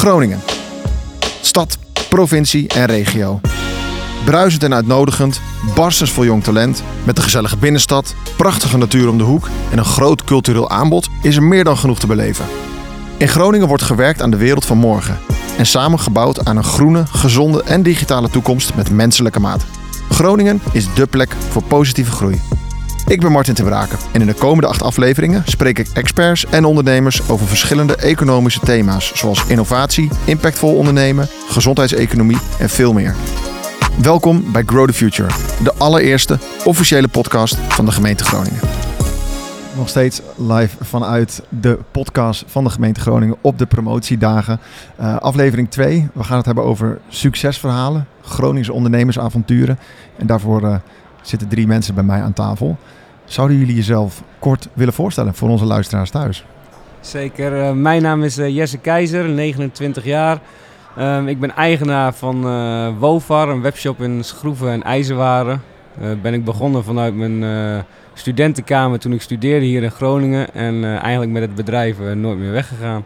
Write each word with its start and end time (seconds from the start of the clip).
Groningen. 0.00 0.40
Stad, 1.40 1.78
provincie 2.08 2.68
en 2.68 2.86
regio. 2.86 3.40
Bruisend 4.24 4.62
en 4.62 4.74
uitnodigend, 4.74 5.40
barstens 5.74 6.10
vol 6.10 6.24
jong 6.24 6.44
talent, 6.44 6.82
met 7.04 7.16
een 7.16 7.22
gezellige 7.22 7.56
binnenstad, 7.56 8.14
prachtige 8.36 8.78
natuur 8.78 9.08
om 9.08 9.18
de 9.18 9.24
hoek 9.24 9.48
en 9.70 9.78
een 9.78 9.84
groot 9.84 10.24
cultureel 10.24 10.70
aanbod 10.70 11.08
is 11.22 11.36
er 11.36 11.42
meer 11.42 11.64
dan 11.64 11.76
genoeg 11.76 11.98
te 11.98 12.06
beleven. 12.06 12.44
In 13.16 13.28
Groningen 13.28 13.68
wordt 13.68 13.82
gewerkt 13.82 14.22
aan 14.22 14.30
de 14.30 14.36
wereld 14.36 14.66
van 14.66 14.78
morgen 14.78 15.18
en 15.58 15.66
samen 15.66 16.00
gebouwd 16.00 16.44
aan 16.44 16.56
een 16.56 16.64
groene, 16.64 17.06
gezonde 17.06 17.62
en 17.62 17.82
digitale 17.82 18.30
toekomst 18.30 18.74
met 18.74 18.90
menselijke 18.90 19.40
maat. 19.40 19.64
Groningen 20.10 20.60
is 20.72 20.94
dé 20.94 21.06
plek 21.06 21.36
voor 21.50 21.62
positieve 21.62 22.10
groei. 22.10 22.40
Ik 23.10 23.20
ben 23.20 23.32
Martin 23.32 23.54
ten 23.54 23.64
Braken 23.64 23.98
en 24.12 24.20
in 24.20 24.26
de 24.26 24.34
komende 24.34 24.66
acht 24.66 24.82
afleveringen 24.82 25.42
spreek 25.46 25.78
ik 25.78 25.88
experts 25.94 26.46
en 26.46 26.64
ondernemers 26.64 27.30
over 27.30 27.46
verschillende 27.46 27.96
economische 27.96 28.60
thema's, 28.60 29.12
zoals 29.14 29.46
innovatie, 29.46 30.10
impactvol 30.24 30.74
ondernemen, 30.74 31.26
gezondheidseconomie 31.48 32.38
en 32.58 32.68
veel 32.68 32.92
meer. 32.92 33.14
Welkom 34.02 34.52
bij 34.52 34.62
Grow 34.66 34.86
the 34.86 34.92
Future, 34.92 35.28
de 35.62 35.72
allereerste 35.78 36.38
officiële 36.64 37.08
podcast 37.08 37.56
van 37.56 37.84
de 37.84 37.92
gemeente 37.92 38.24
Groningen. 38.24 38.60
Nog 39.76 39.88
steeds 39.88 40.22
live 40.36 40.84
vanuit 40.84 41.42
de 41.48 41.78
podcast 41.90 42.44
van 42.46 42.64
de 42.64 42.70
gemeente 42.70 43.00
Groningen 43.00 43.36
op 43.40 43.58
de 43.58 43.66
promotiedagen. 43.66 44.60
Uh, 45.00 45.16
aflevering 45.16 45.70
2. 45.70 46.08
We 46.12 46.24
gaan 46.24 46.36
het 46.36 46.46
hebben 46.46 46.64
over 46.64 47.00
succesverhalen, 47.08 48.06
Groningse 48.22 48.72
ondernemersavonturen. 48.72 49.78
En 50.16 50.26
daarvoor 50.26 50.62
uh, 50.62 50.74
zitten 51.22 51.48
drie 51.48 51.66
mensen 51.66 51.94
bij 51.94 52.04
mij 52.04 52.22
aan 52.22 52.32
tafel. 52.32 52.78
Zouden 53.30 53.58
jullie 53.58 53.74
jezelf 53.74 54.22
kort 54.38 54.68
willen 54.72 54.92
voorstellen 54.92 55.34
voor 55.34 55.48
onze 55.48 55.64
luisteraars 55.64 56.10
thuis? 56.10 56.44
Zeker. 57.00 57.52
Uh, 57.52 57.72
mijn 57.72 58.02
naam 58.02 58.22
is 58.22 58.34
Jesse 58.34 58.78
Keizer, 58.78 59.28
29 59.28 60.04
jaar. 60.04 60.38
Um, 60.98 61.28
ik 61.28 61.40
ben 61.40 61.56
eigenaar 61.56 62.14
van 62.14 62.46
uh, 62.46 62.88
Wofar, 62.98 63.48
een 63.48 63.60
webshop 63.60 64.00
in 64.00 64.24
schroeven 64.24 64.70
en 64.70 64.82
ijzerwaren. 64.82 65.62
Ben 66.22 66.34
ik 66.34 66.44
begonnen 66.44 66.84
vanuit 66.84 67.14
mijn 67.14 67.84
studentenkamer 68.14 68.98
toen 68.98 69.12
ik 69.12 69.22
studeerde 69.22 69.66
hier 69.66 69.82
in 69.82 69.90
Groningen. 69.90 70.54
En 70.54 70.84
eigenlijk 70.84 71.32
met 71.32 71.42
het 71.42 71.54
bedrijf 71.54 71.98
nooit 72.14 72.38
meer 72.38 72.52
weggegaan. 72.52 73.04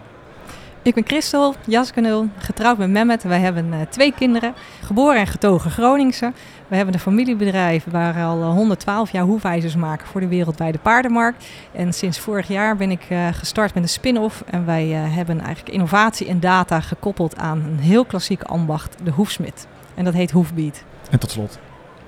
Ik 0.84 0.94
ben 0.94 1.06
Christel 1.06 1.54
Jaskenul, 1.66 2.28
getrouwd 2.38 2.78
met 2.78 2.90
Mehmet. 2.90 3.22
Wij 3.22 3.40
hebben 3.40 3.86
twee 3.90 4.12
kinderen, 4.12 4.54
geboren 4.82 5.16
en 5.16 5.26
getogen 5.26 5.70
Groningse. 5.70 6.32
We 6.68 6.76
hebben 6.76 6.94
een 6.94 7.00
familiebedrijf 7.00 7.84
waar 7.90 8.24
al 8.24 8.42
112 8.42 9.10
jaar 9.10 9.24
hoefijzers 9.24 9.76
maken 9.76 10.06
voor 10.06 10.20
de 10.20 10.28
wereldwijde 10.28 10.78
paardenmarkt. 10.78 11.44
En 11.72 11.92
sinds 11.92 12.18
vorig 12.18 12.48
jaar 12.48 12.76
ben 12.76 12.90
ik 12.90 13.06
uh, 13.10 13.28
gestart 13.32 13.74
met 13.74 13.82
een 13.82 13.88
spin-off. 13.88 14.42
En 14.46 14.66
wij 14.66 14.86
hebben 14.88 15.40
eigenlijk 15.40 15.74
innovatie 15.74 16.28
en 16.28 16.40
data 16.40 16.80
gekoppeld 16.80 17.36
aan 17.36 17.62
een 17.64 17.78
heel 17.78 18.04
klassieke 18.04 18.46
ambacht, 18.46 18.96
de 19.04 19.10
hoefsmid. 19.10 19.66
En 19.94 20.04
dat 20.04 20.14
heet 20.14 20.30
Hoefbeat. 20.30 20.82
En 21.10 21.18
tot 21.18 21.30
slot. 21.30 21.58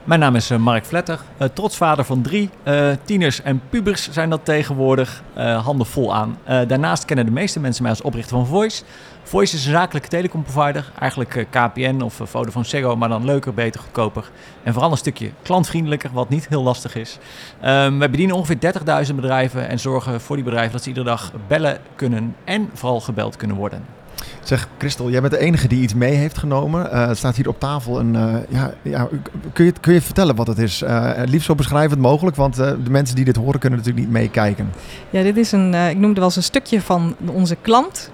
Mijn 0.06 0.20
naam 0.20 0.34
is 0.34 0.50
uh, 0.50 0.58
Mark 0.58 0.84
Vletter, 0.84 1.20
uh, 1.38 1.48
trotsvader 1.48 2.04
van 2.04 2.22
drie. 2.22 2.50
Uh, 2.64 2.90
tieners 3.04 3.42
en 3.42 3.60
pubers 3.70 4.10
zijn 4.10 4.30
dat 4.30 4.44
tegenwoordig. 4.44 5.22
handen 5.64 5.86
vol 5.86 6.14
aan. 6.14 6.38
daarnaast 6.44 7.04
kennen 7.04 7.26
de 7.26 7.32
meeste 7.32 7.60
mensen 7.60 7.82
mij 7.82 7.92
als 7.92 8.02
oprichter 8.02 8.36
van 8.36 8.46
Voice. 8.46 8.82
Voice 9.22 9.56
is 9.56 9.64
een 9.64 9.72
zakelijke 9.72 10.08
telecomprovider. 10.08 10.92
Eigenlijk 10.98 11.46
KPN 11.50 12.00
of 12.00 12.20
Vodafone 12.22 12.64
Ziggo, 12.64 12.96
maar 12.96 13.08
dan 13.08 13.24
leuker, 13.24 13.54
beter, 13.54 13.80
goedkoper. 13.80 14.30
En 14.62 14.72
vooral 14.72 14.90
een 14.90 14.96
stukje 14.96 15.30
klantvriendelijker, 15.42 16.10
wat 16.12 16.28
niet 16.28 16.48
heel 16.48 16.62
lastig 16.62 16.94
is. 16.94 17.18
Um, 17.64 17.98
wij 17.98 18.10
bedienen 18.10 18.36
ongeveer 18.36 18.74
30.000 19.08 19.14
bedrijven 19.14 19.68
en 19.68 19.78
zorgen 19.78 20.20
voor 20.20 20.36
die 20.36 20.44
bedrijven 20.44 20.72
dat 20.72 20.82
ze 20.82 20.88
iedere 20.88 21.06
dag 21.06 21.32
bellen 21.46 21.78
kunnen 21.94 22.36
en 22.44 22.70
vooral 22.74 23.00
gebeld 23.00 23.36
kunnen 23.36 23.56
worden. 23.56 23.84
Zeg, 24.42 24.68
Christel, 24.78 25.10
jij 25.10 25.20
bent 25.20 25.32
de 25.32 25.38
enige 25.38 25.68
die 25.68 25.82
iets 25.82 25.94
mee 25.94 26.14
heeft 26.14 26.38
genomen. 26.38 26.88
Uh, 26.92 27.06
het 27.06 27.16
staat 27.16 27.36
hier 27.36 27.48
op 27.48 27.60
tafel. 27.60 27.98
Een, 27.98 28.14
uh, 28.14 28.34
ja, 28.48 28.74
ja, 28.82 29.08
kun, 29.52 29.64
je, 29.64 29.72
kun 29.80 29.92
je 29.92 30.00
vertellen 30.00 30.36
wat 30.36 30.46
het 30.46 30.58
is? 30.58 30.82
Uh, 30.82 31.10
liefst 31.24 31.46
zo 31.46 31.54
beschrijvend 31.54 32.00
mogelijk, 32.00 32.36
want 32.36 32.54
de 32.54 32.90
mensen 32.90 33.16
die 33.16 33.24
dit 33.24 33.36
horen 33.36 33.60
kunnen 33.60 33.78
natuurlijk 33.78 34.06
niet 34.06 34.14
meekijken. 34.14 34.70
Ja, 35.10 35.22
dit 35.22 35.36
is 35.36 35.52
een, 35.52 35.74
ik 35.74 35.96
noemde 35.96 36.14
wel 36.14 36.24
eens 36.24 36.36
een 36.36 36.42
stukje 36.42 36.80
van 36.80 37.16
onze 37.26 37.56
klant. 37.60 38.10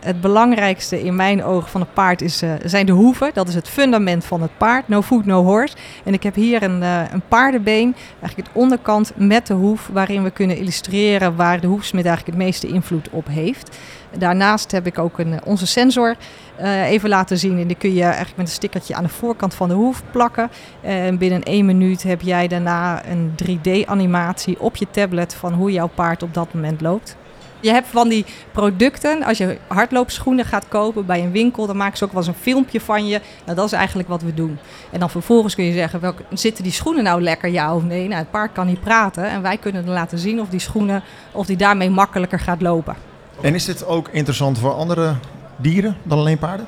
het 0.00 0.20
belangrijkste 0.20 1.02
in 1.02 1.16
mijn 1.16 1.44
ogen 1.44 1.70
van 1.70 1.80
het 1.80 1.94
paard 1.94 2.22
is, 2.22 2.42
zijn 2.64 2.86
de 2.86 2.92
hoeven. 2.92 3.30
Dat 3.34 3.48
is 3.48 3.54
het 3.54 3.68
fundament 3.68 4.24
van 4.24 4.42
het 4.42 4.56
paard. 4.56 4.88
No 4.88 5.02
food, 5.02 5.24
no 5.24 5.44
horse. 5.44 5.76
En 6.04 6.12
ik 6.12 6.22
heb 6.22 6.34
hier 6.34 6.62
een, 6.62 6.82
een 6.82 7.22
paardenbeen, 7.28 7.94
eigenlijk 8.20 8.48
het 8.48 8.56
onderkant 8.62 9.12
met 9.16 9.46
de 9.46 9.54
hoef, 9.54 9.90
waarin 9.92 10.22
we 10.22 10.30
kunnen 10.30 10.56
illustreren 10.56 11.36
waar 11.36 11.60
de 11.60 11.66
hoefsmid 11.66 12.04
eigenlijk 12.04 12.36
het 12.36 12.46
meeste 12.46 12.66
invloed 12.66 13.08
op 13.10 13.26
heeft. 13.28 13.76
Daarnaast 14.18 14.70
heb 14.70 14.86
ik 14.86 14.98
ook 14.98 15.18
een, 15.18 15.32
eh, 15.32 15.38
onze 15.44 15.66
sensor 15.66 16.16
uh, 16.60 16.90
even 16.90 17.08
laten 17.08 17.38
zien. 17.38 17.58
En 17.58 17.66
die 17.66 17.76
kun 17.76 17.94
je 17.94 18.02
eigenlijk 18.02 18.36
met 18.36 18.46
een 18.46 18.52
stickertje 18.52 18.94
aan 18.94 19.02
de 19.02 19.08
voorkant 19.08 19.54
van 19.54 19.68
de 19.68 19.74
hoef 19.74 20.02
plakken. 20.10 20.50
En 20.80 21.18
binnen 21.18 21.42
één 21.42 21.66
minuut 21.66 22.02
heb 22.02 22.20
jij 22.20 22.48
daarna 22.48 23.02
een 23.06 23.34
3D-animatie 23.36 24.60
op 24.60 24.76
je 24.76 24.86
tablet 24.90 25.34
van 25.34 25.52
hoe 25.52 25.72
jouw 25.72 25.90
paard 25.94 26.22
op 26.22 26.34
dat 26.34 26.54
moment 26.54 26.80
loopt. 26.80 27.16
Je 27.60 27.70
hebt 27.70 27.88
van 27.88 28.08
die 28.08 28.24
producten, 28.52 29.22
als 29.22 29.38
je 29.38 29.58
hardloopschoenen 29.66 30.44
gaat 30.44 30.68
kopen 30.68 31.06
bij 31.06 31.22
een 31.22 31.30
winkel, 31.30 31.66
dan 31.66 31.76
maken 31.76 31.98
ze 31.98 32.04
ook 32.04 32.12
wel 32.12 32.20
eens 32.20 32.28
een 32.28 32.42
filmpje 32.42 32.80
van 32.80 33.06
je. 33.06 33.20
Nou, 33.44 33.56
dat 33.56 33.66
is 33.66 33.72
eigenlijk 33.72 34.08
wat 34.08 34.22
we 34.22 34.34
doen. 34.34 34.58
En 34.90 35.00
dan 35.00 35.10
vervolgens 35.10 35.54
kun 35.54 35.64
je 35.64 35.72
zeggen, 35.72 36.14
zitten 36.32 36.64
die 36.64 36.72
schoenen 36.72 37.04
nou 37.04 37.22
lekker, 37.22 37.50
ja 37.50 37.74
of 37.74 37.82
nee? 37.82 38.08
Nou, 38.08 38.20
het 38.20 38.30
paard 38.30 38.52
kan 38.52 38.66
niet 38.66 38.80
praten 38.80 39.28
en 39.28 39.42
wij 39.42 39.56
kunnen 39.56 39.84
dan 39.84 39.94
laten 39.94 40.18
zien 40.18 40.40
of 40.40 40.48
die 40.48 40.60
schoenen, 40.60 41.02
of 41.32 41.46
die 41.46 41.56
daarmee 41.56 41.90
makkelijker 41.90 42.40
gaat 42.40 42.62
lopen. 42.62 42.96
En 43.40 43.54
is 43.54 43.64
dit 43.64 43.86
ook 43.86 44.08
interessant 44.08 44.58
voor 44.58 44.72
andere 44.72 45.14
dieren 45.56 45.96
dan 46.02 46.18
alleen 46.18 46.38
paarden? 46.38 46.66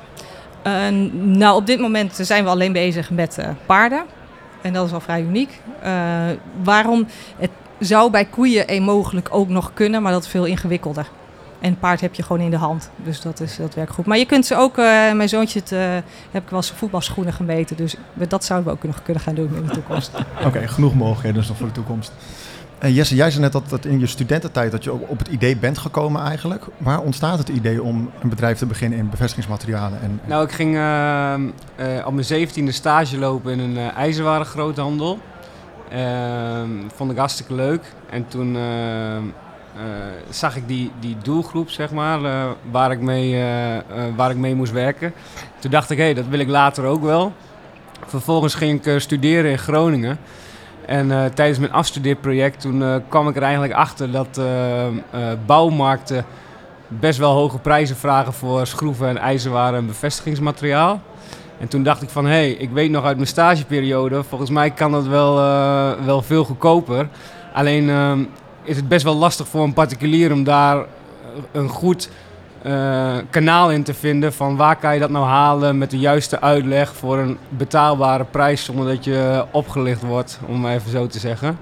Uh, 0.67 1.09
nou, 1.13 1.55
op 1.55 1.65
dit 1.65 1.79
moment 1.79 2.19
zijn 2.21 2.43
we 2.43 2.49
alleen 2.49 2.71
bezig 2.71 3.09
met 3.09 3.37
uh, 3.39 3.47
paarden. 3.65 4.03
En 4.61 4.73
dat 4.73 4.85
is 4.85 4.93
al 4.93 4.99
vrij 4.99 5.21
uniek. 5.21 5.61
Uh, 5.83 6.21
waarom? 6.63 7.07
Het 7.37 7.49
zou 7.79 8.11
bij 8.11 8.25
koeien 8.25 8.73
een 8.73 8.83
mogelijk 8.83 9.27
ook 9.31 9.47
nog 9.47 9.71
kunnen, 9.73 10.01
maar 10.01 10.11
dat 10.11 10.23
is 10.23 10.29
veel 10.29 10.45
ingewikkelder. 10.45 11.07
En 11.59 11.79
paard 11.79 12.01
heb 12.01 12.13
je 12.13 12.23
gewoon 12.23 12.41
in 12.41 12.51
de 12.51 12.57
hand. 12.57 12.89
Dus 12.95 13.21
dat, 13.21 13.39
is, 13.39 13.55
dat 13.55 13.75
werkt 13.75 13.91
goed. 13.91 14.05
Maar 14.05 14.17
je 14.17 14.25
kunt 14.25 14.45
ze 14.45 14.55
ook, 14.55 14.75
mijn 14.75 15.29
zoontje 15.29 15.59
het, 15.59 15.69
heb 16.31 16.43
ik 16.43 16.49
wel 16.49 16.61
zijn 16.61 16.77
voetbalschoenen 16.77 17.33
gemeten. 17.33 17.75
Dus 17.75 17.95
dat 18.13 18.43
zouden 18.43 18.67
we 18.69 18.77
ook 18.77 18.83
nog 18.83 19.03
kunnen 19.03 19.23
gaan 19.23 19.35
doen 19.35 19.55
in 19.55 19.65
de 19.65 19.71
toekomst. 19.71 20.11
Oké, 20.37 20.47
okay, 20.47 20.67
genoeg 20.67 20.93
mogelijkheden 20.93 21.37
dus 21.37 21.47
nog 21.47 21.57
voor 21.57 21.67
de 21.67 21.73
toekomst. 21.73 22.11
En 22.79 22.93
Jesse, 22.93 23.15
jij 23.15 23.31
zei 23.31 23.43
net 23.43 23.51
dat, 23.51 23.69
dat 23.69 23.85
in 23.85 23.99
je 23.99 24.07
studententijd 24.07 24.71
dat 24.71 24.83
je 24.83 24.93
op 24.93 25.17
het 25.17 25.27
idee 25.27 25.57
bent 25.57 25.77
gekomen 25.77 26.21
eigenlijk. 26.21 26.65
Waar 26.77 27.01
ontstaat 27.01 27.37
het 27.37 27.49
idee 27.49 27.83
om 27.83 28.11
een 28.21 28.29
bedrijf 28.29 28.57
te 28.57 28.65
beginnen 28.65 28.99
in 28.99 29.09
bevestigingsmaterialen? 29.09 30.01
En, 30.01 30.21
Nou, 30.25 30.43
ik 30.43 30.51
ging 30.51 30.75
uh, 30.75 32.05
op 32.05 32.13
mijn 32.13 32.25
zeventiende 32.25 32.71
stage 32.71 33.17
lopen 33.17 33.51
in 33.51 33.59
een 33.59 33.75
uh, 33.75 33.97
ijzerwarengroothandel. 33.97 35.19
Ehm, 35.89 36.69
vond 36.95 37.11
ik 37.11 37.17
hartstikke 37.17 37.53
leuk. 37.53 37.81
En 38.09 38.27
toen 38.27 38.57
zag 40.29 40.55
ik 40.55 40.67
die, 40.67 40.91
die 40.99 41.17
doelgroep, 41.23 41.69
zeg 41.69 41.91
maar, 41.91 42.19
waar, 42.71 42.91
ik 42.91 43.01
mee, 43.01 43.43
waar 44.15 44.31
ik 44.31 44.37
mee 44.37 44.55
moest 44.55 44.71
werken. 44.71 45.13
Toen 45.59 45.71
dacht 45.71 45.89
ik, 45.89 45.97
hé, 45.97 46.03
hey, 46.03 46.13
dat 46.13 46.27
wil 46.27 46.39
ik 46.39 46.47
later 46.47 46.83
ook 46.85 47.03
wel. 47.03 47.33
Vervolgens 48.05 48.53
ging 48.55 48.85
ik 48.85 48.99
studeren 48.99 49.51
in 49.51 49.57
Groningen. 49.57 50.19
En 50.89 51.09
uh, 51.09 51.25
tijdens 51.25 51.59
mijn 51.59 51.71
afstudeerproject 51.71 52.61
toen 52.61 52.81
uh, 52.81 52.95
kwam 53.07 53.27
ik 53.27 53.35
er 53.35 53.41
eigenlijk 53.41 53.73
achter 53.73 54.11
dat 54.11 54.39
uh, 54.39 54.85
bouwmarkten 55.45 56.25
best 56.87 57.19
wel 57.19 57.31
hoge 57.31 57.57
prijzen 57.57 57.95
vragen 57.95 58.33
voor 58.33 58.67
schroeven 58.67 59.07
en 59.07 59.17
ijzerwaren 59.17 59.79
en 59.79 59.87
bevestigingsmateriaal. 59.87 61.01
En 61.59 61.67
toen 61.67 61.83
dacht 61.83 62.01
ik 62.01 62.09
van, 62.09 62.25
hé, 62.25 62.31
hey, 62.31 62.51
ik 62.51 62.69
weet 62.69 62.91
nog 62.91 63.03
uit 63.03 63.15
mijn 63.15 63.27
stageperiode, 63.27 64.23
volgens 64.23 64.49
mij 64.49 64.71
kan 64.71 64.91
dat 64.91 65.07
wel, 65.07 65.35
wel 66.05 66.21
veel 66.21 66.43
goedkoper. 66.43 67.09
Alleen 67.53 67.89
is 68.63 68.75
het 68.75 68.87
best 68.87 69.03
wel 69.03 69.15
lastig 69.15 69.47
voor 69.47 69.63
een 69.63 69.73
particulier 69.73 70.31
om 70.31 70.43
daar 70.43 70.85
een 71.51 71.69
goed 71.69 72.09
uh, 72.65 73.17
kanaal 73.29 73.71
in 73.71 73.83
te 73.83 73.93
vinden 73.93 74.33
van 74.33 74.55
waar 74.55 74.75
kan 74.75 74.93
je 74.93 74.99
dat 74.99 75.09
nou 75.09 75.25
halen 75.25 75.77
met 75.77 75.91
de 75.91 75.99
juiste 75.99 76.41
uitleg 76.41 76.95
voor 76.95 77.17
een 77.17 77.37
betaalbare 77.49 78.23
prijs 78.23 78.63
zonder 78.63 78.87
dat 78.87 79.03
je 79.03 79.45
opgelicht 79.51 80.01
wordt, 80.01 80.39
om 80.45 80.65
even 80.65 80.91
zo 80.91 81.07
te 81.07 81.19
zeggen. 81.19 81.57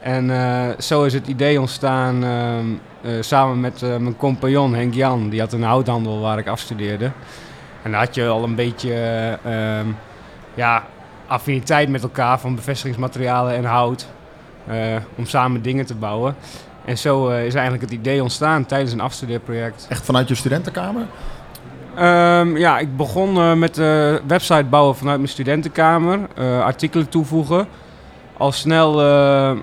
En 0.00 0.28
uh, 0.28 0.68
zo 0.78 1.04
is 1.04 1.12
het 1.12 1.26
idee 1.26 1.60
ontstaan 1.60 2.24
uh, 2.24 3.12
samen 3.20 3.60
met 3.60 3.80
mijn 3.80 4.16
compagnon 4.16 4.74
Henk 4.74 4.94
Jan. 4.94 5.28
Die 5.28 5.40
had 5.40 5.52
een 5.52 5.62
houthandel 5.62 6.20
waar 6.20 6.38
ik 6.38 6.46
afstudeerde. 6.46 7.10
En 7.82 7.90
daar 7.90 8.00
had 8.00 8.14
je 8.14 8.26
al 8.26 8.44
een 8.44 8.54
beetje 8.54 8.94
ehm, 9.44 9.86
ja, 10.54 10.84
affiniteit 11.26 11.88
met 11.88 12.02
elkaar 12.02 12.40
van 12.40 12.54
bevestigingsmaterialen 12.54 13.54
en 13.54 13.64
hout. 13.64 14.06
om 15.14 15.26
samen 15.26 15.62
dingen 15.62 15.86
te 15.86 15.94
bouwen. 15.94 16.34
En 16.84 16.98
zo 16.98 17.30
uh, 17.30 17.46
is 17.46 17.54
eigenlijk 17.54 17.82
het 17.82 17.92
idee 17.92 18.22
ontstaan 18.22 18.66
tijdens 18.66 18.92
een 18.92 19.00
afstudeerproject. 19.00 19.86
Echt 19.88 20.04
vanuit 20.04 20.28
je 20.28 20.34
studentenkamer? 20.34 21.02
Um, 21.98 22.56
ja, 22.56 22.78
ik 22.78 22.96
begon 22.96 23.36
uh, 23.36 23.54
met 23.54 23.74
de 23.74 24.20
website 24.26 24.64
bouwen 24.64 24.96
vanuit 24.96 25.16
mijn 25.16 25.28
studentenkamer. 25.28 26.18
Uh, 26.38 26.60
artikelen 26.60 27.08
toevoegen. 27.08 27.66
Al 28.36 28.52
snel 28.52 29.02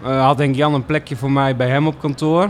had 0.03 0.37
Henk 0.37 0.55
Jan 0.55 0.73
een 0.73 0.85
plekje 0.85 1.15
voor 1.15 1.31
mij 1.31 1.55
bij 1.55 1.67
hem 1.67 1.87
op 1.87 1.99
kantoor. 1.99 2.49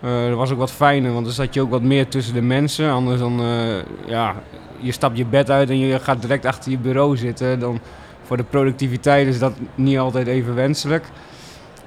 Dat 0.00 0.36
was 0.36 0.50
ook 0.50 0.58
wat 0.58 0.72
fijner, 0.72 1.12
want 1.12 1.24
dan 1.24 1.34
zat 1.34 1.54
je 1.54 1.60
ook 1.60 1.70
wat 1.70 1.82
meer 1.82 2.08
tussen 2.08 2.34
de 2.34 2.42
mensen. 2.42 2.90
Anders 2.90 3.20
dan, 3.20 3.42
ja, 4.06 4.34
je 4.78 4.92
stapt 4.92 5.16
je 5.16 5.24
bed 5.24 5.50
uit 5.50 5.70
en 5.70 5.78
je 5.78 5.98
gaat 5.98 6.20
direct 6.20 6.44
achter 6.44 6.70
je 6.70 6.78
bureau 6.78 7.16
zitten. 7.16 7.58
Dan 7.58 7.80
voor 8.22 8.36
de 8.36 8.44
productiviteit 8.44 9.26
is 9.26 9.38
dat 9.38 9.52
niet 9.74 9.98
altijd 9.98 10.26
even 10.26 10.54
wenselijk. 10.54 11.04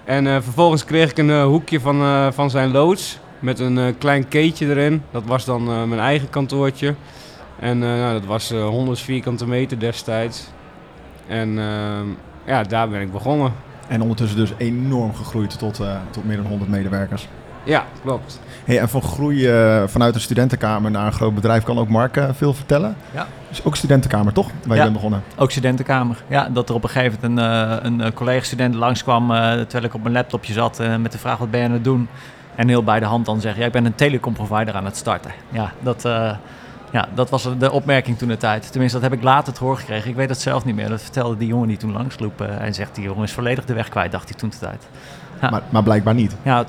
En 0.09 0.25
uh, 0.25 0.33
vervolgens 0.33 0.85
kreeg 0.85 1.09
ik 1.09 1.17
een 1.17 1.41
hoekje 1.41 1.79
van, 1.79 2.33
van 2.33 2.49
zijn 2.49 2.71
loods 2.71 3.19
met 3.39 3.59
een 3.59 3.97
klein 3.97 4.27
keetje 4.27 4.67
erin. 4.67 5.03
Dat 5.11 5.23
was 5.25 5.45
dan 5.45 5.63
mijn 5.89 6.01
eigen 6.01 6.29
kantoortje. 6.29 6.95
En 7.59 7.79
nou, 7.79 8.13
dat 8.13 8.25
was 8.25 8.49
100 8.51 8.99
vierkante 8.99 9.47
meter 9.47 9.79
destijds. 9.79 10.47
En 11.27 11.59
ehm, 11.59 12.07
ja, 12.45 12.63
daar 12.63 12.89
ben 12.89 13.01
ik 13.01 13.11
begonnen. 13.11 13.53
En 13.87 14.01
ondertussen 14.01 14.37
dus 14.37 14.53
enorm 14.57 15.15
gegroeid 15.15 15.59
tot, 15.59 15.81
tot 16.11 16.25
meer 16.25 16.37
dan 16.37 16.45
100 16.45 16.69
medewerkers. 16.69 17.27
Ja, 17.63 17.85
klopt. 18.03 18.39
Hey, 18.65 18.79
en 18.79 18.89
van 18.89 19.01
groei 19.01 19.49
uh, 19.49 19.83
vanuit 19.87 20.15
een 20.15 20.21
studentenkamer 20.21 20.91
naar 20.91 21.05
een 21.05 21.13
groot 21.13 21.35
bedrijf 21.35 21.63
kan 21.63 21.79
ook 21.79 21.89
Mark 21.89 22.17
uh, 22.17 22.29
veel 22.33 22.53
vertellen. 22.53 22.95
Ja. 23.13 23.27
Dus 23.49 23.63
ook 23.63 23.75
studentenkamer, 23.75 24.33
toch? 24.33 24.49
Waar 24.65 24.77
je 24.77 24.81
bent 24.83 24.93
begonnen. 24.93 25.23
Ook 25.37 25.51
studentenkamer. 25.51 26.23
Ja, 26.27 26.49
dat 26.49 26.69
er 26.69 26.75
op 26.75 26.83
een 26.83 26.89
gegeven 26.89 27.19
moment 27.21 27.83
een, 27.83 27.99
uh, 27.99 28.03
een 28.03 28.13
collega-student 28.13 28.75
langskwam 28.75 29.27
terwijl 29.27 29.83
ik 29.83 29.93
op 29.93 30.01
mijn 30.01 30.13
laptopje 30.13 30.53
zat 30.53 30.81
met 30.99 31.11
de 31.11 31.17
vraag 31.17 31.37
wat 31.37 31.51
ben 31.51 31.59
je 31.59 31.65
aan 31.65 31.71
het 31.71 31.83
doen? 31.83 32.07
En 32.55 32.67
heel 32.67 32.83
bij 32.83 32.99
de 32.99 33.05
hand 33.05 33.25
dan 33.25 33.41
zeggen, 33.41 33.61
ja, 33.61 33.67
ik 33.67 33.73
ben 33.73 33.85
een 33.85 33.95
telecomprovider 33.95 34.73
aan 34.73 34.85
het 34.85 34.97
starten. 34.97 35.31
Ja, 35.49 35.71
dat, 35.79 36.01
ja, 36.91 37.07
dat 37.13 37.29
was 37.29 37.47
de 37.57 37.71
opmerking 37.71 38.17
toen 38.17 38.27
de 38.27 38.37
tijd. 38.37 38.71
Tenminste, 38.71 38.99
dat 38.99 39.09
heb 39.09 39.19
ik 39.19 39.25
later 39.25 39.53
te 39.53 39.63
horen 39.63 39.77
gekregen. 39.77 40.09
Ik 40.09 40.15
weet 40.15 40.29
het 40.29 40.41
zelf 40.41 40.65
niet 40.65 40.75
meer. 40.75 40.89
Dat 40.89 41.01
vertelde 41.01 41.37
die 41.37 41.47
jongen 41.47 41.67
die 41.67 41.77
toen 41.77 41.91
langsloep. 41.91 42.41
en 42.41 42.73
zegt, 42.73 42.95
die 42.95 43.03
jongen 43.03 43.23
is 43.23 43.31
volledig 43.31 43.65
de 43.65 43.73
weg 43.73 43.89
kwijt, 43.89 44.11
dacht 44.11 44.29
hij 44.29 44.37
toen 44.37 44.49
de 44.49 44.57
tijd. 44.57 44.87
Maar, 45.41 45.61
maar, 45.69 45.83
blijkbaar 45.83 46.13
niet. 46.13 46.35
Ja, 46.43 46.65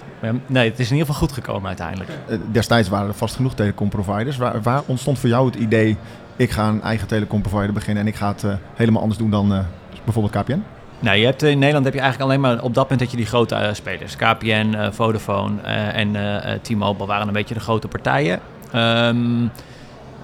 nee, 0.46 0.70
het 0.70 0.78
is 0.78 0.90
in 0.90 0.96
ieder 0.96 1.12
geval 1.12 1.26
goed 1.26 1.32
gekomen 1.32 1.66
uiteindelijk. 1.66 2.10
Eh, 2.28 2.38
destijds 2.52 2.88
waren 2.88 3.08
er 3.08 3.14
vast 3.14 3.36
genoeg 3.36 3.54
telecomproviders. 3.54 4.36
Waar, 4.36 4.62
waar 4.62 4.82
ontstond 4.86 5.18
voor 5.18 5.28
jou 5.28 5.46
het 5.46 5.54
idee, 5.54 5.96
ik 6.36 6.50
ga 6.50 6.68
een 6.68 6.82
eigen 6.82 7.08
telecomprovider 7.08 7.72
beginnen 7.72 8.02
en 8.02 8.08
ik 8.08 8.16
ga 8.16 8.28
het 8.28 8.42
uh, 8.42 8.52
helemaal 8.74 9.00
anders 9.00 9.18
doen 9.18 9.30
dan 9.30 9.52
uh, 9.52 9.58
bijvoorbeeld 10.04 10.42
KPN? 10.42 10.62
Nou, 10.98 11.16
je 11.16 11.24
hebt, 11.24 11.42
in 11.42 11.58
Nederland 11.58 11.84
heb 11.84 11.94
je 11.94 12.00
eigenlijk 12.00 12.30
alleen 12.30 12.42
maar 12.42 12.62
op 12.62 12.74
dat 12.74 12.82
moment 12.82 13.00
dat 13.00 13.10
je 13.10 13.16
die 13.16 13.26
grote 13.26 13.54
uh, 13.54 13.68
spelers. 13.72 14.16
KPN, 14.16 14.90
Vodafone 14.92 15.60
en 15.60 16.16
T-Mobile 16.62 17.06
waren 17.06 17.26
een 17.26 17.32
beetje 17.32 17.54
de 17.54 17.60
grote 17.60 17.88
partijen. 17.88 18.40
Um, 18.74 19.50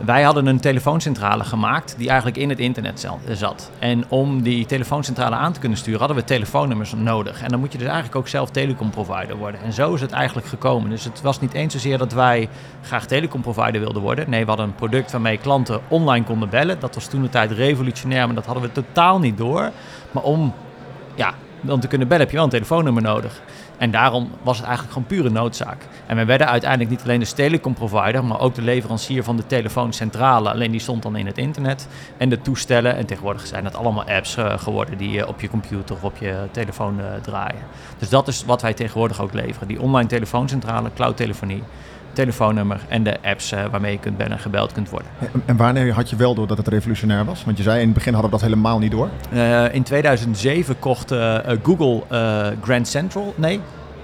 wij 0.04 0.22
hadden 0.22 0.46
een 0.46 0.60
telefooncentrale 0.60 1.44
gemaakt 1.44 1.94
die 1.98 2.08
eigenlijk 2.08 2.38
in 2.38 2.48
het 2.48 2.58
internet 2.58 3.08
zat. 3.30 3.70
En 3.78 4.04
om 4.08 4.42
die 4.42 4.66
telefooncentrale 4.66 5.34
aan 5.34 5.52
te 5.52 5.60
kunnen 5.60 5.78
sturen 5.78 5.98
hadden 5.98 6.16
we 6.16 6.24
telefoonnummers 6.24 6.92
nodig. 6.92 7.42
En 7.42 7.48
dan 7.48 7.60
moet 7.60 7.72
je 7.72 7.78
dus 7.78 7.86
eigenlijk 7.86 8.16
ook 8.16 8.28
zelf 8.28 8.50
telecomprovider 8.50 9.36
worden. 9.36 9.60
En 9.60 9.72
zo 9.72 9.94
is 9.94 10.00
het 10.00 10.12
eigenlijk 10.12 10.46
gekomen. 10.46 10.90
Dus 10.90 11.04
het 11.04 11.20
was 11.20 11.40
niet 11.40 11.52
eens 11.52 11.72
zozeer 11.72 11.98
dat 11.98 12.12
wij 12.12 12.48
graag 12.82 13.06
telecomprovider 13.06 13.80
wilden 13.80 14.02
worden. 14.02 14.30
Nee, 14.30 14.42
we 14.42 14.48
hadden 14.48 14.66
een 14.66 14.74
product 14.74 15.12
waarmee 15.12 15.38
klanten 15.38 15.80
online 15.88 16.24
konden 16.24 16.48
bellen. 16.48 16.80
Dat 16.80 16.94
was 16.94 17.06
toen 17.06 17.22
de 17.22 17.28
tijd 17.28 17.50
revolutionair, 17.50 18.26
maar 18.26 18.34
dat 18.34 18.46
hadden 18.46 18.62
we 18.62 18.72
totaal 18.72 19.18
niet 19.18 19.38
door. 19.38 19.70
Maar 20.10 20.22
om 20.22 20.54
ja, 21.14 21.34
dan 21.60 21.80
te 21.80 21.88
kunnen 21.88 22.08
bellen 22.08 22.22
heb 22.22 22.30
je 22.30 22.36
wel 22.36 22.46
een 22.46 22.52
telefoonnummer 22.52 23.02
nodig. 23.02 23.42
En 23.78 23.90
daarom 23.90 24.30
was 24.42 24.56
het 24.56 24.66
eigenlijk 24.66 24.94
gewoon 24.94 25.08
pure 25.08 25.30
noodzaak. 25.30 25.86
En 26.06 26.16
we 26.16 26.24
werden 26.24 26.48
uiteindelijk 26.48 26.90
niet 26.90 27.02
alleen 27.02 27.20
de 27.20 27.32
telecomprovider, 27.32 28.24
maar 28.24 28.40
ook 28.40 28.54
de 28.54 28.62
leverancier 28.62 29.24
van 29.24 29.36
de 29.36 29.46
telefooncentrale. 29.46 30.50
Alleen 30.50 30.70
die 30.70 30.80
stond 30.80 31.02
dan 31.02 31.16
in 31.16 31.26
het 31.26 31.38
internet. 31.38 31.88
En 32.16 32.28
de 32.28 32.40
toestellen. 32.40 32.96
En 32.96 33.06
tegenwoordig 33.06 33.46
zijn 33.46 33.64
dat 33.64 33.76
allemaal 33.76 34.04
apps 34.04 34.36
uh, 34.36 34.58
geworden 34.58 34.98
die 34.98 35.10
je 35.10 35.28
op 35.28 35.40
je 35.40 35.48
computer 35.48 35.96
of 35.96 36.04
op 36.04 36.16
je 36.16 36.48
telefoon 36.50 37.00
uh, 37.00 37.06
draaien. 37.22 37.62
Dus 37.98 38.08
dat 38.08 38.28
is 38.28 38.44
wat 38.44 38.62
wij 38.62 38.74
tegenwoordig 38.74 39.20
ook 39.20 39.32
leveren. 39.32 39.68
Die 39.68 39.80
online 39.80 40.08
telefooncentrale, 40.08 40.90
cloudtelefonie 40.94 41.62
telefoonnummer 42.16 42.80
en 42.88 43.02
de 43.02 43.22
apps 43.22 43.52
uh, 43.52 43.64
waarmee 43.70 43.92
je 43.92 43.98
kunt 43.98 44.16
bellen 44.16 44.32
en 44.32 44.38
gebeld 44.38 44.72
kunt 44.72 44.90
worden. 44.90 45.10
En 45.44 45.56
wanneer 45.56 45.92
had 45.92 46.10
je 46.10 46.16
wel 46.16 46.34
door 46.34 46.46
dat 46.46 46.56
het 46.56 46.68
revolutionair 46.68 47.24
was? 47.24 47.44
Want 47.44 47.56
je 47.56 47.62
zei 47.62 47.80
in 47.80 47.84
het 47.84 47.94
begin 47.94 48.12
hadden 48.12 48.30
we 48.30 48.36
dat 48.36 48.46
helemaal 48.46 48.78
niet 48.78 48.90
door. 48.90 49.08
Uh, 49.32 49.74
in 49.74 49.82
2007 49.82 50.78
kocht 50.78 51.12
uh, 51.12 51.38
Google 51.62 52.02
Grand 52.62 52.88
Central. 52.88 53.34
Nee, 53.36 53.60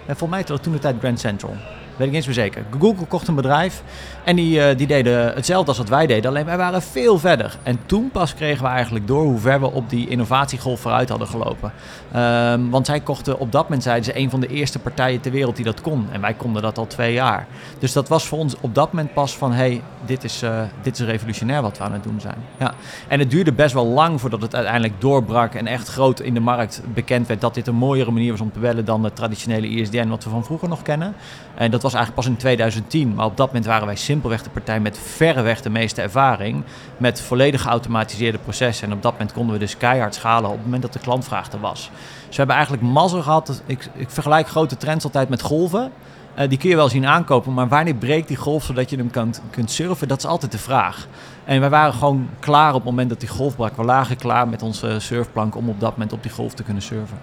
volgens 0.06 0.30
mij 0.30 0.44
was 0.46 0.60
toen 0.60 0.72
de 0.72 0.78
tijd 0.78 0.96
Grand 0.98 1.20
Central. 1.20 1.56
Weet 1.96 2.08
ik 2.08 2.14
eens 2.14 2.26
meer 2.26 2.34
zeker. 2.34 2.64
Google 2.78 3.06
kocht 3.06 3.28
een 3.28 3.34
bedrijf 3.34 3.82
en 4.24 4.36
die, 4.36 4.58
uh, 4.58 4.76
die 4.76 4.86
deden 4.86 5.34
hetzelfde 5.34 5.68
als 5.68 5.78
wat 5.78 5.88
wij 5.88 6.06
deden, 6.06 6.30
alleen 6.30 6.44
wij 6.44 6.56
waren 6.56 6.82
veel 6.82 7.18
verder. 7.18 7.58
En 7.62 7.78
toen 7.86 8.10
pas 8.10 8.34
kregen 8.34 8.64
we 8.64 8.70
eigenlijk 8.70 9.06
door 9.06 9.22
hoe 9.22 9.38
ver 9.38 9.60
we 9.60 9.70
op 9.70 9.90
die 9.90 10.08
innovatiegolf 10.08 10.80
vooruit 10.80 11.08
hadden 11.08 11.28
gelopen. 11.28 11.72
Um, 12.16 12.70
want 12.70 12.86
zij 12.86 13.00
kochten 13.00 13.38
op 13.38 13.52
dat 13.52 13.62
moment, 13.62 13.82
zeiden 13.82 14.04
ze, 14.04 14.18
een 14.18 14.30
van 14.30 14.40
de 14.40 14.46
eerste 14.46 14.78
partijen 14.78 15.20
ter 15.20 15.32
wereld 15.32 15.56
die 15.56 15.64
dat 15.64 15.80
kon. 15.80 16.06
En 16.12 16.20
wij 16.20 16.34
konden 16.34 16.62
dat 16.62 16.78
al 16.78 16.86
twee 16.86 17.12
jaar. 17.12 17.46
Dus 17.78 17.92
dat 17.92 18.08
was 18.08 18.26
voor 18.26 18.38
ons 18.38 18.56
op 18.60 18.74
dat 18.74 18.92
moment 18.92 19.14
pas 19.14 19.36
van, 19.36 19.52
hé, 19.52 19.56
hey, 19.56 19.82
dit, 20.06 20.24
is, 20.24 20.42
uh, 20.42 20.60
dit 20.82 20.98
is 20.98 21.06
revolutionair 21.06 21.62
wat 21.62 21.78
we 21.78 21.84
aan 21.84 21.92
het 21.92 22.02
doen 22.02 22.20
zijn. 22.20 22.36
Ja. 22.58 22.74
En 23.08 23.18
het 23.18 23.30
duurde 23.30 23.52
best 23.52 23.74
wel 23.74 23.86
lang 23.86 24.20
voordat 24.20 24.42
het 24.42 24.54
uiteindelijk 24.54 25.00
doorbrak 25.00 25.54
en 25.54 25.66
echt 25.66 25.88
groot 25.88 26.20
in 26.20 26.34
de 26.34 26.40
markt 26.40 26.82
bekend 26.94 27.26
werd 27.26 27.40
dat 27.40 27.54
dit 27.54 27.66
een 27.66 27.74
mooiere 27.74 28.10
manier 28.10 28.30
was 28.30 28.40
om 28.40 28.52
te 28.52 28.58
bellen 28.58 28.84
dan 28.84 29.02
de 29.02 29.12
traditionele 29.12 29.68
ISDN 29.68 30.08
wat 30.08 30.24
we 30.24 30.30
van 30.30 30.44
vroeger 30.44 30.68
nog 30.68 30.82
kennen. 30.82 31.14
En 31.54 31.70
dat 31.70 31.81
was 31.82 31.94
eigenlijk 31.94 32.24
pas 32.24 32.32
in 32.32 32.40
2010, 32.40 33.14
maar 33.14 33.26
op 33.26 33.36
dat 33.36 33.46
moment 33.46 33.66
waren 33.66 33.86
wij 33.86 33.96
simpelweg 33.96 34.42
de 34.42 34.50
partij 34.50 34.80
met 34.80 34.98
verreweg 34.98 35.62
de 35.62 35.70
meeste 35.70 36.02
ervaring. 36.02 36.62
Met 36.96 37.20
volledig 37.20 37.62
geautomatiseerde 37.62 38.38
processen. 38.38 38.88
En 38.88 38.94
op 38.94 39.02
dat 39.02 39.12
moment 39.12 39.32
konden 39.32 39.52
we 39.52 39.58
dus 39.58 39.76
keihard 39.76 40.14
schalen 40.14 40.50
op 40.50 40.56
het 40.56 40.64
moment 40.64 40.82
dat 40.82 40.92
de 40.92 40.98
klantvraag 40.98 41.52
er 41.52 41.60
was. 41.60 41.90
Dus 42.26 42.28
we 42.28 42.36
hebben 42.36 42.56
eigenlijk 42.56 42.84
mazzel 42.84 43.22
gehad. 43.22 43.62
Ik, 43.66 43.88
ik 43.94 44.10
vergelijk 44.10 44.48
grote 44.48 44.76
trends 44.76 45.04
altijd 45.04 45.28
met 45.28 45.42
golven. 45.42 45.92
Uh, 46.38 46.48
die 46.48 46.58
kun 46.58 46.68
je 46.68 46.76
wel 46.76 46.88
zien 46.88 47.06
aankopen, 47.06 47.52
maar 47.52 47.68
wanneer 47.68 47.94
breekt 47.94 48.28
die 48.28 48.36
golf 48.36 48.64
zodat 48.64 48.90
je 48.90 48.96
hem 48.96 49.10
kan, 49.10 49.34
kunt 49.50 49.70
surfen? 49.70 50.08
Dat 50.08 50.18
is 50.18 50.26
altijd 50.26 50.52
de 50.52 50.58
vraag. 50.58 51.06
En 51.44 51.60
wij 51.60 51.70
waren 51.70 51.94
gewoon 51.94 52.28
klaar 52.40 52.68
op 52.68 52.74
het 52.74 52.84
moment 52.84 53.08
dat 53.08 53.20
die 53.20 53.28
golf 53.28 53.56
brak. 53.56 53.76
We 53.76 53.84
lagen 53.84 54.16
klaar 54.16 54.48
met 54.48 54.62
onze 54.62 54.96
surfplank 54.98 55.56
om 55.56 55.68
op 55.68 55.80
dat 55.80 55.90
moment 55.90 56.12
op 56.12 56.22
die 56.22 56.32
golf 56.32 56.54
te 56.54 56.62
kunnen 56.62 56.82
surfen. 56.82 57.18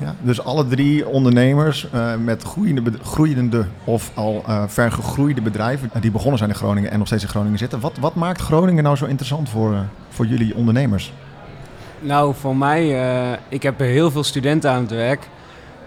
Ja, 0.00 0.14
dus 0.20 0.44
alle 0.44 0.66
drie 0.66 1.08
ondernemers 1.08 1.88
uh, 1.94 2.14
met 2.16 2.42
groeiende, 2.42 2.92
groeiende 3.02 3.64
of 3.84 4.10
al 4.14 4.44
uh, 4.48 4.62
vergegroeide 4.66 5.40
bedrijven 5.40 5.90
die 6.00 6.10
begonnen 6.10 6.38
zijn 6.38 6.50
in 6.50 6.56
Groningen 6.56 6.90
en 6.90 6.98
nog 6.98 7.06
steeds 7.06 7.22
in 7.22 7.28
Groningen 7.28 7.58
zitten. 7.58 7.80
Wat, 7.80 7.92
wat 8.00 8.14
maakt 8.14 8.40
Groningen 8.40 8.82
nou 8.82 8.96
zo 8.96 9.04
interessant 9.06 9.48
voor, 9.48 9.74
voor 10.08 10.26
jullie 10.26 10.54
ondernemers? 10.54 11.12
Nou, 11.98 12.34
voor 12.34 12.56
mij, 12.56 13.38
ik 13.48 13.62
heb 13.62 13.78
heel 13.78 14.10
veel 14.10 14.24
studenten 14.24 14.70
aan 14.70 14.80
het 14.80 14.90
werk. 14.90 15.28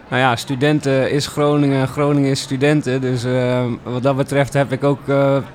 Nou 0.09 0.21
ja, 0.21 0.35
studenten 0.35 1.11
is 1.11 1.27
Groningen, 1.27 1.87
Groningen 1.87 2.29
is 2.29 2.41
studenten. 2.41 3.01
Dus 3.01 3.25
wat 3.83 4.03
dat 4.03 4.15
betreft 4.15 4.53
heb 4.53 4.71
ik 4.71 4.83
ook 4.83 4.99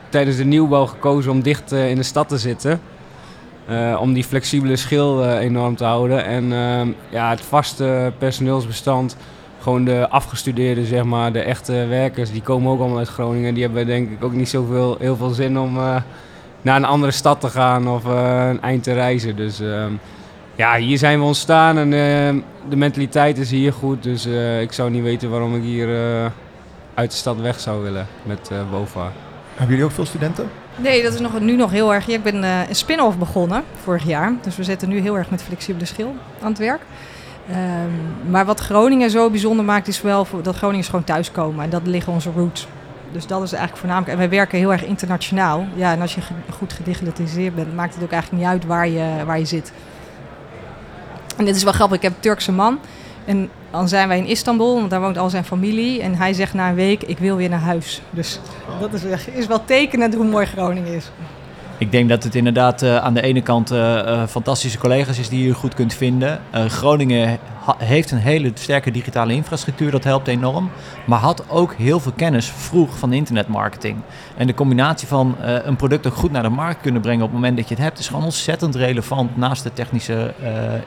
tijdens 0.08 0.36
de 0.36 0.44
nieuwbouw 0.44 0.86
gekozen 0.86 1.32
om 1.32 1.42
dicht 1.42 1.72
in 1.72 1.96
de 1.96 2.02
stad 2.02 2.28
te 2.28 2.38
zitten. 2.38 2.80
Uh, 3.70 3.98
om 4.00 4.12
die 4.12 4.24
flexibele 4.24 4.76
schil 4.76 5.24
uh, 5.24 5.38
enorm 5.38 5.76
te 5.76 5.84
houden. 5.84 6.24
En 6.24 6.44
uh, 6.44 6.94
ja, 7.08 7.30
het 7.30 7.40
vaste 7.40 8.12
personeelsbestand, 8.18 9.16
gewoon 9.60 9.84
de 9.84 10.08
afgestudeerden, 10.08 10.86
zeg 10.86 11.04
maar, 11.04 11.32
de 11.32 11.40
echte 11.40 11.86
werkers, 11.86 12.32
die 12.32 12.42
komen 12.42 12.72
ook 12.72 12.80
allemaal 12.80 12.98
uit 12.98 13.08
Groningen. 13.08 13.54
Die 13.54 13.62
hebben 13.62 13.86
denk 13.86 14.10
ik 14.10 14.24
ook 14.24 14.32
niet 14.32 14.48
zoveel, 14.48 14.96
heel 14.98 15.16
veel 15.16 15.30
zin 15.30 15.58
om 15.58 15.74
naar 16.62 16.76
een 16.76 16.84
andere 16.84 17.12
stad 17.12 17.40
te 17.40 17.48
gaan 17.48 17.88
of 17.88 18.04
een 18.04 18.62
eind 18.62 18.82
te 18.82 18.92
reizen. 18.92 19.36
Dus 19.36 19.60
ehm, 19.60 19.92
ja, 20.54 20.76
hier 20.76 20.98
zijn 20.98 21.18
we 21.18 21.24
ontstaan 21.24 21.78
en 21.78 21.90
de 22.68 22.76
mentaliteit 22.76 23.38
is 23.38 23.50
hier 23.50 23.72
goed. 23.72 24.02
Dus 24.02 24.26
ik 24.60 24.72
zou 24.72 24.90
niet 24.90 25.02
weten 25.02 25.30
waarom 25.30 25.54
ik 25.54 25.62
hier 25.62 25.88
uit 26.94 27.10
de 27.10 27.16
stad 27.16 27.40
weg 27.40 27.60
zou 27.60 27.82
willen 27.82 28.06
met 28.22 28.50
BOVA. 28.70 29.12
Hebben 29.54 29.68
jullie 29.68 29.84
ook 29.84 29.94
veel 29.94 30.06
studenten? 30.06 30.48
Nee, 30.82 31.02
dat 31.02 31.14
is 31.14 31.20
nog, 31.20 31.40
nu 31.40 31.56
nog 31.56 31.70
heel 31.70 31.94
erg. 31.94 32.08
ik 32.08 32.22
ben 32.22 32.42
uh, 32.42 32.68
een 32.68 32.74
spin-off 32.74 33.18
begonnen 33.18 33.64
vorig 33.82 34.04
jaar. 34.04 34.32
Dus 34.42 34.56
we 34.56 34.64
zitten 34.64 34.88
nu 34.88 35.00
heel 35.00 35.16
erg 35.16 35.30
met 35.30 35.42
flexibele 35.42 35.84
schil 35.84 36.14
aan 36.42 36.48
het 36.48 36.58
werk. 36.58 36.80
Um, 37.50 38.30
maar 38.30 38.44
wat 38.44 38.60
Groningen 38.60 39.10
zo 39.10 39.30
bijzonder 39.30 39.64
maakt, 39.64 39.88
is 39.88 40.02
wel 40.02 40.26
dat 40.42 40.56
Groningers 40.56 40.88
gewoon 40.88 41.04
thuiskomen. 41.04 41.64
En 41.64 41.70
dat 41.70 41.86
liggen 41.86 42.12
onze 42.12 42.30
roots. 42.36 42.66
Dus 43.12 43.26
dat 43.26 43.42
is 43.42 43.52
eigenlijk 43.52 43.80
voornamelijk. 43.80 44.12
En 44.12 44.18
wij 44.18 44.28
werken 44.28 44.58
heel 44.58 44.72
erg 44.72 44.84
internationaal. 44.84 45.66
Ja, 45.74 45.92
en 45.92 46.00
als 46.00 46.14
je 46.14 46.20
goed 46.50 46.72
gedigitaliseerd 46.72 47.54
bent, 47.54 47.74
maakt 47.74 47.94
het 47.94 48.04
ook 48.04 48.10
eigenlijk 48.10 48.42
niet 48.42 48.52
uit 48.52 48.64
waar 48.64 48.88
je, 48.88 49.24
waar 49.26 49.38
je 49.38 49.44
zit. 49.44 49.72
En 51.36 51.44
dit 51.44 51.56
is 51.56 51.62
wel 51.62 51.72
grappig. 51.72 51.96
Ik 51.96 52.02
heb 52.02 52.12
een 52.12 52.20
Turkse 52.20 52.52
man. 52.52 52.78
En 53.28 53.50
dan 53.70 53.88
zijn 53.88 54.08
wij 54.08 54.18
in 54.18 54.26
Istanbul, 54.26 54.74
want 54.74 54.90
daar 54.90 55.00
woont 55.00 55.18
al 55.18 55.30
zijn 55.30 55.44
familie. 55.44 56.02
En 56.02 56.14
hij 56.14 56.32
zegt 56.32 56.54
na 56.54 56.68
een 56.68 56.74
week, 56.74 57.02
ik 57.02 57.18
wil 57.18 57.36
weer 57.36 57.48
naar 57.48 57.60
huis. 57.60 58.02
Dus 58.10 58.40
dat 58.80 58.92
is, 58.92 59.26
is 59.26 59.46
wel 59.46 59.64
tekenend 59.64 60.14
hoe 60.14 60.24
mooi 60.24 60.46
Groningen 60.46 60.94
is. 60.94 61.10
Ik 61.78 61.92
denk 61.92 62.08
dat 62.08 62.24
het 62.24 62.34
inderdaad 62.34 62.82
uh, 62.82 62.96
aan 62.96 63.14
de 63.14 63.22
ene 63.22 63.42
kant 63.42 63.72
uh, 63.72 63.78
uh, 63.78 64.26
fantastische 64.26 64.78
collega's 64.78 65.18
is 65.18 65.28
die 65.28 65.46
je 65.46 65.54
goed 65.54 65.74
kunt 65.74 65.94
vinden. 65.94 66.40
Groningen 66.52 67.38
heeft 67.78 68.10
een 68.10 68.18
hele 68.18 68.50
sterke 68.54 68.90
digitale 68.90 69.32
infrastructuur, 69.32 69.90
dat 69.90 70.04
helpt 70.04 70.28
enorm. 70.28 70.70
Maar 71.06 71.18
had 71.18 71.44
ook 71.48 71.74
heel 71.74 72.00
veel 72.00 72.12
kennis 72.16 72.46
vroeg 72.46 72.98
van 72.98 73.12
internetmarketing. 73.12 73.96
En 74.36 74.46
de 74.46 74.54
combinatie 74.54 75.08
van 75.08 75.36
een 75.40 75.76
product 75.76 76.06
ook 76.06 76.14
goed 76.14 76.30
naar 76.30 76.42
de 76.42 76.48
markt 76.48 76.80
kunnen 76.80 77.00
brengen 77.00 77.22
op 77.22 77.30
het 77.30 77.38
moment 77.40 77.56
dat 77.56 77.68
je 77.68 77.74
het 77.74 77.82
hebt, 77.82 77.98
is 77.98 78.08
gewoon 78.08 78.24
ontzettend 78.24 78.74
relevant 78.74 79.36
naast 79.36 79.62
de 79.62 79.72
technische 79.72 80.34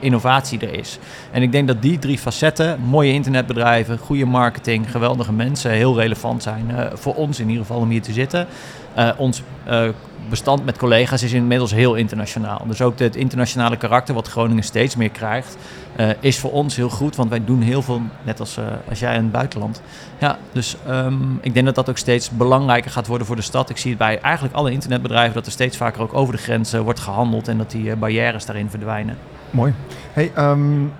innovatie 0.00 0.60
er 0.60 0.74
is. 0.74 0.98
En 1.30 1.42
ik 1.42 1.52
denk 1.52 1.66
dat 1.66 1.82
die 1.82 1.98
drie 1.98 2.18
facetten, 2.18 2.80
mooie 2.80 3.12
internetbedrijven, 3.12 3.98
goede 3.98 4.26
marketing, 4.26 4.90
geweldige 4.90 5.32
mensen, 5.32 5.70
heel 5.70 5.98
relevant 5.98 6.42
zijn 6.42 6.74
voor 6.94 7.14
ons 7.14 7.40
in 7.40 7.48
ieder 7.48 7.64
geval 7.64 7.80
om 7.80 7.90
hier 7.90 8.02
te 8.02 8.12
zitten. 8.12 8.46
ons 9.16 9.42
bestand 10.28 10.64
met 10.64 10.78
collega's 10.78 11.22
is 11.22 11.32
inmiddels 11.32 11.70
heel 11.70 11.94
internationaal. 11.94 12.64
Dus 12.66 12.82
ook 12.82 12.98
het 12.98 13.16
internationale 13.16 13.76
karakter 13.76 14.14
wat 14.14 14.28
Groningen 14.28 14.62
steeds 14.64 14.96
meer 14.96 15.10
krijgt, 15.10 15.56
uh, 15.96 16.10
is 16.20 16.38
voor 16.38 16.52
ons 16.52 16.76
heel 16.76 16.88
goed. 16.88 17.16
Want 17.16 17.30
wij 17.30 17.44
doen 17.44 17.62
heel 17.62 17.82
veel, 17.82 18.00
net 18.22 18.40
als, 18.40 18.58
uh, 18.58 18.64
als 18.88 18.98
jij 18.98 19.14
in 19.14 19.22
het 19.22 19.32
buitenland. 19.32 19.82
Ja, 20.18 20.38
dus 20.52 20.76
um, 20.88 21.38
ik 21.42 21.54
denk 21.54 21.66
dat 21.66 21.74
dat 21.74 21.88
ook 21.88 21.98
steeds 21.98 22.30
belangrijker 22.30 22.90
gaat 22.90 23.06
worden 23.06 23.26
voor 23.26 23.36
de 23.36 23.42
stad. 23.42 23.70
Ik 23.70 23.76
zie 23.76 23.90
het 23.90 23.98
bij 23.98 24.20
eigenlijk 24.20 24.54
alle 24.54 24.70
internetbedrijven 24.70 25.34
dat 25.34 25.46
er 25.46 25.52
steeds 25.52 25.76
vaker 25.76 26.02
ook 26.02 26.14
over 26.14 26.34
de 26.34 26.42
grenzen 26.42 26.82
wordt 26.82 27.00
gehandeld 27.00 27.48
en 27.48 27.58
dat 27.58 27.70
die 27.70 27.84
uh, 27.84 27.94
barrières 27.94 28.46
daarin 28.46 28.70
verdwijnen. 28.70 29.16
Mooi. 29.50 29.74
Hey, 30.12 30.32
um, 30.38 30.92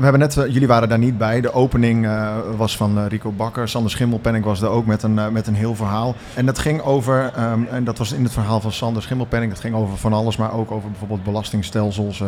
we 0.00 0.06
hebben 0.06 0.20
net, 0.20 0.52
jullie 0.52 0.68
waren 0.68 0.88
daar 0.88 0.98
niet 0.98 1.18
bij. 1.18 1.40
De 1.40 1.52
opening 1.52 2.04
uh, 2.04 2.36
was 2.56 2.76
van 2.76 2.98
uh, 2.98 3.06
Rico 3.06 3.32
Bakker. 3.32 3.68
Sander 3.68 3.90
Schimmelpenning 3.90 4.44
was 4.44 4.62
er 4.62 4.68
ook 4.68 4.86
met 4.86 5.02
een, 5.02 5.32
met 5.32 5.46
een 5.46 5.54
heel 5.54 5.74
verhaal. 5.74 6.14
En 6.34 6.46
dat 6.46 6.58
ging 6.58 6.82
over, 6.82 7.32
um, 7.52 7.66
en 7.70 7.84
dat 7.84 7.98
was 7.98 8.12
in 8.12 8.22
het 8.22 8.32
verhaal 8.32 8.60
van 8.60 8.72
Sander 8.72 9.02
Schimmelpenning, 9.02 9.52
dat 9.52 9.60
ging 9.60 9.74
over 9.74 9.96
van 9.96 10.12
alles, 10.12 10.36
maar 10.36 10.52
ook 10.52 10.70
over 10.70 10.90
bijvoorbeeld 10.90 11.24
belastingstelsels, 11.24 12.22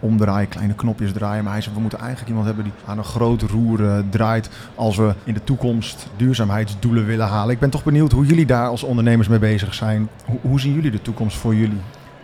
omdraaien, 0.00 0.48
kleine 0.48 0.74
knopjes 0.74 1.12
draaien. 1.12 1.44
Maar 1.44 1.52
hij 1.52 1.62
zei, 1.62 1.74
we 1.74 1.80
moeten 1.80 1.98
eigenlijk 1.98 2.28
iemand 2.28 2.46
hebben 2.46 2.64
die 2.64 2.72
aan 2.86 2.98
een 2.98 3.04
groot 3.04 3.42
roer 3.42 4.04
draait 4.10 4.50
als 4.74 4.96
we 4.96 5.14
in 5.24 5.34
de 5.34 5.44
toekomst 5.44 6.08
duurzaamheidsdoelen 6.16 7.06
willen 7.06 7.26
halen. 7.26 7.54
Ik 7.54 7.60
ben 7.60 7.70
toch 7.70 7.84
benieuwd 7.84 8.12
hoe 8.12 8.26
jullie 8.26 8.46
daar 8.46 8.68
als 8.68 8.82
ondernemers 8.82 9.28
mee 9.28 9.38
bezig 9.38 9.74
zijn. 9.74 10.08
Hoe, 10.24 10.38
hoe 10.42 10.60
zien 10.60 10.74
jullie 10.74 10.90
de 10.90 11.02
toekomst 11.02 11.36
voor 11.36 11.54
jullie? 11.54 11.80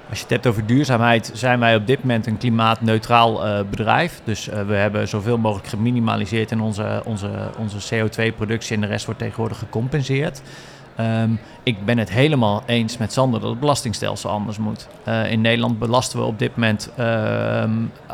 Als 0.08 0.18
je 0.18 0.24
het 0.24 0.34
hebt 0.34 0.46
over 0.46 0.66
duurzaamheid, 0.66 1.30
zijn 1.34 1.60
wij 1.60 1.76
op 1.76 1.86
dit 1.86 2.00
moment 2.00 2.26
een 2.26 2.38
klimaatneutraal 2.38 3.46
uh, 3.46 3.60
bedrijf. 3.70 4.20
Dus 4.24 4.48
uh, 4.48 4.62
we 4.62 4.74
hebben 4.74 5.08
zoveel 5.08 5.38
mogelijk 5.38 5.68
geminimaliseerd 5.68 6.50
in 6.50 6.60
onze, 6.60 7.02
onze, 7.04 7.28
onze 7.58 7.94
CO2-productie 7.94 8.74
en 8.74 8.80
de 8.80 8.86
rest 8.86 9.04
wordt 9.04 9.20
tegenwoordig 9.20 9.58
gecompenseerd. 9.58 10.42
Um, 11.00 11.40
ik 11.62 11.84
ben 11.84 11.98
het 11.98 12.10
helemaal 12.10 12.62
eens 12.66 12.96
met 12.96 13.12
Sander 13.12 13.40
dat 13.40 13.50
het 13.50 13.60
belastingstelsel 13.60 14.30
anders 14.30 14.58
moet. 14.58 14.88
Uh, 15.08 15.30
in 15.30 15.40
Nederland 15.40 15.78
belasten 15.78 16.18
we 16.18 16.24
op 16.24 16.38
dit 16.38 16.56
moment 16.56 16.90
uh, 16.98 17.64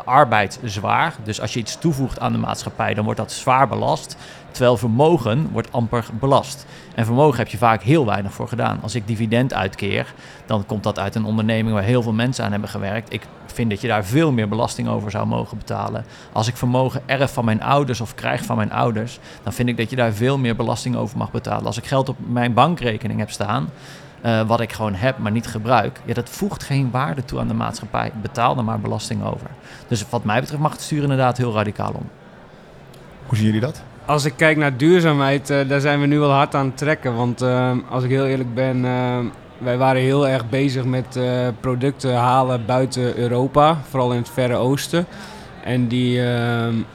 arbeid 0.05 0.59
zwaar. 0.63 1.15
Dus 1.23 1.41
als 1.41 1.53
je 1.53 1.59
iets 1.59 1.77
toevoegt 1.79 2.19
aan 2.19 2.31
de 2.31 2.37
maatschappij, 2.37 2.93
dan 2.93 3.03
wordt 3.03 3.19
dat 3.19 3.31
zwaar 3.31 3.67
belast. 3.67 4.17
Terwijl 4.51 4.77
vermogen 4.77 5.49
wordt 5.51 5.71
amper 5.71 6.05
belast. 6.19 6.65
En 6.95 7.05
vermogen 7.05 7.37
heb 7.37 7.47
je 7.47 7.57
vaak 7.57 7.81
heel 7.81 8.05
weinig 8.05 8.33
voor 8.33 8.47
gedaan. 8.47 8.79
Als 8.81 8.95
ik 8.95 9.07
dividend 9.07 9.53
uitkeer, 9.53 10.13
dan 10.45 10.65
komt 10.65 10.83
dat 10.83 10.99
uit 10.99 11.15
een 11.15 11.25
onderneming 11.25 11.75
waar 11.75 11.83
heel 11.83 12.01
veel 12.01 12.13
mensen 12.13 12.45
aan 12.45 12.51
hebben 12.51 12.69
gewerkt. 12.69 13.13
Ik 13.13 13.21
vind 13.45 13.69
dat 13.69 13.81
je 13.81 13.87
daar 13.87 14.05
veel 14.05 14.31
meer 14.31 14.47
belasting 14.47 14.87
over 14.87 15.11
zou 15.11 15.27
mogen 15.27 15.57
betalen. 15.57 16.05
Als 16.31 16.47
ik 16.47 16.57
vermogen 16.57 17.01
erf 17.05 17.33
van 17.33 17.45
mijn 17.45 17.63
ouders 17.63 18.01
of 18.01 18.15
krijg 18.15 18.43
van 18.43 18.55
mijn 18.55 18.71
ouders, 18.71 19.19
dan 19.43 19.53
vind 19.53 19.69
ik 19.69 19.77
dat 19.77 19.89
je 19.89 19.95
daar 19.95 20.13
veel 20.13 20.37
meer 20.37 20.55
belasting 20.55 20.95
over 20.95 21.17
mag 21.17 21.31
betalen. 21.31 21.65
Als 21.65 21.77
ik 21.77 21.85
geld 21.85 22.09
op 22.09 22.17
mijn 22.27 22.53
bankrekening 22.53 23.19
heb 23.19 23.31
staan, 23.31 23.69
uh, 24.25 24.41
wat 24.47 24.59
ik 24.59 24.71
gewoon 24.71 24.93
heb, 24.93 25.17
maar 25.17 25.31
niet 25.31 25.47
gebruik, 25.47 25.99
ja, 26.05 26.13
dat 26.13 26.29
voegt 26.29 26.63
geen 26.63 26.91
waarde 26.91 27.25
toe 27.25 27.39
aan 27.39 27.47
de 27.47 27.53
maatschappij. 27.53 28.11
Betaal 28.21 28.57
er 28.57 28.63
maar 28.63 28.79
belasting 28.79 29.23
over. 29.23 29.47
Dus 29.87 30.05
wat 30.09 30.23
mij 30.23 30.39
betreft 30.39 30.61
mag 30.61 30.71
het 30.71 30.81
stuur 30.81 31.01
inderdaad 31.01 31.37
heel 31.37 31.53
radicaal 31.53 31.91
om. 31.91 32.09
Hoe 33.25 33.37
zien 33.37 33.45
jullie 33.45 33.61
dat? 33.61 33.83
Als 34.05 34.25
ik 34.25 34.33
kijk 34.35 34.57
naar 34.57 34.77
duurzaamheid, 34.77 35.49
uh, 35.49 35.67
daar 35.67 35.79
zijn 35.79 35.99
we 35.99 36.05
nu 36.05 36.19
wel 36.19 36.31
hard 36.31 36.55
aan 36.55 36.65
het 36.65 36.77
trekken. 36.77 37.15
Want 37.15 37.41
uh, 37.41 37.71
als 37.89 38.03
ik 38.03 38.09
heel 38.09 38.25
eerlijk 38.25 38.53
ben, 38.53 38.81
wij 39.57 39.77
waren 39.77 40.01
heel 40.01 40.27
erg 40.27 40.49
bezig 40.49 40.85
met 40.85 41.19
producten 41.59 42.15
halen 42.15 42.65
buiten 42.65 43.17
Europa, 43.17 43.77
vooral 43.89 44.11
in 44.11 44.17
het 44.17 44.29
Verre 44.29 44.55
Oosten. 44.55 45.05
En 45.63 45.87
die, 45.87 46.21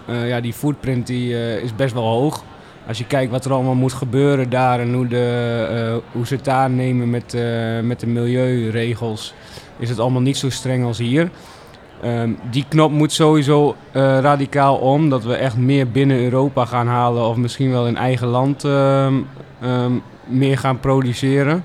ja, 0.06 0.40
die 0.40 0.52
footprint 0.52 1.06
die, 1.06 1.60
is 1.62 1.74
best 1.74 1.94
wel 1.94 2.02
hoog 2.02 2.42
als 2.86 2.98
je 2.98 3.06
kijkt 3.06 3.30
wat 3.30 3.44
er 3.44 3.52
allemaal 3.52 3.74
moet 3.74 3.92
gebeuren 3.92 4.50
daar 4.50 4.80
en 4.80 4.94
hoe, 4.94 5.06
de, 5.06 6.00
hoe 6.12 6.26
ze 6.26 6.34
het 6.34 6.44
daar 6.44 6.70
nemen 6.70 7.10
met, 7.10 7.36
met 7.82 8.00
de 8.00 8.06
milieuregels, 8.06 9.34
is 9.78 9.88
het 9.88 9.98
allemaal 9.98 10.22
niet 10.22 10.36
zo 10.36 10.50
streng 10.50 10.84
als 10.84 10.98
hier. 10.98 11.30
Um, 12.04 12.38
die 12.50 12.64
knop 12.68 12.90
moet 12.90 13.12
sowieso 13.12 13.68
uh, 13.92 14.18
radicaal 14.18 14.76
om, 14.76 15.08
dat 15.08 15.24
we 15.24 15.34
echt 15.34 15.56
meer 15.56 15.90
binnen 15.90 16.22
Europa 16.22 16.64
gaan 16.64 16.86
halen 16.86 17.26
of 17.26 17.36
misschien 17.36 17.70
wel 17.70 17.86
in 17.86 17.96
eigen 17.96 18.26
land 18.26 18.64
um, 18.64 19.26
um, 19.62 20.02
meer 20.24 20.58
gaan 20.58 20.80
produceren. 20.80 21.64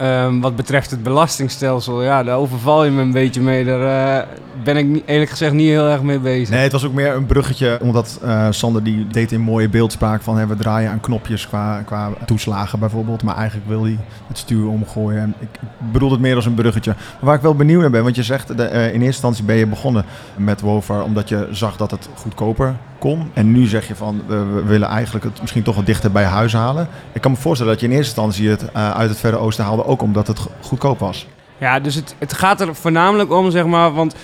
Um, 0.00 0.40
wat 0.40 0.56
betreft 0.56 0.90
het 0.90 1.02
belastingstelsel, 1.02 2.02
ja, 2.02 2.22
daar 2.22 2.36
overval 2.36 2.84
je 2.84 2.90
me 2.90 3.02
een 3.02 3.12
beetje 3.12 3.40
mee. 3.40 3.64
Daar 3.64 4.20
uh, 4.20 4.26
ben 4.64 4.76
ik 4.76 5.02
eerlijk 5.06 5.30
gezegd 5.30 5.52
niet 5.52 5.68
heel 5.68 5.88
erg 5.88 6.02
mee 6.02 6.18
bezig. 6.18 6.48
Nee, 6.48 6.62
het 6.62 6.72
was 6.72 6.84
ook 6.84 6.92
meer 6.92 7.14
een 7.14 7.26
bruggetje, 7.26 7.78
omdat 7.82 8.20
uh, 8.24 8.46
Sander 8.50 8.82
die 8.82 9.06
deed 9.06 9.32
in 9.32 9.40
mooie 9.40 9.68
beeldspraak 9.68 10.22
van 10.22 10.46
we 10.48 10.56
draaien 10.56 10.90
aan 10.90 11.00
knopjes 11.00 11.48
qua, 11.48 11.82
qua 11.82 12.10
toeslagen 12.26 12.78
bijvoorbeeld. 12.78 13.22
Maar 13.22 13.36
eigenlijk 13.36 13.68
wil 13.68 13.82
hij 13.82 13.98
het 14.28 14.38
stuur 14.38 14.68
omgooien. 14.68 15.20
En 15.20 15.34
ik, 15.38 15.48
bedoel 15.92 16.10
het 16.10 16.20
meer 16.20 16.36
als 16.36 16.46
een 16.46 16.54
bruggetje. 16.54 16.90
Maar 16.90 17.20
waar 17.20 17.34
ik 17.34 17.42
wel 17.42 17.54
benieuwd 17.54 17.80
naar 17.80 17.90
ben, 17.90 18.02
want 18.02 18.16
je 18.16 18.22
zegt 18.22 18.56
de, 18.56 18.70
uh, 18.70 18.84
in 18.84 18.90
eerste 18.90 19.04
instantie 19.04 19.44
ben 19.44 19.56
je 19.56 19.66
begonnen 19.66 20.04
met 20.36 20.60
Wover 20.60 21.02
omdat 21.02 21.28
je 21.28 21.48
zag 21.50 21.76
dat 21.76 21.90
het 21.90 22.08
goedkoper 22.14 22.74
kon. 23.04 23.30
En 23.32 23.52
nu 23.52 23.66
zeg 23.66 23.88
je 23.88 23.94
van 23.94 24.22
we, 24.26 24.62
willen 24.64 24.88
eigenlijk 24.88 25.24
het 25.24 25.40
misschien 25.40 25.62
toch 25.62 25.76
wat 25.76 25.86
dichter 25.86 26.12
bij 26.12 26.24
huis 26.24 26.52
halen. 26.52 26.88
Ik 27.12 27.20
kan 27.20 27.30
me 27.30 27.36
voorstellen 27.36 27.72
dat 27.72 27.80
je 27.80 27.86
in 27.86 27.92
eerste 27.92 28.20
instantie 28.20 28.48
het 28.48 28.62
uh, 28.62 28.90
uit 28.90 29.08
het 29.08 29.18
Verre 29.18 29.36
Oosten 29.36 29.64
haalde, 29.64 29.84
ook 29.84 30.02
omdat 30.02 30.26
het 30.26 30.46
goedkoop 30.60 30.98
was. 30.98 31.26
Ja, 31.58 31.80
dus 31.80 31.94
het, 31.94 32.14
het 32.18 32.32
gaat 32.32 32.60
er 32.60 32.74
voornamelijk 32.74 33.32
om, 33.32 33.50
zeg 33.50 33.66
maar, 33.66 33.92
want 33.92 34.14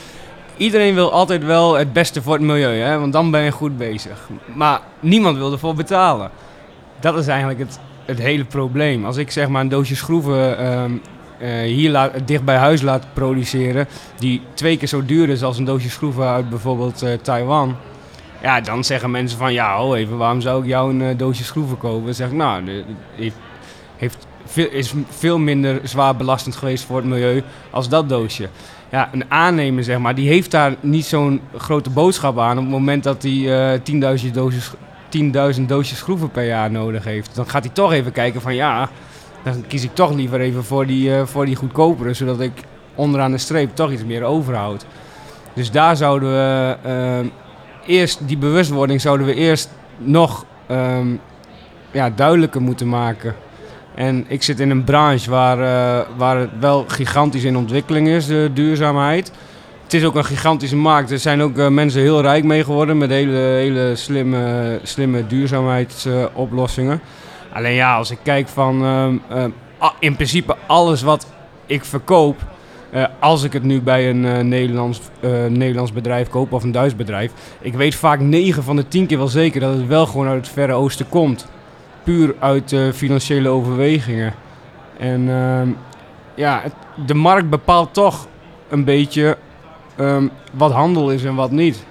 iedereen 0.57 0.95
wil 0.95 1.13
altijd 1.13 1.45
wel 1.45 1.75
het 1.75 1.93
beste 1.93 2.23
voor 2.23 2.33
het 2.33 2.43
milieu, 2.43 2.79
hè? 2.79 2.99
want 2.99 3.13
dan 3.13 3.31
ben 3.31 3.41
je 3.41 3.51
goed 3.51 3.77
bezig. 3.77 4.29
Maar 4.55 4.81
niemand 5.01 5.37
wil 5.37 5.53
ervoor 5.53 5.75
betalen. 5.75 6.31
Dat 7.01 7.17
is 7.17 7.27
eigenlijk 7.27 7.59
het, 7.59 7.79
het 8.05 8.19
hele 8.19 8.45
probleem. 8.45 9.05
Als 9.05 9.17
ik 9.17 9.31
zeg 9.31 9.49
maar 9.49 9.61
een 9.61 9.69
doosje 9.69 9.97
schroeven 9.97 10.67
um, 10.73 11.01
uh, 11.43 11.61
hier 11.61 12.11
dicht 12.25 12.45
bij 12.45 12.57
huis 12.57 12.83
laat 12.83 13.07
produceren, 13.13 13.87
die 14.19 14.43
twee 14.55 14.77
keer 14.77 14.89
zo 14.89 15.05
duur 15.05 15.29
is 15.29 15.43
als 15.43 15.59
een 15.59 15.65
doosje 15.65 15.91
schroeven 15.91 16.27
uit 16.27 16.51
bijvoorbeeld 16.51 17.03
uh, 17.03 17.13
Taiwan 17.23 17.77
ja, 18.43 18.61
dan 18.61 18.85
zeggen 18.85 19.11
mensen 19.11 19.39
van 19.39 19.53
ja, 19.53 19.85
oh 19.85 19.99
even, 19.99 20.17
waarom 20.17 20.41
zou 20.41 20.63
ik 20.63 20.69
jou 20.69 20.91
een 20.91 21.01
uh, 21.01 21.19
doosje 21.19 21.45
schroeven 21.45 21.79
kopen? 21.79 22.05
Dan 22.05 22.15
zeg 22.15 22.29
ik, 22.29 22.35
nou, 22.35 22.85
heeft, 23.97 24.27
is 24.55 24.93
veel 25.09 25.39
minder 25.39 25.81
zwaar 25.83 26.17
belastend 26.17 26.57
geweest 26.57 26.85
voor 26.85 26.97
het 26.97 27.05
milieu 27.05 27.43
als 27.71 27.89
dat 27.89 28.09
doosje. 28.09 28.49
Ja, 28.91 29.09
een 29.13 29.31
aannemer, 29.31 29.85
zeg 29.85 29.99
maar, 29.99 30.15
die 30.15 30.29
heeft 30.29 30.51
daar 30.51 30.75
niet 30.81 31.07
zo'n 31.07 31.41
grote 31.57 31.91
boodschap 31.91 32.39
aan 32.39 32.57
op 32.57 32.63
het 32.63 32.73
moment 32.73 33.05
dat 33.05 33.23
hij 33.23 33.33
uh, 33.33 34.21
10.000 34.25 34.31
doosjes, 34.31 34.71
10.000 35.57 35.63
doosjes 35.67 35.99
schroeven 35.99 36.31
per 36.31 36.45
jaar 36.45 36.71
nodig 36.71 37.05
heeft. 37.05 37.35
Dan 37.35 37.49
gaat 37.49 37.65
hij 37.65 37.73
toch 37.73 37.93
even 37.93 38.13
kijken 38.13 38.41
van 38.41 38.55
ja, 38.55 38.89
dan 39.43 39.65
kies 39.67 39.85
ik 39.85 39.95
toch 39.95 40.15
liever 40.15 40.41
even 40.41 40.65
voor 40.65 40.87
die, 40.87 41.09
uh, 41.09 41.27
voor 41.27 41.47
die 41.47 41.57
goedkopere, 41.57 42.15
zodat 42.15 42.41
ik 42.41 42.53
onderaan 42.95 43.31
de 43.31 43.39
streep 43.39 43.75
toch 43.75 43.91
iets 43.91 44.05
meer 44.05 44.23
overhoud. 44.23 44.87
Dus 45.55 45.71
daar 45.71 45.97
zouden 45.97 46.31
we 46.31 47.31
eerst 47.87 48.29
die 48.29 48.37
bewustwording 48.39 49.01
zouden 49.01 49.27
we 49.27 49.35
eerst 49.35 49.71
nog 49.97 50.45
um, 50.71 51.21
ja, 51.91 52.11
duidelijker 52.11 52.61
moeten 52.61 52.89
maken. 52.89 53.35
En 53.95 54.25
ik 54.29 54.43
zit 54.43 54.61
in 54.61 54.71
een 54.71 54.85
branche 54.85 55.31
waar, 55.31 55.59
uh, 55.59 56.07
waar 56.17 56.39
het 56.39 56.51
wel 56.61 56.85
gigantisch 56.89 57.45
in 57.45 57.57
ontwikkeling 57.57 58.09
is, 58.09 58.27
de 58.27 58.51
duurzaamheid. 58.55 59.33
Het 59.83 59.95
is 59.95 60.05
ook 60.05 60.15
een 60.15 60.25
gigantische 60.25 60.77
markt. 60.77 61.11
Er 61.11 61.19
zijn 61.19 61.43
ook 61.43 61.57
uh, 61.57 61.69
mensen 61.69 62.01
heel 62.01 62.21
rijk 62.21 62.45
mee 62.45 62.65
geworden 62.65 62.99
met 62.99 63.11
hele, 63.11 63.37
hele 63.37 63.97
slimme, 63.97 64.81
slimme 64.83 65.27
duurzaamheidsoplossingen. 65.27 67.01
Alleen 67.53 67.75
ja, 67.75 67.97
als 67.97 68.11
ik 68.11 68.19
kijk 68.23 68.49
van 68.49 68.85
uh, 69.31 69.45
in 69.99 70.15
principe 70.15 70.57
alles 70.67 71.03
wat 71.03 71.27
ik 71.67 71.85
verkoop, 71.85 72.37
uh, 72.95 73.05
als 73.19 73.43
ik 73.43 73.53
het 73.53 73.63
nu 73.63 73.81
bij 73.81 74.11
een 74.11 74.25
uh, 74.25 74.39
Nederlands, 74.39 75.01
uh, 75.21 75.47
Nederlands 75.47 75.93
bedrijf 75.93 76.29
koop 76.29 76.53
of 76.53 76.63
een 76.63 76.73
Duits 76.73 76.97
bedrijf. 76.97 77.33
Ik 77.61 77.75
weet 77.75 77.95
vaak 77.95 78.21
9 78.21 78.63
van 78.63 78.77
de 78.77 78.89
10 78.89 79.07
keer 79.07 79.19
wel 79.19 79.29
zeker 79.29 79.61
dat 79.61 79.75
het 79.75 79.87
wel 79.87 80.07
gewoon 80.07 80.27
uit 80.27 80.47
het 80.47 80.55
Verre 80.55 80.73
Oosten 80.73 81.09
komt. 81.09 81.47
Puur 82.03 82.35
uit 82.39 82.75
financiële 82.95 83.49
overwegingen. 83.49 84.35
En 84.99 85.29
ehm, 85.29 85.69
ja, 86.35 86.63
de 87.07 87.15
markt 87.15 87.51
bepaalt 87.51 87.95
toch 87.95 88.27
een 88.69 88.85
beetje 88.85 89.37
um, 90.01 90.31
wat 90.53 90.73
handel 90.73 91.11
is 91.11 91.25
en 91.25 91.35
wat 91.35 91.51
niet. 91.51 91.85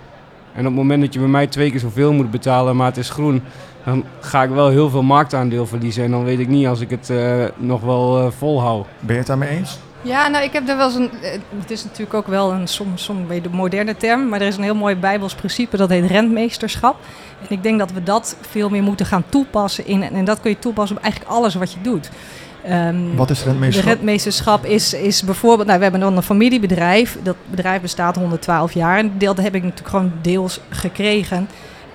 En 0.53 0.59
op 0.59 0.65
het 0.65 0.75
moment 0.75 1.01
dat 1.01 1.13
je 1.13 1.19
bij 1.19 1.27
mij 1.27 1.47
twee 1.47 1.71
keer 1.71 1.79
zoveel 1.79 2.13
moet 2.13 2.31
betalen, 2.31 2.75
maar 2.75 2.87
het 2.87 2.97
is 2.97 3.09
groen, 3.09 3.41
dan 3.85 4.03
ga 4.19 4.43
ik 4.43 4.49
wel 4.49 4.69
heel 4.69 4.89
veel 4.89 5.03
marktaandeel 5.03 5.65
verliezen. 5.65 6.03
En 6.03 6.11
dan 6.11 6.23
weet 6.23 6.39
ik 6.39 6.47
niet 6.47 6.67
als 6.67 6.79
ik 6.79 6.89
het 6.89 7.09
eh, 7.09 7.43
nog 7.57 7.81
wel 7.81 8.19
eh, 8.19 8.31
volhoud. 8.31 8.87
Ben 8.99 9.11
je 9.11 9.17
het 9.17 9.27
daarmee 9.27 9.49
eens? 9.49 9.79
Ja, 10.01 10.27
nou, 10.27 10.43
ik 10.43 10.53
heb 10.53 10.69
er 10.69 10.77
wel 10.77 10.85
eens 10.85 10.95
een. 10.95 11.11
eh, 11.21 11.31
Het 11.59 11.71
is 11.71 11.83
natuurlijk 11.83 12.13
ook 12.13 12.27
wel 12.27 12.51
een 12.51 12.67
soms, 12.67 13.03
soms 13.03 13.27
de 13.41 13.49
moderne 13.51 13.97
term, 13.97 14.29
maar 14.29 14.41
er 14.41 14.47
is 14.47 14.57
een 14.57 14.63
heel 14.63 14.75
mooi 14.75 14.95
Bijbels 14.95 15.33
principe 15.35 15.77
dat 15.77 15.89
heet 15.89 16.05
rentmeesterschap. 16.11 16.95
En 17.41 17.45
ik 17.49 17.63
denk 17.63 17.79
dat 17.79 17.91
we 17.91 18.03
dat 18.03 18.35
veel 18.49 18.69
meer 18.69 18.83
moeten 18.83 19.05
gaan 19.05 19.23
toepassen 19.29 19.85
in. 19.87 20.03
En 20.03 20.25
dat 20.25 20.39
kun 20.41 20.49
je 20.49 20.59
toepassen 20.59 20.97
op 20.97 21.03
eigenlijk 21.03 21.31
alles 21.31 21.55
wat 21.55 21.71
je 21.73 21.81
doet. 21.81 22.09
Ehm, 22.63 23.15
Wat 23.15 23.29
is 23.29 23.43
rentmeesterschap? 23.43 23.83
De 23.91 23.97
rentmeesterschap 23.97 24.65
is, 24.65 24.93
is 24.93 25.23
bijvoorbeeld, 25.23 25.65
nou, 25.67 25.77
we 25.77 25.83
hebben 25.83 26.01
dan 26.01 26.17
een 26.17 26.23
familiebedrijf. 26.23 27.17
Dat 27.23 27.35
bedrijf 27.45 27.81
bestaat 27.81 28.15
112 28.15 28.73
jaar. 28.73 28.97
En 28.97 29.11
dat 29.17 29.37
heb 29.37 29.55
ik 29.55 29.61
natuurlijk 29.63 29.89
gewoon 29.89 30.11
deels 30.21 30.59
gekregen. 30.69 31.49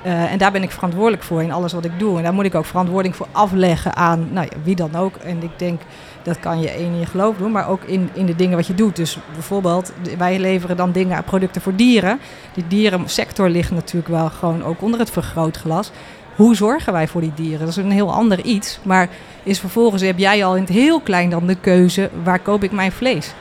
Eh, 0.05 0.33
en 0.33 0.39
daar 0.39 0.53
ben 0.53 0.63
ik 0.63 0.71
verantwoordelijk 0.71 1.23
voor 1.23 1.43
in 1.43 1.53
alles 1.53 1.73
wat 1.73 1.85
ik 1.85 1.99
doe. 1.99 2.17
En 2.17 2.23
daar 2.23 2.35
moet 2.35 2.45
ik 2.45 2.55
ook 2.55 2.65
verantwoording 2.65 3.17
voor 3.17 3.27
afleggen 3.33 3.97
aan 3.97 4.29
nou 4.33 4.47
ja, 4.51 4.57
wie 4.63 4.75
dan 4.75 4.97
ook. 4.97 5.17
En 5.17 5.43
ik 5.43 5.59
denk, 5.59 5.81
dat 6.23 6.41
kan 6.41 6.61
je 6.61 6.71
één 6.71 6.93
in 6.93 6.99
je 6.99 7.07
geloof 7.07 7.37
doen, 7.37 7.53
maar 7.53 7.69
ook 7.69 7.85
in, 7.85 8.11
in 8.13 8.27
de 8.27 8.37
dingen 8.37 8.57
wat 8.57 8.67
je 8.67 8.75
doet. 8.75 8.97
Dus 8.97 9.19
bijvoorbeeld, 9.33 9.93
wij 10.19 10.39
leveren 10.39 10.77
dan 10.77 10.93
dingen, 10.93 11.25
producten 11.25 11.63
voor 11.63 11.77
dieren. 11.77 12.19
Die 12.55 12.65
dierensector 12.69 13.49
ligt 13.49 13.71
natuurlijk 13.71 14.09
wel 14.09 14.31
gewoon 14.31 14.65
ook 14.65 14.83
onder 14.83 15.01
het 15.01 15.11
vergrootglas. 15.11 15.91
Hoe 16.37 16.57
zorgen 16.57 16.93
wij 16.93 17.09
voor 17.09 17.21
die 17.21 17.33
dieren? 17.35 17.59
Dat 17.59 17.69
is 17.69 17.77
een 17.77 17.91
heel 17.91 18.13
ander 18.13 18.41
iets. 18.41 18.79
Maar 18.83 19.09
is 19.43 19.61
vervolgens 19.61 20.03
heb 20.03 20.19
jij 20.19 20.45
al 20.45 20.57
in 20.57 20.63
het 20.63 20.73
heel 20.73 21.01
klein 21.01 21.31
dan 21.31 21.47
de 21.47 21.57
keuze, 21.61 22.11
waar 22.23 22.39
koop 22.39 22.63
ik 22.63 22.73
mijn 22.73 22.93
vlees? 22.93 23.35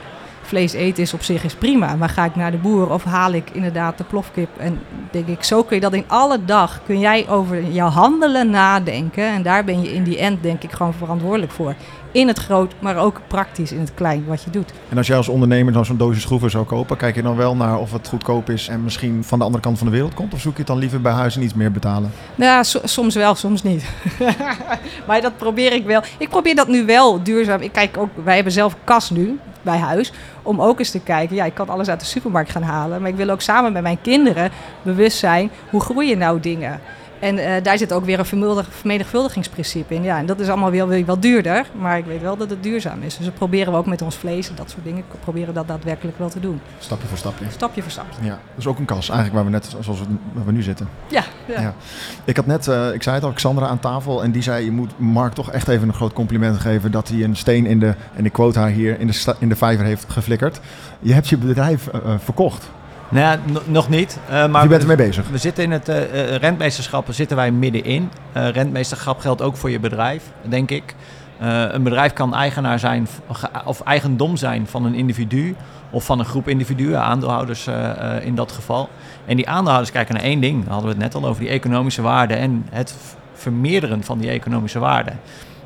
Vlees 0.46 0.72
eten 0.72 1.02
is 1.02 1.14
op 1.14 1.22
zich 1.22 1.44
is 1.44 1.54
prima, 1.54 1.96
maar 1.96 2.08
ga 2.08 2.24
ik 2.24 2.36
naar 2.36 2.50
de 2.50 2.56
boer 2.56 2.90
of 2.90 3.04
haal 3.04 3.32
ik 3.32 3.50
inderdaad 3.52 3.98
de 3.98 4.04
plofkip? 4.04 4.48
En 4.56 4.80
denk 5.10 5.26
ik, 5.26 5.44
zo 5.44 5.62
kun 5.62 5.76
je 5.76 5.82
dat 5.82 5.92
in 5.92 6.04
alle 6.06 6.44
dag, 6.44 6.80
kun 6.86 6.98
jij 6.98 7.28
over 7.28 7.70
jouw 7.70 7.88
handelen 7.88 8.50
nadenken. 8.50 9.26
En 9.26 9.42
daar 9.42 9.64
ben 9.64 9.82
je 9.82 9.92
in 9.94 10.02
die 10.02 10.18
end 10.18 10.42
denk 10.42 10.62
ik 10.62 10.72
gewoon 10.72 10.94
verantwoordelijk 10.94 11.52
voor. 11.52 11.74
In 12.12 12.28
het 12.28 12.38
groot, 12.38 12.74
maar 12.78 12.96
ook 12.96 13.20
praktisch 13.26 13.72
in 13.72 13.80
het 13.80 13.94
klein 13.94 14.24
wat 14.26 14.42
je 14.42 14.50
doet. 14.50 14.72
En 14.88 14.96
als 14.96 15.06
jij 15.06 15.16
als 15.16 15.28
ondernemer 15.28 15.72
dan 15.72 15.84
zo'n 15.84 15.96
doosje 15.96 16.20
schroeven 16.20 16.50
zou 16.50 16.64
kopen, 16.64 16.96
kijk 16.96 17.14
je 17.14 17.22
dan 17.22 17.36
wel 17.36 17.56
naar 17.56 17.78
of 17.78 17.92
het 17.92 18.08
goedkoop 18.08 18.50
is 18.50 18.68
en 18.68 18.82
misschien 18.82 19.24
van 19.24 19.38
de 19.38 19.44
andere 19.44 19.62
kant 19.62 19.78
van 19.78 19.86
de 19.86 19.92
wereld 19.92 20.14
komt? 20.14 20.34
Of 20.34 20.40
zoek 20.40 20.52
je 20.52 20.58
het 20.58 20.66
dan 20.66 20.78
liever 20.78 21.00
bij 21.00 21.12
huis 21.12 21.36
en 21.36 21.42
iets 21.42 21.54
meer 21.54 21.72
betalen? 21.72 22.12
Nou, 22.34 22.50
ja, 22.50 22.62
so- 22.62 22.80
soms 22.84 23.14
wel, 23.14 23.34
soms 23.34 23.62
niet. 23.62 23.84
maar 25.06 25.20
dat 25.20 25.36
probeer 25.36 25.72
ik 25.72 25.84
wel. 25.86 26.02
Ik 26.18 26.28
probeer 26.28 26.54
dat 26.54 26.68
nu 26.68 26.84
wel 26.84 27.22
duurzaam. 27.22 27.60
Ik 27.60 27.72
kijk 27.72 27.96
ook, 27.96 28.08
wij 28.24 28.34
hebben 28.34 28.52
zelf 28.52 28.76
kas 28.84 29.10
nu 29.10 29.38
bij 29.64 29.78
huis. 29.78 30.12
Om 30.42 30.60
ook 30.60 30.78
eens 30.78 30.90
te 30.90 31.00
kijken. 31.00 31.36
Ja, 31.36 31.44
ik 31.44 31.54
kan 31.54 31.68
alles 31.68 31.88
uit 31.88 32.00
de 32.00 32.06
supermarkt 32.06 32.50
gaan 32.50 32.62
halen. 32.62 33.00
Maar 33.00 33.10
ik 33.10 33.16
wil 33.16 33.30
ook 33.30 33.40
samen 33.40 33.72
met 33.72 33.82
mijn 33.82 34.00
kinderen 34.00 34.50
bewust 34.82 35.18
zijn. 35.18 35.50
Hoe 35.70 35.80
groeien 35.80 36.18
nou 36.18 36.40
dingen? 36.40 36.80
En 37.20 37.38
eh, 37.38 37.62
daar 37.62 37.78
zit 37.78 37.92
ook 37.92 38.04
weer 38.04 38.18
een 38.18 38.24
vermenigvuldig- 38.24 38.74
vermenigvuldigingsprincipe 38.74 39.94
in. 39.94 40.02
Ja, 40.02 40.18
en 40.18 40.26
dat 40.26 40.40
is 40.40 40.48
allemaal 40.48 40.70
wel, 40.70 41.04
wel 41.04 41.20
duurder. 41.20 41.66
Maar 41.78 41.98
ik 41.98 42.04
weet 42.04 42.20
wel 42.22 42.36
dat 42.36 42.50
het 42.50 42.62
duurzaam 42.62 43.02
is. 43.02 43.16
Dus 43.16 43.26
dat 43.26 43.34
proberen 43.34 43.72
we 43.72 43.78
ook 43.78 43.86
met 43.86 44.02
ons 44.02 44.16
vlees 44.16 44.48
en 44.48 44.54
dat 44.54 44.70
soort 44.70 44.84
dingen. 44.84 45.04
Proberen 45.20 45.54
dat 45.54 45.68
daadwerkelijk 45.68 46.18
wel 46.18 46.28
te 46.28 46.40
doen. 46.40 46.60
Stapje 46.78 47.06
voor 47.08 47.18
stapje. 47.18 47.44
Stapje 47.50 47.82
voor 47.82 47.90
stapje. 47.90 48.24
Ja, 48.24 48.30
dat 48.30 48.38
is 48.58 48.66
ook 48.66 48.78
een 48.78 48.84
kas 48.84 49.08
eigenlijk 49.08 49.34
waar 49.34 49.44
we 49.44 49.50
net, 49.50 49.76
zoals 49.80 50.00
we, 50.00 50.06
waar 50.32 50.44
we 50.44 50.52
nu 50.52 50.62
zitten. 50.62 50.88
Ja, 51.08 51.22
ja. 51.46 51.60
Ja. 51.60 51.74
Ik 52.24 52.36
had 52.36 52.46
net, 52.46 52.68
eh, 52.68 52.92
ik 52.92 53.02
zei 53.02 53.14
het 53.14 53.24
al, 53.24 53.32
Xandra 53.32 53.66
aan 53.66 53.78
tafel 53.80 54.22
en 54.22 54.30
die 54.32 54.42
zei, 54.42 54.64
je 54.64 54.70
moet 54.70 54.98
Mark 54.98 55.32
toch 55.32 55.50
echt 55.50 55.68
even 55.68 55.88
een 55.88 55.94
groot 55.94 56.12
compliment 56.12 56.58
geven 56.60 56.90
dat 56.90 57.08
hij 57.08 57.24
een 57.24 57.36
steen 57.36 57.66
in 57.66 57.78
de, 57.78 57.94
en 58.14 58.24
ik 58.24 58.32
quote 58.32 58.58
haar 58.58 58.68
hier, 58.70 59.00
in 59.00 59.06
de, 59.06 59.34
in 59.38 59.48
de 59.48 59.56
vijver 59.56 59.84
heeft 59.84 60.04
geflikkerd. 60.08 60.60
Je 61.00 61.12
hebt 61.12 61.28
je 61.28 61.36
bedrijf 61.36 61.86
eh, 61.86 62.00
verkocht. 62.18 62.70
Nou 63.08 63.38
nog 63.66 63.88
niet. 63.88 64.18
eh, 64.28 64.46
Maar 64.46 64.62
je 64.62 64.68
bent 64.68 64.82
ermee 64.82 64.96
bezig. 64.96 65.28
We 65.28 65.38
zitten 65.38 65.64
in 65.64 65.70
het 65.70 65.88
eh, 65.88 66.02
eh, 66.02 66.36
rentmeesterschap, 66.36 67.06
zitten 67.10 67.36
wij 67.36 67.50
middenin. 67.50 68.10
Eh 68.32 68.48
rentmeesterschap 68.48 69.18
geldt 69.18 69.42
ook 69.42 69.56
voor 69.56 69.70
je 69.70 69.80
bedrijf, 69.80 70.22
denk 70.42 70.70
ik. 70.70 70.94
Een 71.70 71.82
bedrijf 71.82 72.12
kan 72.12 72.34
eigenaar 72.34 72.78
zijn 72.78 73.08
of 73.64 73.80
eigendom 73.80 74.36
zijn 74.36 74.66
van 74.66 74.84
een 74.84 74.94
individu 74.94 75.56
of 75.90 76.04
van 76.04 76.18
een 76.18 76.24
groep 76.24 76.48
individuen, 76.48 77.02
aandeelhouders 77.02 77.68
in 78.20 78.34
dat 78.34 78.52
geval. 78.52 78.88
En 79.26 79.36
die 79.36 79.48
aandeelhouders 79.48 79.92
kijken 79.92 80.14
naar 80.14 80.22
één 80.22 80.40
ding, 80.40 80.64
daar 80.64 80.72
hadden 80.72 80.88
we 80.88 80.94
het 80.94 81.12
net 81.12 81.22
al 81.22 81.28
over, 81.28 81.42
die 81.42 81.50
economische 81.50 82.02
waarde 82.02 82.34
en 82.34 82.66
het 82.70 82.94
vermeerderen 83.34 84.04
van 84.04 84.18
die 84.18 84.30
economische 84.30 84.78
waarde. 84.78 85.12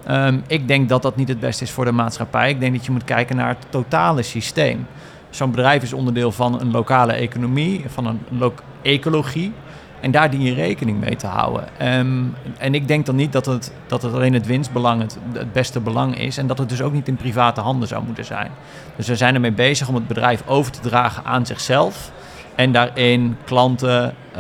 Ehm, 0.07 0.39
ik 0.47 0.69
denk 0.69 0.89
dat 0.89 1.03
dat 1.03 1.17
niet 1.17 1.29
het 1.29 1.41
beste 1.41 1.65
is 1.65 1.71
voor 1.71 1.85
de 1.85 1.93
maatschappij. 1.93 2.51
Ik 2.51 2.61
denk 2.61 2.75
dat 2.75 2.85
je 2.85 2.93
moet 2.93 3.05
kijken 3.05 3.37
naar 3.37 3.49
het 3.49 3.67
totale 3.69 4.23
systeem. 4.23 4.87
Zo'n 5.31 5.51
bedrijf 5.51 5.83
is 5.83 5.93
onderdeel 5.93 6.33
van 6.33 6.61
een 6.61 6.71
lokale 6.71 7.13
economie, 7.13 7.85
van 7.89 8.07
een 8.07 8.21
lo- 8.29 8.55
ecologie. 8.83 9.53
En 10.01 10.11
daar 10.11 10.31
dien 10.31 10.43
je 10.43 10.55
rekening 10.55 11.01
mee 11.01 11.17
te 11.17 11.27
houden. 11.27 11.79
Ehm, 11.79 12.23
en 12.59 12.75
ik 12.75 12.89
denk 12.89 13.07
dan 13.07 13.17
niet 13.17 13.33
dat 13.33 13.47
het, 13.47 13.73
dat 13.87 14.03
het 14.03 14.15
alleen 14.15 14.33
het 14.35 14.47
winstbelang 14.47 15.03
het, 15.03 15.19
het 15.33 15.53
beste 15.53 15.81
belang 15.81 16.19
is. 16.19 16.39
En 16.39 16.47
dat 16.47 16.59
het 16.59 16.69
dus 16.69 16.83
ook 16.83 16.93
niet 16.93 17.09
in 17.09 17.17
private 17.17 17.61
handen 17.61 17.89
zou 17.89 18.05
moeten 18.05 18.25
zijn. 18.25 18.51
Dus 18.97 19.09
we 19.09 19.17
zijn 19.17 19.35
ermee 19.35 19.53
bezig 19.53 19.89
om 19.89 19.95
het 19.95 20.07
bedrijf 20.07 20.43
over 20.47 20.73
te 20.73 20.81
dragen 20.81 21.25
aan 21.25 21.47
zichzelf. 21.47 22.13
En 22.55 22.73
daarin 22.73 23.37
klanten 23.45 24.15
eh, 24.33 24.39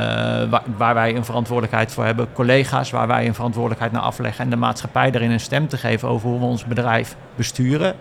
waar, 0.50 0.62
waar 0.76 0.94
wij 0.94 1.16
een 1.16 1.24
verantwoordelijkheid 1.24 1.92
voor 1.92 2.04
hebben, 2.04 2.32
collega's 2.32 2.90
waar 2.90 3.06
wij 3.06 3.26
een 3.26 3.34
verantwoordelijkheid 3.34 3.92
naar 3.92 4.02
afleggen. 4.02 4.44
En 4.44 4.50
de 4.50 4.56
maatschappij 4.56 5.10
daarin 5.10 5.30
een 5.30 5.40
stem 5.40 5.68
te 5.68 5.76
geven 5.76 6.08
over 6.08 6.28
hoe 6.28 6.38
we 6.38 6.44
ons 6.44 6.64
bedrijf 6.64 7.16
besturen. 7.36 7.94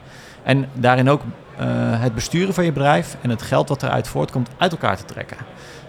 En 0.47 0.69
daarin 0.73 1.09
ook 1.09 1.21
eh, 1.57 1.67
het 2.01 2.15
besturen 2.15 2.53
van 2.53 2.65
je 2.65 2.71
bedrijf 2.71 3.17
en 3.21 3.29
het 3.29 3.41
geld 3.41 3.67
dat 3.67 3.83
eruit 3.83 4.07
voortkomt 4.07 4.49
uit 4.57 4.71
elkaar 4.71 4.97
te 4.97 5.05
trekken. 5.05 5.37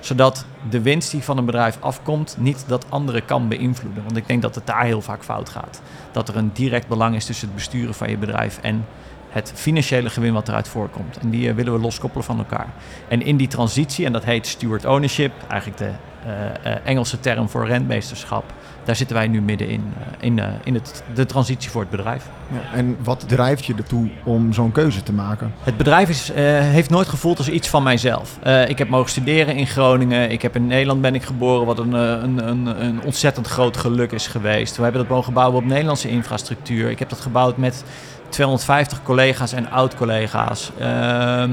Zodat 0.00 0.46
de 0.70 0.82
winst 0.82 1.10
die 1.10 1.22
van 1.22 1.38
een 1.38 1.44
bedrijf 1.44 1.76
afkomt 1.80 2.36
niet 2.38 2.64
dat 2.66 2.86
andere 2.88 3.20
kan 3.20 3.48
beïnvloeden. 3.48 4.02
Want 4.02 4.16
ik 4.16 4.26
denk 4.26 4.42
dat 4.42 4.54
het 4.54 4.66
daar 4.66 4.84
heel 4.84 5.00
vaak 5.00 5.24
fout 5.24 5.48
gaat. 5.48 5.82
Dat 6.12 6.28
er 6.28 6.36
een 6.36 6.50
direct 6.52 6.88
belang 6.88 7.14
is 7.14 7.24
tussen 7.24 7.46
het 7.46 7.56
besturen 7.56 7.94
van 7.94 8.10
je 8.10 8.16
bedrijf 8.16 8.58
en 8.62 8.86
het 9.30 9.52
financiële 9.54 10.10
gewin 10.10 10.32
wat 10.32 10.48
eruit 10.48 10.68
voorkomt. 10.68 11.18
En 11.18 11.30
die 11.30 11.48
eh, 11.48 11.54
willen 11.54 11.72
we 11.72 11.78
loskoppelen 11.78 12.24
van 12.24 12.38
elkaar. 12.38 12.66
En 13.08 13.22
in 13.22 13.36
die 13.36 13.48
transitie, 13.48 14.06
en 14.06 14.12
dat 14.12 14.24
heet 14.24 14.46
steward 14.46 14.84
ownership, 14.84 15.32
eigenlijk 15.48 15.78
de 15.78 15.90
eh, 16.28 16.72
eh, 16.72 16.78
Engelse 16.84 17.20
term 17.20 17.48
voor 17.48 17.66
rentmeesterschap, 17.66 18.44
daar 18.84 18.96
zitten 18.96 19.16
wij 19.16 19.28
nu 19.28 19.40
middenin 19.40 19.92
eh, 19.98 20.26
in, 20.26 20.40
in 20.64 20.74
het, 20.74 21.02
de 21.14 21.26
transitie 21.26 21.70
voor 21.70 21.80
het 21.80 21.90
bedrijf. 21.90 22.28
Ja. 22.52 22.76
En 22.76 22.96
wat 23.02 23.28
drijft 23.28 23.64
je 23.64 23.74
ertoe 23.74 24.10
om 24.24 24.52
zo'n 24.52 24.72
keuze 24.72 25.02
te 25.02 25.12
maken? 25.12 25.52
Het 25.62 25.76
bedrijf 25.76 26.08
is, 26.08 26.32
heeft 26.34 26.90
nooit 26.90 27.08
gevoeld 27.08 27.38
als 27.38 27.48
iets 27.48 27.68
van 27.68 27.82
mijzelf. 27.82 28.38
Ik 28.68 28.78
heb 28.78 28.88
mogen 28.88 29.10
studeren 29.10 29.56
in 29.56 29.66
Groningen. 29.66 30.30
Ik 30.30 30.42
heb 30.42 30.56
in 30.56 30.66
Nederland 30.66 31.00
ben 31.00 31.14
ik 31.14 31.22
geboren, 31.22 31.66
wat 31.66 31.78
een, 31.78 31.92
een, 31.92 32.48
een, 32.48 32.84
een 32.84 33.02
ontzettend 33.02 33.46
groot 33.46 33.76
geluk 33.76 34.12
is 34.12 34.26
geweest. 34.26 34.76
We 34.76 34.82
hebben 34.82 35.00
dat 35.00 35.10
mogen 35.10 35.32
bouwen 35.32 35.58
op 35.58 35.64
Nederlandse 35.64 36.08
infrastructuur. 36.08 36.90
Ik 36.90 36.98
heb 36.98 37.08
dat 37.08 37.20
gebouwd 37.20 37.56
met 37.56 37.84
250 38.28 39.02
collega's 39.02 39.52
en 39.52 39.70
oud-collega's. 39.70 40.70
Ehm, 40.78 41.50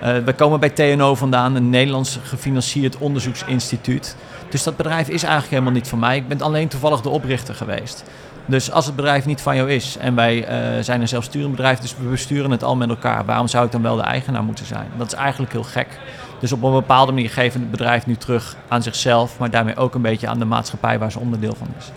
eh, 0.00 0.16
we 0.24 0.32
komen 0.32 0.60
bij 0.60 0.70
TNO 0.70 1.14
vandaan, 1.14 1.54
een 1.54 1.70
Nederlands 1.70 2.18
gefinancierd 2.22 2.98
onderzoeksinstituut. 2.98 4.16
Dus 4.48 4.62
dat 4.62 4.76
bedrijf 4.76 5.08
is 5.08 5.22
eigenlijk 5.22 5.50
helemaal 5.50 5.72
niet 5.72 5.88
van 5.88 5.98
mij. 5.98 6.16
Ik 6.16 6.28
ben 6.28 6.40
alleen 6.40 6.68
toevallig 6.68 7.00
de 7.00 7.08
oprichter 7.08 7.54
geweest. 7.54 8.04
Dus 8.46 8.70
als 8.70 8.86
het 8.86 8.96
bedrijf 8.96 9.26
niet 9.26 9.40
van 9.40 9.56
jou 9.56 9.70
is 9.70 9.96
en 9.96 10.14
wij 10.14 10.44
eh, 10.44 10.82
zijn 10.82 11.00
een 11.00 11.08
zelfsturend 11.08 11.50
bedrijf, 11.50 11.78
dus 11.78 11.96
we 11.96 12.08
besturen 12.08 12.50
het 12.50 12.62
al 12.62 12.76
met 12.76 12.88
elkaar, 12.88 13.24
waarom 13.24 13.48
zou 13.48 13.66
ik 13.66 13.72
dan 13.72 13.82
wel 13.82 13.96
de 13.96 14.02
eigenaar 14.02 14.42
moeten 14.42 14.66
zijn? 14.66 14.86
Dat 14.96 15.06
is 15.06 15.12
eigenlijk 15.12 15.52
heel 15.52 15.62
gek. 15.62 15.98
Dus 16.38 16.52
op 16.52 16.62
een 16.62 16.72
bepaalde 16.72 17.12
manier 17.12 17.30
geven 17.30 17.60
het 17.60 17.70
bedrijf 17.70 18.06
nu 18.06 18.16
terug 18.16 18.56
aan 18.68 18.82
zichzelf, 18.82 19.38
maar 19.38 19.50
daarmee 19.50 19.76
ook 19.76 19.94
een 19.94 20.02
beetje 20.02 20.28
aan 20.28 20.38
de 20.38 20.44
maatschappij 20.44 20.98
waar 20.98 21.12
ze 21.12 21.18
onderdeel 21.18 21.54
van 21.54 21.68
is. 21.78 21.90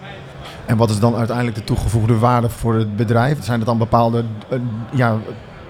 En 0.65 0.77
wat 0.77 0.89
is 0.89 0.99
dan 0.99 1.15
uiteindelijk 1.15 1.55
de 1.55 1.63
toegevoegde 1.63 2.17
waarde 2.17 2.49
voor 2.49 2.75
het 2.75 2.95
bedrijf? 2.95 3.43
Zijn 3.43 3.57
het 3.57 3.67
dan 3.67 3.77
bepaalde... 3.77 4.23
eh, 4.49 4.59
ja, 4.91 5.17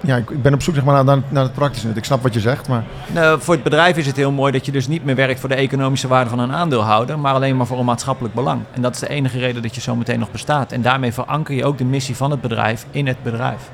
ja, 0.02 0.16
ik 0.16 0.42
ben 0.42 0.54
op 0.54 0.62
zoek 0.62 0.76
zeg 0.76 0.84
maar, 0.84 1.04
naar, 1.04 1.22
naar 1.30 1.44
het 1.44 1.54
praktische. 1.54 1.90
Ik 1.94 2.06
snap 2.06 2.24
wat 2.24 2.34
je 2.34 2.40
zegt, 2.40 2.68
maar... 2.68 2.84
Nou, 3.14 3.42
voor 3.42 3.54
het 3.54 3.64
bedrijf 3.64 3.98
is 3.98 4.08
het 4.08 4.16
heel 4.16 4.32
mooi 4.32 4.52
dat 4.52 4.66
je 4.66 4.72
dus 4.72 4.88
niet 4.88 5.06
meer 5.06 5.16
werkt 5.16 5.40
voor 5.40 5.50
de 5.50 5.56
economische 5.56 6.08
waarde 6.08 6.30
van 6.30 6.40
een 6.40 6.54
aandeelhouder, 6.54 7.20
maar 7.20 7.34
alleen 7.34 7.58
maar 7.58 7.66
voor 7.66 7.80
een 7.80 7.86
maatschappelijk 7.86 8.34
belang. 8.34 8.62
En 8.74 8.82
dat 8.82 8.94
is 8.94 9.00
de 9.00 9.10
enige 9.10 9.40
reden 9.40 9.62
dat 9.62 9.76
je 9.76 9.82
zo 9.82 9.96
meteen 9.96 10.20
nog 10.20 10.32
bestaat. 10.32 10.72
En 10.72 10.82
daarmee 10.82 11.14
veranker 11.14 11.56
je 11.56 11.66
ook 11.66 11.78
de 11.78 11.86
missie 11.86 12.16
van 12.16 12.32
het 12.32 12.42
bedrijf 12.42 12.86
in 12.92 13.08
het 13.08 13.24
bedrijf. 13.24 13.70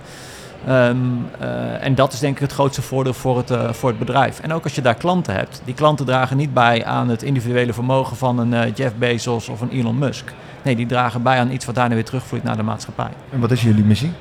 Ehm, 0.65 0.97
eh, 1.39 1.85
en 1.85 1.95
dat 1.95 2.13
is 2.13 2.19
denk 2.19 2.35
ik 2.35 2.41
het 2.41 2.51
grootste 2.51 2.81
voordeel 2.81 3.13
voor 3.13 3.37
het, 3.37 3.51
eh, 3.51 3.73
voor 3.73 3.89
het 3.89 3.99
bedrijf. 3.99 4.39
En 4.39 4.53
ook 4.53 4.63
als 4.63 4.75
je 4.75 4.81
daar 4.81 4.95
klanten 4.95 5.33
hebt. 5.33 5.61
Die 5.65 5.73
klanten 5.73 6.05
dragen 6.05 6.37
niet 6.37 6.53
bij 6.53 6.85
aan 6.85 7.09
het 7.09 7.23
individuele 7.23 7.73
vermogen 7.73 8.17
van 8.17 8.39
een 8.39 8.53
eh, 8.53 8.75
Jeff 8.75 8.95
Bezos 8.95 9.49
of 9.49 9.61
een 9.61 9.69
Elon 9.71 9.97
Musk. 9.97 10.33
Nee, 10.61 10.75
die 10.75 10.85
dragen 10.85 11.23
bij 11.23 11.39
aan 11.39 11.51
iets 11.51 11.65
wat 11.65 11.75
daarna 11.75 11.95
weer 11.95 12.05
terugvloeit 12.05 12.43
naar 12.43 12.57
de 12.57 12.63
maatschappij. 12.63 13.09
En 13.29 13.39
wat 13.39 13.51
is 13.51 13.61
jullie 13.61 13.83
missie? 13.83 14.11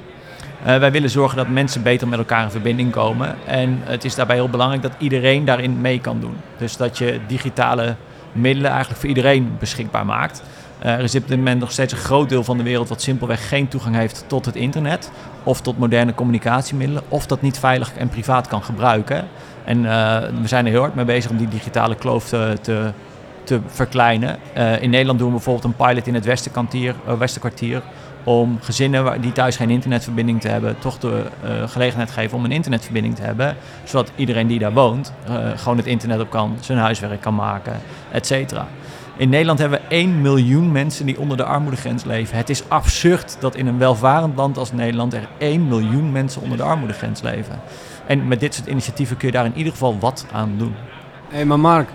Wij 0.63 0.93
willen 0.93 1.11
zorgen 1.11 1.37
dat 1.37 1.49
mensen 1.49 1.83
beter 1.83 2.09
met 2.09 2.19
elkaar 2.19 2.45
in 2.45 2.51
verbinding 2.51 2.91
komen. 2.91 3.37
En 3.47 3.81
het 3.85 4.05
is 4.05 4.15
daarbij 4.15 4.37
heel 4.37 4.49
belangrijk 4.49 4.83
dat 4.83 4.93
iedereen 4.99 5.45
daarin 5.45 5.81
mee 5.81 6.01
kan 6.01 6.21
doen. 6.21 6.37
Dus 6.59 6.77
dat 6.77 6.99
je 6.99 7.21
digitale 7.27 7.95
middelen 8.33 8.71
eigenlijk 8.71 9.01
voor 9.01 9.09
iedereen 9.09 9.57
beschikbaar 9.59 10.07
maakt. 10.07 10.43
Eh, 10.81 10.93
er 10.93 11.01
is 11.01 11.15
op 11.15 11.29
dit 11.29 11.37
moment 11.37 11.61
nog 11.61 11.73
steeds 11.73 11.93
een 11.93 11.99
groot 11.99 12.29
deel 12.29 12.45
van 12.45 12.57
de 12.57 12.63
wereld 12.63 12.89
wat 12.89 13.03
simpelweg 13.03 13.49
geen 13.49 13.69
toegang 13.69 13.97
heeft 13.97 14.25
tot 14.27 14.45
het 14.45 14.57
internet. 14.57 15.11
Of 15.43 15.61
tot 15.61 15.79
moderne 15.79 16.15
communicatiemiddelen. 16.15 17.03
Of 17.09 17.27
dat 17.27 17.43
niet 17.43 17.59
veilig 17.59 17.93
en 17.97 18.09
privaat 18.09 18.49
kan 18.49 18.63
gebruiken. 18.63 19.29
En 19.65 19.85
eh, 19.87 20.29
we 20.41 20.49
zijn 20.49 20.65
er 20.65 20.71
heel 20.71 20.81
hard 20.81 20.95
mee 20.95 21.05
bezig 21.05 21.31
om 21.31 21.37
die 21.37 21.49
digitale 21.49 21.95
kloof 21.95 22.29
te, 22.29 22.57
te, 22.63 22.93
verkleinen. 23.67 24.39
Eh, 24.53 24.83
in 24.83 24.91
Nederland 24.91 25.19
doen 25.19 25.29
we 25.29 25.35
bijvoorbeeld 25.35 25.65
een 25.65 25.87
pilot 25.87 26.07
in 26.07 26.15
het 26.15 26.25
Westerkwartier 27.19 27.83
om 28.25 28.59
gezinnen 28.61 29.21
die 29.21 29.33
thuis 29.33 29.57
geen 29.57 29.71
internetverbinding 29.71 30.41
te 30.41 30.49
hebben, 30.49 30.79
toch 30.79 30.99
de 30.99 31.23
gelegenheid 31.67 32.11
geven 32.11 32.37
om 32.37 32.45
een 32.45 32.53
internetverbinding 32.53 33.15
te 33.15 33.23
hebben. 33.23 33.57
Zodat 33.85 34.13
iedereen 34.17 34.47
die 34.47 34.59
daar 34.59 34.73
woont 34.73 35.13
gewoon 35.57 35.77
het 35.77 35.87
internet 35.87 36.21
op 36.21 36.31
kan, 36.31 36.57
zijn 36.61 36.79
huiswerk 36.79 37.21
kan 37.21 37.35
maken, 37.35 37.81
et 38.11 38.27
cetera. 38.27 38.67
In 39.21 39.29
Nederland 39.29 39.59
hebben 39.59 39.81
we 39.81 39.95
1 39.95 40.21
miljoen 40.21 40.73
mensen 40.73 41.07
die 41.07 41.19
onder 41.19 41.37
de 41.37 41.45
armoedegrens 41.45 42.05
leven. 42.05 42.37
Het 42.37 42.51
is 42.51 42.69
absurd 42.69 43.37
dat 43.41 43.55
in 43.57 43.67
een 43.67 43.79
welvarend 43.79 44.37
land 44.37 44.59
als 44.59 44.73
Nederland 44.73 45.15
er 45.15 45.29
1 45.39 45.69
miljoen 45.69 46.13
mensen 46.13 46.43
onder 46.43 46.57
de 46.57 46.63
armoedegrens 46.63 47.23
leven. 47.23 47.61
En 48.07 48.29
met 48.29 48.41
dit 48.41 48.55
soort 48.55 48.67
initiatieven 48.67 49.17
kun 49.17 49.27
je 49.29 49.35
daar 49.35 49.45
in 49.45 49.57
ieder 49.57 49.73
geval 49.73 49.99
wat 49.99 50.27
aan 50.33 50.55
doen. 50.59 50.75
Hé, 51.29 51.45
maar 51.45 51.61
Mark, 51.61 51.89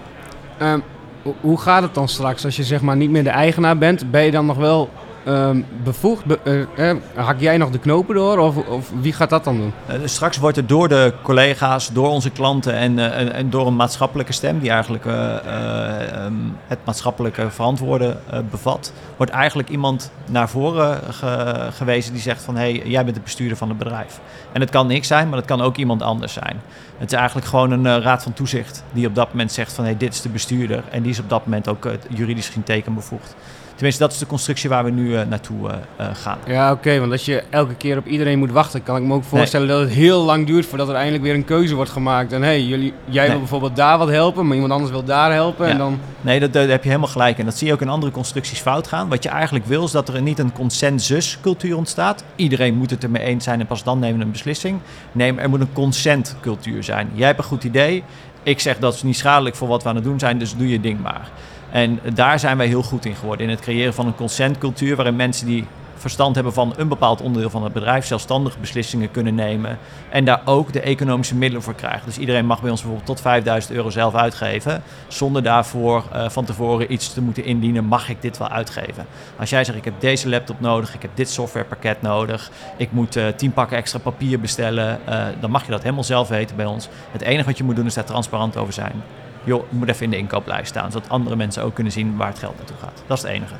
ehm, 0.57 0.79
ho- 1.23 1.35
hoe 1.41 1.59
gaat 1.59 1.81
het 1.81 1.93
dan 1.93 2.07
straks 2.07 2.45
als 2.45 2.55
je 2.55 2.63
zeg 2.63 2.81
maar 2.81 2.95
niet 2.95 3.09
meer 3.09 3.23
de 3.23 3.29
eigenaar 3.29 3.77
bent? 3.77 4.11
Ben 4.11 4.23
je 4.23 4.31
dan 4.31 4.45
nog 4.45 4.57
wel 4.57 4.89
ehm, 5.25 5.61
bevoegd? 5.83 6.25
Be- 6.25 6.39
eh, 6.75 6.89
eh, 6.89 6.97
hak 7.15 7.39
jij 7.39 7.57
nog 7.57 7.69
de 7.69 7.79
knopen 7.79 8.15
door 8.15 8.37
of, 8.37 8.57
of 8.57 8.91
wie 9.01 9.13
gaat 9.13 9.29
dat 9.29 9.43
dan 9.43 9.57
doen? 9.57 9.73
Eh, 9.85 9.99
dus 9.99 10.13
straks 10.13 10.37
wordt 10.37 10.57
er 10.57 10.67
door 10.67 10.87
de 10.87 11.13
collega's, 11.21 11.91
door 11.91 12.09
onze 12.09 12.29
klanten 12.29 12.73
en, 12.73 12.99
eh, 12.99 13.19
en, 13.19 13.33
en 13.33 13.49
door 13.49 13.67
een 13.67 13.75
maatschappelijke 13.75 14.33
stem 14.33 14.59
die 14.59 14.69
eigenlijk 14.69 15.05
eh, 15.05 15.35
eh, 15.35 16.23
ehm, 16.25 16.33
het 16.67 16.79
maatschappelijke 16.85 17.49
verantwoorden 17.49 18.19
bevat, 18.49 18.93
wordt 19.17 19.31
eigenlijk 19.31 19.69
iemand 19.69 20.11
naar 20.29 20.49
voren 20.49 20.99
ge- 21.13 21.67
gewezen 21.71 22.13
die 22.13 22.21
zegt 22.21 22.43
van 22.43 22.55
hé, 22.55 22.61
hey, 22.61 22.87
jij 22.87 23.03
bent 23.03 23.15
de 23.15 23.21
bestuurder 23.21 23.57
van 23.57 23.69
het 23.69 23.77
bedrijf. 23.77 24.19
En 24.51 24.61
het 24.61 24.69
kan 24.69 24.91
ik 24.91 25.03
zijn, 25.03 25.29
maar 25.29 25.37
het 25.37 25.47
kan 25.47 25.61
ook 25.61 25.75
iemand 25.77 26.01
anders 26.01 26.33
zijn. 26.33 26.61
Het 26.97 27.11
is 27.11 27.17
eigenlijk 27.17 27.47
gewoon 27.47 27.71
een 27.71 28.01
raad 28.01 28.23
van 28.23 28.33
toezicht 28.33 28.83
die 28.93 29.07
op 29.07 29.15
dat 29.15 29.31
moment 29.31 29.51
zegt 29.51 29.73
van 29.73 29.83
hé, 29.83 29.89
hey, 29.89 29.99
dit 29.99 30.13
is 30.13 30.21
de 30.21 30.29
bestuurder 30.29 30.83
en 30.91 31.01
die 31.01 31.11
is 31.11 31.19
op 31.19 31.29
dat 31.29 31.45
moment 31.45 31.67
ook 31.67 31.87
juridisch 32.09 32.49
geen 32.49 32.63
teken 32.63 32.93
bevoegd. 32.93 33.35
Tenminste, 33.75 34.03
dat 34.03 34.11
is 34.11 34.17
de 34.17 34.25
constructie 34.25 34.69
waar 34.69 34.83
we 34.83 34.89
nu 34.89 35.15
eh, 35.15 35.25
naartoe 35.27 35.69
eh, 35.69 35.75
eh, 35.95 36.15
gaan. 36.15 36.37
Ja, 36.47 36.71
oké, 36.71 36.99
want 36.99 37.11
als 37.11 37.25
je 37.25 37.43
elke 37.49 37.75
keer 37.75 37.97
op 37.97 38.05
iedereen 38.05 38.39
moet 38.39 38.51
wachten, 38.51 38.83
kan 38.83 38.95
ik 38.95 39.03
me 39.03 39.13
ook 39.13 39.23
voorstellen 39.23 39.67
dat 39.67 39.79
het 39.79 39.89
heel 39.89 40.23
lang 40.23 40.47
duurt 40.47 40.65
voordat 40.65 40.89
er 40.89 40.95
eindelijk 40.95 41.23
weer 41.23 41.33
een 41.33 41.45
keuze 41.45 41.75
wordt 41.75 41.91
gemaakt. 41.91 42.31
En 42.31 42.41
hé, 42.41 42.47
hey, 42.47 42.63
jullie, 42.63 42.93
jij 43.05 43.21
Nee. 43.21 43.29
wil 43.29 43.39
bijvoorbeeld 43.39 43.75
daar 43.75 43.97
wat 43.97 44.09
helpen, 44.09 44.45
maar 44.45 44.53
iemand 44.53 44.73
anders 44.73 44.91
wil 44.91 45.03
daar 45.03 45.31
helpen. 45.31 45.67
En 45.67 45.77
dan, 45.77 45.99
Nee, 46.21 46.39
dat, 46.39 46.53
heb 46.53 46.83
je 46.83 46.89
helemaal 46.89 47.09
gelijk. 47.09 47.37
En 47.37 47.45
dat 47.45 47.57
zie 47.57 47.67
je 47.67 47.73
ook 47.73 47.81
in 47.81 47.89
andere 47.89 48.11
constructies 48.11 48.59
fout 48.59 48.87
gaan. 48.87 49.09
Wat 49.09 49.23
je 49.23 49.29
eigenlijk 49.29 49.65
wil, 49.65 49.83
is 49.83 49.91
dat 49.91 50.09
er 50.09 50.21
niet 50.21 50.39
een 50.39 50.53
consensuscultuur 50.53 51.77
ontstaat. 51.77 52.23
Iedereen 52.35 52.75
moet 52.75 52.89
het 52.89 53.03
ermee 53.03 53.23
eens 53.23 53.43
zijn 53.43 53.59
en 53.59 53.67
pas 53.67 53.83
dan 53.83 53.99
nemen 53.99 54.17
we 54.19 54.25
een 54.25 54.31
beslissing. 54.31 54.79
Nee, 55.11 55.33
maar 55.33 55.43
er 55.43 55.49
moet 55.49 55.59
een 55.59 55.73
consentcultuur 55.73 56.83
zijn. 56.83 57.09
Jij 57.13 57.27
hebt 57.27 57.39
een 57.39 57.45
goed 57.45 57.63
idee. 57.63 58.03
Ik 58.43 58.59
zeg 58.59 58.77
dat 58.79 58.93
is 58.93 59.03
niet 59.03 59.17
schadelijk 59.17 59.55
voor 59.55 59.67
wat 59.67 59.83
we 59.83 59.89
aan 59.89 59.95
het 59.95 60.03
doen 60.03 60.19
zijn, 60.19 60.39
dus 60.39 60.55
doe 60.55 60.69
je 60.69 60.81
ding 60.81 61.01
maar. 61.01 61.29
En 61.75 61.99
daar 62.13 62.39
zijn 62.39 62.57
wij 62.57 62.67
heel 62.67 62.83
goed 62.83 63.05
in 63.05 63.15
geworden. 63.15 63.45
In 63.45 63.51
het 63.51 63.61
creëren 63.61 63.93
van 63.93 64.07
een 64.07 64.15
consentcultuur 64.15 64.95
waarin 64.95 65.15
mensen 65.15 65.47
die 65.47 65.67
verstand 65.95 66.35
hebben 66.35 66.53
van 66.53 66.73
een 66.77 66.87
bepaald 66.87 67.21
onderdeel 67.21 67.49
van 67.49 67.63
het 67.63 67.73
bedrijf 67.73 68.05
zelfstandig 68.05 68.59
beslissingen 68.59 69.11
kunnen 69.11 69.35
nemen. 69.35 69.77
En 70.09 70.25
daar 70.25 70.41
ook 70.45 70.73
de 70.73 70.79
economische 70.79 71.35
middelen 71.35 71.63
voor 71.63 71.75
krijgen. 71.75 72.05
Dus 72.05 72.17
iedereen 72.17 72.45
mag 72.45 72.61
bij 72.61 72.69
ons 72.69 72.79
bijvoorbeeld 72.79 73.09
tot 73.09 73.21
5000 73.21 73.73
euro 73.73 73.89
zelf 73.89 74.15
uitgeven. 74.15 74.83
Zonder 75.07 75.43
daarvoor 75.43 76.03
eh, 76.11 76.29
van 76.29 76.45
tevoren 76.45 76.93
iets 76.93 77.13
te 77.13 77.21
moeten 77.21 77.45
indienen. 77.45 77.85
Mag 77.85 78.09
ik 78.09 78.21
dit 78.21 78.37
wel 78.37 78.49
uitgeven? 78.49 79.05
Als 79.39 79.49
jij 79.49 79.63
zegt 79.63 79.77
ik 79.77 79.85
heb 79.85 79.99
deze 79.99 80.29
laptop 80.29 80.59
nodig. 80.59 80.93
Ik 80.93 81.01
heb 81.01 81.11
dit 81.13 81.29
softwarepakket 81.29 82.01
nodig. 82.01 82.51
Ik 82.77 82.91
moet 82.91 83.15
eh 83.15 83.27
10 83.27 83.53
pakken 83.53 83.77
extra 83.77 83.99
papier 83.99 84.39
bestellen. 84.39 84.99
eh, 85.05 85.25
dan 85.39 85.51
mag 85.51 85.65
je 85.65 85.71
dat 85.71 85.81
helemaal 85.81 86.03
zelf 86.03 86.27
weten 86.27 86.55
bij 86.55 86.65
ons. 86.65 86.87
Het 87.11 87.21
enige 87.21 87.45
wat 87.45 87.57
je 87.57 87.63
moet 87.63 87.75
doen 87.75 87.85
is 87.85 87.93
daar 87.93 88.03
transparant 88.03 88.57
over 88.57 88.73
zijn. 88.73 89.03
Joh, 89.45 89.63
moet 89.69 89.89
even 89.89 90.03
in 90.03 90.09
de 90.09 90.17
inkooplijst 90.17 90.67
staan. 90.67 90.91
Zodat 90.91 91.09
andere 91.09 91.35
mensen 91.35 91.63
ook 91.63 91.73
kunnen 91.73 91.93
zien 91.93 92.15
waar 92.15 92.27
het 92.27 92.39
geld 92.39 92.57
naartoe 92.57 92.77
gaat. 92.81 93.03
Dat 93.07 93.17
is 93.17 93.23
het 93.23 93.31
enige. 93.31 93.55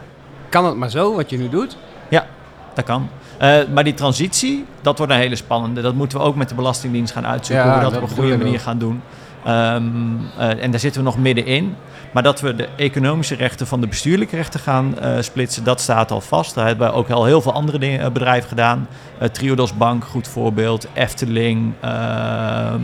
kan 0.49 0.65
het 0.65 0.75
maar 0.75 0.89
zo, 0.89 1.15
wat 1.15 1.29
je 1.29 1.37
nu 1.37 1.49
doet? 1.49 1.77
Dat 2.75 2.85
kan. 2.85 3.09
Eh, 3.37 3.57
maar 3.73 3.83
die 3.83 3.93
transitie, 3.93 4.65
dat 4.81 4.97
wordt 4.97 5.13
een 5.13 5.19
hele 5.19 5.35
spannende. 5.35 5.81
Dat 5.81 5.93
moeten 5.93 6.17
we 6.17 6.23
ook 6.23 6.35
met 6.35 6.49
de 6.49 6.55
Belastingdienst 6.55 7.13
gaan 7.13 7.25
uitzoeken. 7.25 7.65
Ja, 7.65 7.71
hoe 7.71 7.79
we 7.79 7.83
dat, 7.83 7.93
dat 7.93 8.03
op 8.03 8.09
een 8.09 8.23
goede 8.23 8.37
manier 8.37 8.59
gaan 8.59 8.77
doen. 8.77 9.01
Ehm, 9.45 9.83
eh, 10.37 10.63
en 10.63 10.71
daar 10.71 10.79
zitten 10.79 11.01
we 11.01 11.07
nog 11.07 11.17
middenin. 11.17 11.75
Maar 12.11 12.23
dat 12.23 12.41
we 12.41 12.55
de 12.55 12.67
economische 12.75 13.35
rechten 13.35 13.67
van 13.67 13.81
de 13.81 13.87
bestuurlijke 13.87 14.35
rechten 14.35 14.59
gaan 14.59 14.99
eh, 14.99 15.11
splitsen, 15.19 15.63
dat 15.63 15.81
staat 15.81 16.11
al 16.11 16.21
vast. 16.21 16.55
Daar 16.55 16.67
hebben 16.67 16.87
we 16.87 16.93
ook 16.93 17.09
al 17.09 17.25
heel 17.25 17.41
veel 17.41 17.53
andere 17.53 17.77
dingen, 17.77 18.13
bedrijven 18.13 18.49
gedaan. 18.49 18.87
Triodos 19.31 19.77
Bank, 19.77 20.03
goed 20.03 20.27
voorbeeld. 20.27 20.87
Efteling. 20.93 21.73
ehm, 21.79 22.81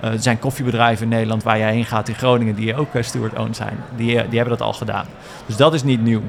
eh, 0.00 0.12
er 0.12 0.22
zijn 0.22 0.38
koffiebedrijven 0.38 1.02
in 1.02 1.08
Nederland 1.08 1.42
waar 1.42 1.58
jij 1.58 1.72
heen 1.72 1.84
gaat 1.84 2.08
in 2.08 2.14
Groningen, 2.14 2.54
die 2.54 2.76
ook 2.76 2.94
uh, 2.94 3.02
steward-owned 3.02 3.56
zijn. 3.56 3.76
Die, 3.96 4.20
eh, 4.20 4.28
die 4.28 4.38
hebben 4.38 4.58
dat 4.58 4.66
al 4.66 4.72
gedaan. 4.72 5.06
Dus 5.46 5.56
dat 5.56 5.74
is 5.74 5.82
niet 5.82 6.02
nieuw. 6.02 6.22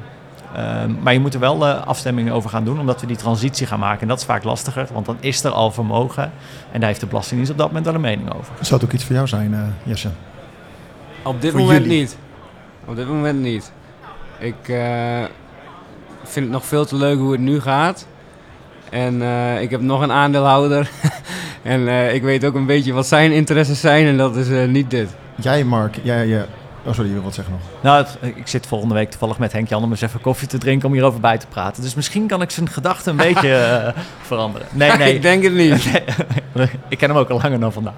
Ehm, 0.55 0.91
maar 1.01 1.13
je 1.13 1.19
moet 1.19 1.33
er 1.33 1.39
wel 1.39 1.67
eh, 1.67 1.87
afstemmingen 1.87 2.33
over 2.33 2.49
gaan 2.49 2.63
doen, 2.65 2.79
omdat 2.79 3.01
we 3.01 3.07
die 3.07 3.15
transitie 3.15 3.67
gaan 3.67 3.79
maken. 3.79 4.01
En 4.01 4.07
dat 4.07 4.19
is 4.19 4.25
vaak 4.25 4.43
lastiger, 4.43 4.87
want 4.93 5.05
dan 5.05 5.17
is 5.19 5.43
er 5.43 5.51
al 5.51 5.71
vermogen. 5.71 6.31
En 6.71 6.79
daar 6.79 6.89
heeft 6.89 6.99
de 6.99 7.05
Belastingdienst 7.05 7.51
op 7.51 7.57
dat 7.57 7.67
moment 7.67 7.85
wel 7.85 7.95
een 7.95 8.01
mening 8.01 8.33
over. 8.33 8.53
Zou 8.61 8.79
het 8.79 8.89
ook 8.89 8.95
iets 8.95 9.03
voor 9.03 9.15
jou 9.15 9.27
zijn, 9.27 9.53
eh, 9.53 9.59
Jesse? 9.83 10.09
Op 11.23 11.41
dit 11.41 11.51
Voor 11.51 11.59
moment 11.59 11.83
jullie. 11.83 11.99
niet. 11.99 12.17
Op 12.85 12.95
dit 12.95 13.07
moment 13.07 13.39
niet. 13.39 13.71
Ik 14.37 14.67
eh, 14.67 15.23
vind 16.23 16.45
het 16.45 16.53
nog 16.53 16.65
veel 16.65 16.85
te 16.85 16.95
leuk 16.95 17.17
hoe 17.17 17.31
het 17.31 17.41
nu 17.41 17.61
gaat. 17.61 18.07
En 18.89 19.21
eh, 19.21 19.61
ik 19.61 19.69
heb 19.69 19.81
nog 19.81 20.01
een 20.01 20.11
aandeelhouder. 20.11 20.89
en 21.61 21.87
eh, 21.87 22.13
ik 22.13 22.21
weet 22.21 22.45
ook 22.45 22.55
een 22.55 22.65
beetje 22.65 22.93
wat 22.93 23.07
zijn 23.07 23.31
interesses 23.31 23.79
zijn 23.79 24.05
en 24.05 24.17
dat 24.17 24.35
is 24.35 24.49
eh, 24.49 24.67
niet 24.67 24.89
dit. 24.89 25.09
Jij, 25.35 25.63
Mark, 25.63 25.95
jij... 26.03 26.35
eh, 26.37 26.41
oh, 26.85 26.93
sorry, 26.93 27.07
je 27.07 27.13
wil 27.13 27.23
wat 27.23 27.33
zeggen 27.33 27.53
nog. 27.53 27.61
Nou, 27.81 27.97
het- 28.05 28.35
ik 28.35 28.47
zit 28.47 28.67
volgende 28.67 28.93
week 28.93 29.09
toevallig 29.09 29.37
met 29.39 29.51
Henk 29.51 29.67
Jan 29.69 29.83
om 29.83 29.89
eens 29.91 30.01
even 30.01 30.21
koffie 30.21 30.47
te 30.47 30.57
drinken 30.57 30.87
om 30.87 30.93
hierover 30.93 31.19
bij 31.19 31.37
te 31.37 31.47
praten. 31.47 31.83
Dus 31.83 31.95
misschien 31.95 32.27
kan 32.27 32.41
ik 32.41 32.49
zijn 32.51 32.69
gedachten 32.69 33.11
een 33.11 33.17
beetje 33.33 33.55
eh, 33.55 34.01
veranderen. 34.21 34.67
Nee, 34.71 34.91
nee. 34.97 35.13
ik 35.15 35.21
denk 35.21 35.43
het 35.43 35.53
niet. 35.53 35.89
Ik 36.89 36.97
ken 36.97 37.09
hem 37.09 37.17
ook 37.17 37.29
al 37.29 37.39
langer 37.43 37.59
dan 37.59 37.73
vandaag. 37.73 37.93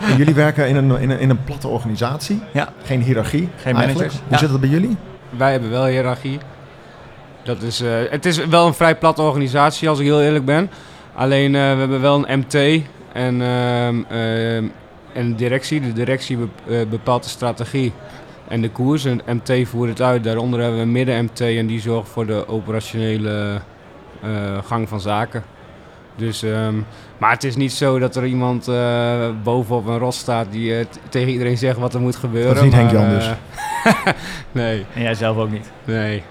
En 0.00 0.16
jullie 0.16 0.34
werken 0.34 0.68
in 0.68 0.76
een, 0.76 1.00
in, 1.00 1.10
een, 1.10 1.18
in 1.18 1.30
een 1.30 1.44
platte 1.44 1.68
organisatie. 1.68 2.42
Ja. 2.52 2.68
Geen 2.84 3.02
hiërarchie. 3.02 3.48
Geen 3.56 3.76
eigenlijk. 3.76 3.86
managers. 3.94 4.14
Hoe 4.14 4.30
Ja. 4.32 4.38
zit 4.38 4.48
dat 4.50 4.60
bij 4.60 4.68
jullie? 4.68 4.96
Wij 5.30 5.52
hebben 5.52 5.70
wel 5.70 5.84
hiërarchie. 5.86 6.38
Dat 7.42 7.62
is, 7.62 7.80
eh, 7.80 7.90
het 8.10 8.24
is 8.26 8.46
wel 8.46 8.66
een 8.66 8.74
vrij 8.74 8.96
platte 8.96 9.22
organisatie, 9.22 9.88
als 9.88 9.98
ik 9.98 10.04
heel 10.04 10.22
eerlijk 10.22 10.44
ben. 10.44 10.70
Alleen 11.14 11.54
eh, 11.54 11.60
we 11.60 11.78
hebben 11.78 12.00
wel 12.00 12.28
een 12.28 12.38
MT 12.38 12.82
en, 13.16 13.42
ehm, 13.42 14.02
ehm, 14.08 14.64
en 15.12 15.34
directie. 15.34 15.80
De 15.80 15.92
directie 15.92 16.38
eh, 16.68 16.76
bepaalt 16.90 17.22
de 17.22 17.28
strategie 17.28 17.92
en 18.48 18.60
de 18.60 18.70
koers. 18.70 19.04
En 19.04 19.20
MT 19.26 19.68
voert 19.68 19.88
het 19.88 20.02
uit. 20.02 20.24
Daaronder 20.24 20.60
hebben 20.60 20.78
we 20.78 20.84
een 20.84 20.92
midden-MT 20.92 21.40
en 21.40 21.66
die 21.66 21.80
zorgt 21.80 22.08
voor 22.08 22.26
de 22.26 22.48
operationele 22.48 23.60
eh, 24.22 24.58
gang 24.64 24.88
van 24.88 25.00
zaken. 25.00 25.42
Dus, 26.16 26.42
ehm, 26.42 26.74
maar 27.18 27.30
het 27.30 27.44
is 27.44 27.56
niet 27.56 27.72
zo 27.72 27.98
dat 27.98 28.16
er 28.16 28.26
iemand 28.26 28.68
eh 28.68 29.28
bovenop 29.42 29.86
een 29.86 29.98
rots 29.98 30.18
staat 30.18 30.46
die 30.50 30.86
tegen 31.08 31.32
iedereen 31.32 31.58
zegt 31.58 31.78
wat 31.78 31.94
er 31.94 32.00
moet 32.00 32.16
gebeuren. 32.16 32.54
Dat 32.54 32.64
is 32.64 32.70
niet 32.70 32.72
Henk 32.74 32.92
maar, 32.92 33.00
Jan 33.02 33.14
dus. 33.14 33.30
nee, 34.52 34.84
En 34.94 35.02
jij 35.02 35.14
zelf 35.14 35.36
ook 35.36 35.50
niet. 35.50 35.70
nee. 35.84 36.22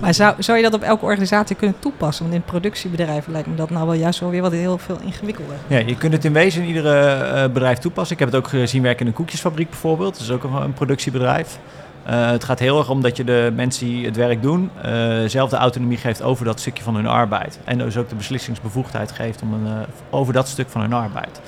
Maar 0.00 0.14
zou, 0.14 0.34
zou 0.38 0.56
je 0.58 0.64
dat 0.64 0.74
op 0.74 0.82
elke 0.82 1.04
organisatie 1.04 1.56
kunnen 1.56 1.78
toepassen? 1.78 2.24
Want 2.24 2.36
in 2.36 2.42
productiebedrijven 2.42 3.32
lijkt 3.32 3.48
me 3.48 3.54
dat 3.54 3.70
nou 3.70 3.86
wel 3.86 3.94
juist 3.94 4.20
wel 4.20 4.30
weer 4.30 4.42
wat 4.42 4.52
heel 4.52 4.78
veel 4.78 4.98
ingewikkelder. 5.04 5.56
Ja, 5.66 5.78
je 5.78 5.96
kunt 5.96 6.12
het 6.12 6.24
in 6.24 6.32
wezen 6.32 6.62
in 6.62 6.68
iedere 6.68 7.00
eh, 7.00 7.52
bedrijf 7.52 7.78
toepassen. 7.78 8.12
Ik 8.12 8.18
heb 8.22 8.32
het 8.32 8.38
ook 8.38 8.48
gezien 8.48 8.82
werken 8.82 9.00
in 9.00 9.06
een 9.06 9.12
koekjesfabriek 9.12 9.70
bijvoorbeeld. 9.70 10.12
Dat 10.12 10.22
is 10.22 10.30
ook 10.30 10.44
een, 10.44 10.72
productiebedrijf. 10.72 11.58
Eh, 12.04 12.30
het 12.30 12.44
gaat 12.44 12.58
heel 12.58 12.78
erg 12.78 12.90
om 12.90 13.02
dat 13.02 13.16
je 13.16 13.24
de 13.24 13.52
mensen 13.54 13.86
die 13.86 14.04
het 14.04 14.16
werk 14.16 14.42
doen... 14.42 14.70
eh, 14.82 15.18
zelf 15.26 15.50
de 15.50 15.56
autonomie 15.56 15.98
geeft 15.98 16.22
over 16.22 16.44
dat 16.44 16.60
stukje 16.60 16.82
van 16.82 16.94
hun 16.94 17.06
arbeid. 17.06 17.58
En 17.64 17.78
dus 17.78 17.96
ook 17.96 18.08
de 18.08 18.14
beslissingsbevoegdheid 18.14 19.12
geeft 19.12 19.42
om 19.42 19.52
een, 19.52 19.66
eh, 19.66 19.88
over 20.10 20.32
dat 20.32 20.48
stuk 20.48 20.68
van 20.68 20.80
hun 20.80 20.92
arbeid. 20.92 21.40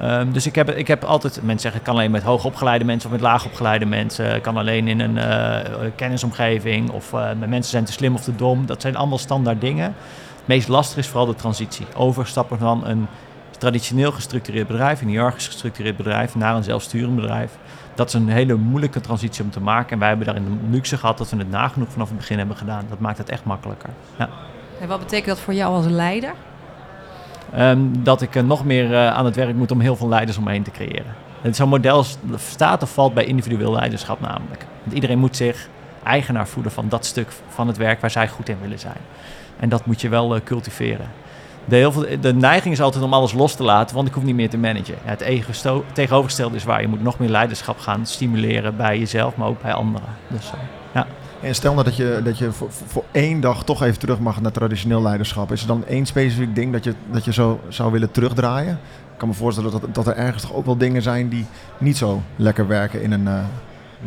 Ehm, 0.00 0.32
dus 0.32 0.46
ik 0.46 0.54
heb, 0.54 0.70
ik 0.70 0.88
heb 0.88 1.04
altijd, 1.04 1.34
mensen 1.34 1.60
zeggen, 1.60 1.80
het 1.80 1.88
kan 1.88 1.98
alleen 1.98 2.10
met 2.10 2.22
hoogopgeleide 2.22 2.84
mensen 2.84 3.08
of 3.08 3.14
met 3.14 3.24
laagopgeleide 3.24 3.86
mensen. 3.86 4.32
Het 4.32 4.42
kan 4.42 4.56
alleen 4.56 4.88
in 4.88 5.00
een 5.00 5.18
eh, 5.18 5.90
kennisomgeving 5.96 6.90
of 6.90 7.12
met 7.12 7.48
mensen 7.48 7.70
zijn 7.70 7.84
te 7.84 7.92
slim 7.92 8.14
of 8.14 8.20
te 8.20 8.36
dom. 8.36 8.66
Dat 8.66 8.80
zijn 8.80 8.96
allemaal 8.96 9.18
standaard 9.18 9.60
dingen. 9.60 9.94
Het 10.36 10.46
meest 10.46 10.68
lastig 10.68 10.98
is 10.98 11.06
vooral 11.06 11.26
de 11.26 11.34
transitie. 11.34 11.86
Overstappen 11.96 12.58
van 12.58 12.86
een 12.86 13.06
traditioneel 13.58 14.12
gestructureerd 14.12 14.66
bedrijf, 14.66 15.00
een 15.00 15.08
hiërarchisch 15.08 15.46
gestructureerd 15.46 15.96
bedrijf, 15.96 16.34
naar 16.34 16.56
een 16.56 16.64
zelfsturend 16.64 17.16
bedrijf. 17.16 17.58
Dat 17.94 18.08
is 18.08 18.14
een 18.14 18.28
hele 18.28 18.54
moeilijke 18.54 19.00
transitie 19.00 19.44
om 19.44 19.50
te 19.50 19.60
maken. 19.60 19.90
En 19.90 19.98
wij 19.98 20.08
hebben 20.08 20.26
daarin 20.26 20.44
de 20.44 20.70
luxe 20.70 20.96
gehad 20.96 21.18
dat 21.18 21.30
we 21.30 21.36
het 21.36 21.50
nagenoeg 21.50 21.88
vanaf 21.90 22.08
het 22.08 22.16
begin 22.16 22.38
hebben 22.38 22.56
gedaan. 22.56 22.84
Dat 22.88 22.98
maakt 22.98 23.18
het 23.18 23.28
echt 23.28 23.44
makkelijker. 23.44 23.90
Ja. 24.18 24.28
En 24.80 24.88
wat 24.88 24.98
betekent 24.98 25.26
dat 25.28 25.40
voor 25.40 25.54
jou 25.54 25.74
als 25.74 25.86
leider? 25.86 26.34
Ehm, 27.54 27.78
dat 27.92 28.22
ik 28.22 28.34
eh, 28.34 28.42
nog 28.42 28.64
meer 28.64 28.94
eh, 28.94 29.08
aan 29.08 29.24
het 29.24 29.36
werk 29.36 29.54
moet 29.54 29.70
om 29.70 29.80
heel 29.80 29.96
veel 29.96 30.08
leiders 30.08 30.36
om 30.36 30.44
me 30.44 30.50
heen 30.50 30.62
te 30.62 30.70
creëren. 30.70 31.14
Zo'n 31.50 31.68
model 31.68 32.04
staat 32.36 32.82
of 32.82 32.92
valt 32.92 33.14
bij 33.14 33.24
individueel 33.24 33.72
leiderschap 33.72 34.20
namelijk. 34.20 34.66
Want 34.82 34.94
iedereen 34.94 35.18
moet 35.18 35.36
zich 35.36 35.68
eigenaar 36.04 36.48
voelen 36.48 36.72
van 36.72 36.88
dat 36.88 37.06
stuk 37.06 37.28
van 37.48 37.66
het 37.66 37.76
werk 37.76 38.00
waar 38.00 38.10
zij 38.10 38.28
goed 38.28 38.48
in 38.48 38.56
willen 38.60 38.78
zijn. 38.78 38.96
En 39.60 39.68
dat 39.68 39.86
moet 39.86 40.00
je 40.00 40.08
wel 40.08 40.34
eh, 40.34 40.40
cultiveren. 40.44 41.10
De, 41.64 41.76
heel 41.76 41.92
veel, 41.92 42.06
de 42.20 42.34
neiging 42.34 42.74
is 42.74 42.80
altijd 42.80 43.04
om 43.04 43.12
alles 43.12 43.32
los 43.32 43.54
te 43.54 43.62
laten, 43.62 43.96
want 43.96 44.08
ik 44.08 44.14
hoef 44.14 44.24
niet 44.24 44.34
meer 44.34 44.50
te 44.50 44.58
managen. 44.58 44.94
Het 45.02 45.18
tegenovergestelde 45.92 46.56
is 46.56 46.64
waar. 46.64 46.80
Je 46.80 46.88
moet 46.88 47.02
nog 47.02 47.18
meer 47.18 47.28
leiderschap 47.28 47.78
gaan 47.78 48.06
stimuleren 48.06 48.76
bij 48.76 48.98
jezelf, 48.98 49.36
maar 49.36 49.48
ook 49.48 49.62
bij 49.62 49.72
anderen. 49.72 50.08
Dus, 50.28 50.52
ja. 50.94 51.06
En 51.44 51.54
stel 51.54 51.72
nou 51.72 51.84
dat 51.84 51.96
je, 51.96 52.20
dat 52.24 52.38
je 52.38 52.52
voor, 52.52 52.68
voor- 52.70 53.04
één 53.12 53.40
dag 53.40 53.64
toch 53.64 53.82
even 53.82 53.98
terug 53.98 54.18
mag 54.18 54.40
naar 54.40 54.52
traditioneel 54.52 55.02
leiderschap. 55.02 55.52
Is 55.52 55.60
er 55.60 55.66
dan 55.66 55.86
één 55.86 56.06
specifiek 56.06 56.54
ding 56.54 56.72
dat 56.72 56.84
je, 56.84 56.94
dat 57.10 57.24
je 57.24 57.32
zo 57.32 57.60
zou 57.68 57.92
willen 57.92 58.10
terugdraaien? 58.10 58.72
Ik 59.12 59.18
kan 59.20 59.28
me 59.28 59.34
voorstellen 59.34 59.70
dat, 59.70 59.82
dat 59.92 60.06
er 60.06 60.16
ergens 60.16 60.42
toch 60.42 60.54
ook 60.54 60.64
wel 60.64 60.76
dingen 60.76 61.02
zijn 61.02 61.28
die 61.28 61.46
niet 61.78 61.96
zo 61.96 62.22
lekker 62.36 62.66
werken 62.66 63.02
in 63.02 63.12
een 63.12 63.28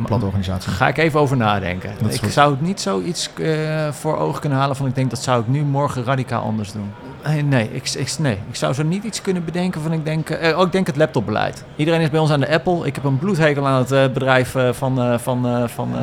plantorganisatie. 0.06 0.72
Ga 0.72 0.88
ik 0.88 0.98
even 0.98 1.20
over 1.20 1.38
nadenken. 1.38 1.92
Dat 2.02 2.14
Ik 2.14 2.32
zou 2.32 2.52
het 2.52 2.62
niet 2.62 2.82
zoiets 2.82 3.30
eh 3.42 3.92
voor 3.92 4.18
ogen 4.18 4.40
kunnen 4.40 4.60
halen 4.60 4.76
van 4.76 4.88
ik 4.88 4.96
denk 4.96 5.10
dat 5.10 5.24
zou 5.24 5.42
ik 5.42 5.48
nu 5.48 5.64
morgen 5.64 6.04
radicaal 6.04 6.44
anders 6.44 6.72
doen. 6.72 6.92
Eh, 7.22 7.44
nee, 7.44 7.70
ik, 7.72 7.90
ik, 7.90 8.16
nee, 8.20 8.38
ik 8.50 8.56
zou 8.56 8.74
zo 8.74 8.84
niet 8.84 9.04
iets 9.04 9.22
kunnen 9.22 9.46
bedenken 9.46 9.82
van 9.82 9.94
ik 9.94 10.06
denk, 10.06 10.30
eh, 10.30 10.58
oh, 10.58 10.66
ik 10.66 10.72
denk 10.72 10.88
het 10.88 10.96
laptopbeleid. 10.96 11.64
Iedereen 11.76 12.02
is 12.02 12.10
bij 12.10 12.20
ons 12.20 12.32
aan 12.32 12.40
de 12.40 12.50
Apple. 12.50 12.86
Ik 12.86 12.96
heb 12.96 13.04
een 13.04 13.20
bloedhekel 13.20 13.68
aan 13.68 13.86
het 13.86 14.14
bedrijf 14.14 14.56
van, 14.72 15.20
van, 15.20 15.70
van 15.70 15.96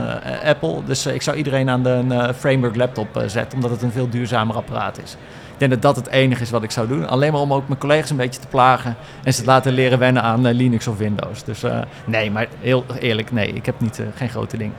Apple. 0.44 0.85
Dus 0.85 1.07
ik 1.07 1.22
zou 1.22 1.37
iedereen 1.37 1.70
aan 1.70 1.83
de 1.83 2.35
framework 2.38 2.76
laptop 2.76 3.22
zetten, 3.26 3.54
omdat 3.54 3.70
het 3.70 3.83
een 3.83 3.92
veel 3.92 4.09
duurzamer 4.09 4.57
apparaat 4.57 4.98
is. 5.02 5.16
Ik 5.55 5.61
denk 5.61 5.73
dat 5.73 5.83
dat 5.83 5.97
het 5.97 6.07
enige 6.14 6.43
is 6.43 6.51
wat 6.51 6.62
ik 6.62 6.71
zou 6.71 6.88
doen. 6.88 7.09
Alleen 7.09 7.33
maar 7.33 7.40
om 7.40 7.53
ook 7.53 7.69
mijn 7.69 7.81
collega's 7.81 8.11
een 8.11 8.17
beetje 8.17 8.40
te 8.40 8.47
plagen 8.47 8.97
en 9.23 9.35
ze 9.35 9.40
te 9.40 9.47
laten 9.47 9.73
leren 9.73 9.99
wennen 9.99 10.23
aan 10.23 10.47
eh, 10.47 10.55
Linux 10.55 10.87
of 10.87 10.99
Windows. 10.99 11.45
Dus 11.45 11.62
eh, 11.62 11.79
nee, 12.05 12.31
maar 12.31 12.49
heel 12.61 12.85
eerlijk, 12.99 13.33
nee, 13.33 13.53
ik 13.53 13.67
heb 13.67 13.81
niet, 13.81 13.99
eh, 13.99 14.07
geen 14.14 14.29
grote 14.29 14.57
ding. 14.57 14.73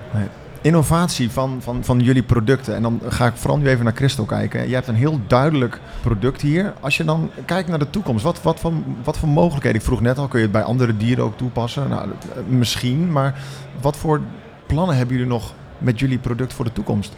Innovatie 0.62 1.32
van, 1.32 1.58
van, 1.62 1.84
van 1.84 2.00
jullie 2.00 2.24
producten. 2.24 2.76
En 2.76 2.82
dan 2.82 3.02
ga 3.08 3.26
ik 3.26 3.36
vooral 3.36 3.58
nu 3.58 3.68
even 3.68 3.84
naar 3.84 3.94
Christel 3.96 4.26
kijken. 4.26 4.68
Je 4.68 4.74
hebt 4.74 4.88
een 4.88 4.96
heel 4.96 5.20
duidelijk 5.28 5.80
product 6.02 6.42
hier. 6.42 6.74
Als 6.80 6.98
je 6.98 7.04
dan 7.04 7.30
kijkt 7.46 7.70
naar 7.70 7.80
de 7.80 7.90
toekomst, 7.90 8.24
wat, 8.24 8.42
wat, 8.42 8.60
voor, 8.60 8.74
wat 9.04 9.18
voor 9.18 9.30
mogelijkheden? 9.30 9.80
Ik 9.80 9.86
vroeg 9.86 10.02
net 10.02 10.18
al, 10.18 10.28
kun 10.28 10.40
je 10.40 10.46
het 10.46 10.54
bij 10.54 10.64
andere 10.64 10.98
dieren 10.98 11.24
ook 11.24 11.38
toepassen? 11.38 11.90
Nou, 11.90 12.10
misschien, 12.48 13.12
maar 13.12 13.40
wat 13.82 13.98
voor 13.98 14.22
plannen 14.66 14.96
hebben 14.96 15.16
jullie 15.16 15.32
nog 15.32 15.54
met 15.78 16.00
jullie 16.00 16.18
product 16.18 16.54
voor 16.54 16.66
de 16.66 16.74
toekomst? 16.74 17.14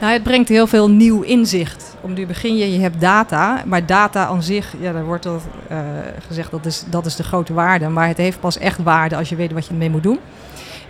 Nou, 0.00 0.12
het 0.12 0.22
brengt 0.22 0.48
heel 0.48 0.66
veel 0.66 0.90
nieuw 0.90 1.22
inzicht. 1.22 1.81
Om 2.02 2.12
nu 2.12 2.26
begin 2.26 2.56
je, 2.56 2.72
je 2.72 2.80
hebt 2.80 3.00
data, 3.00 3.62
maar 3.66 3.86
data 3.86 4.26
aan 4.26 4.42
zich, 4.42 4.74
ja, 4.80 4.92
daar 4.92 5.04
wordt 5.04 5.26
al 5.26 5.40
eh, 5.68 5.78
gezegd 6.26 6.50
dat 6.50 6.66
is, 6.66 6.84
dat 6.90 7.06
is 7.06 7.16
de 7.16 7.22
grote 7.22 7.54
waarde. 7.54 7.88
Maar 7.88 8.08
het 8.08 8.16
heeft 8.16 8.40
pas 8.40 8.58
echt 8.58 8.82
waarde 8.82 9.16
als 9.16 9.28
je 9.28 9.36
weet 9.36 9.52
wat 9.52 9.64
je 9.66 9.70
ermee 9.70 9.90
moet 9.90 10.02
doen. 10.02 10.18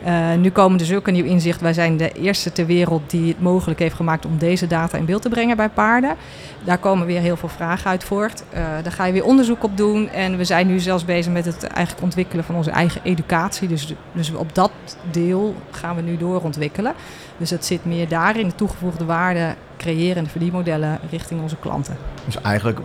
Eh, 0.05 0.35
nu 0.35 0.51
komen 0.51 0.81
er 0.81 0.87
zulke 0.87 1.11
nieuw 1.11 1.25
inzicht. 1.25 1.61
Wij 1.61 1.73
zijn 1.73 1.97
de 1.97 2.13
eerste 2.13 2.53
ter 2.53 2.67
wereld 2.67 3.11
die 3.11 3.29
het 3.29 3.41
mogelijk 3.41 3.81
heeft 3.81 3.95
gemaakt 3.95 4.27
om 4.27 4.39
deze 4.39 4.67
data 4.67 4.99
in 4.99 5.05
beeld 5.05 5.23
te 5.23 5.29
brengen 5.29 5.57
bij 5.57 5.69
paarden. 5.69 6.17
Daar 6.65 6.79
komen 6.79 7.07
weer 7.07 7.21
heel 7.21 7.37
veel 7.37 7.49
vragen 7.49 7.91
uit 7.91 8.05
voort. 8.05 8.43
Eh, 8.51 8.63
daar 8.83 8.93
ga 8.93 9.05
je 9.05 9.13
weer 9.13 9.25
onderzoek 9.25 9.63
op 9.65 9.77
doen. 9.77 10.09
En 10.09 10.37
we 10.37 10.45
zijn 10.45 10.67
nu 10.67 10.79
zelfs 10.79 11.05
bezig 11.05 11.33
met 11.33 11.45
het 11.45 11.63
eigenlijk 11.63 12.05
ontwikkelen 12.05 12.45
van 12.45 12.55
onze 12.55 12.71
eigen 12.71 13.01
educatie. 13.05 13.69
Dus, 13.69 13.95
dus 14.13 14.33
op 14.35 14.55
dat 14.55 14.71
deel 15.11 15.55
gaan 15.71 15.97
we 15.97 16.03
nu 16.03 16.17
doorontwikkelen. 16.17 16.93
Dus 17.37 17.51
het 17.51 17.65
zit 17.65 17.85
meer 17.85 18.09
daarin, 18.09 18.49
de 18.49 18.55
toegevoegde 18.55 19.05
waarde 19.05 19.55
creëren 19.83 20.17
en 20.17 20.25
de 20.25 20.31
verdienmodellen 20.31 20.99
richting 21.11 21.41
onze 21.43 21.57
klanten. 21.57 21.97
Dus 22.25 22.41
eigenlijk 22.41 22.79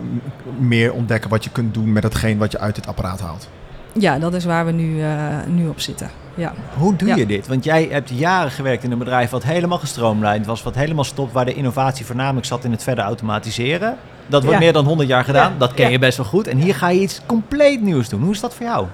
meer 0.58 0.92
ontdekken 0.92 1.30
wat 1.30 1.44
je 1.44 1.50
kunt 1.50 1.74
doen 1.74 1.92
met 1.92 2.02
hetgeen 2.02 2.38
wat 2.38 2.52
je 2.52 2.58
uit 2.58 2.74
dit 2.74 2.86
apparaat 2.86 3.20
haalt. 3.20 3.48
Ja, 3.92 4.18
dat 4.18 4.34
is 4.34 4.44
waar 4.44 4.66
we 4.66 4.72
nu, 4.72 5.02
eh, 5.02 5.08
nu 5.46 5.68
op 5.68 5.80
zitten. 5.80 6.10
Ja. 6.34 6.52
Hoe 6.76 6.96
doe 6.96 7.08
Ja. 7.08 7.16
je 7.16 7.26
dit? 7.26 7.46
Want 7.46 7.64
jij 7.64 7.88
hebt 7.90 8.10
jaren 8.10 8.50
gewerkt 8.50 8.84
in 8.84 8.92
een 8.92 8.98
bedrijf 8.98 9.30
wat 9.30 9.42
helemaal 9.44 9.78
gestroomlijnd 9.78 10.46
was, 10.46 10.62
wat 10.62 10.74
helemaal 10.74 11.04
stopt, 11.04 11.32
waar 11.32 11.44
de 11.44 11.54
innovatie 11.54 12.06
voornamelijk 12.06 12.46
zat 12.46 12.64
in 12.64 12.70
het 12.70 12.82
verder 12.82 13.04
automatiseren. 13.04 13.96
Dat 14.26 14.42
wordt 14.42 14.58
Ja. 14.58 14.64
meer 14.64 14.72
dan 14.72 14.84
100 14.84 15.08
jaar 15.08 15.24
gedaan, 15.24 15.52
Ja. 15.52 15.58
dat 15.58 15.74
ken 15.74 15.84
Ja. 15.84 15.90
je 15.90 15.98
best 15.98 16.16
wel 16.16 16.26
goed. 16.26 16.46
En 16.46 16.58
hier 16.58 16.74
ga 16.74 16.88
je 16.88 17.00
iets 17.00 17.20
compleet 17.26 17.80
nieuws 17.82 18.08
doen. 18.08 18.22
Hoe 18.22 18.32
is 18.32 18.40
dat 18.40 18.54
voor 18.54 18.66
jou? 18.66 18.86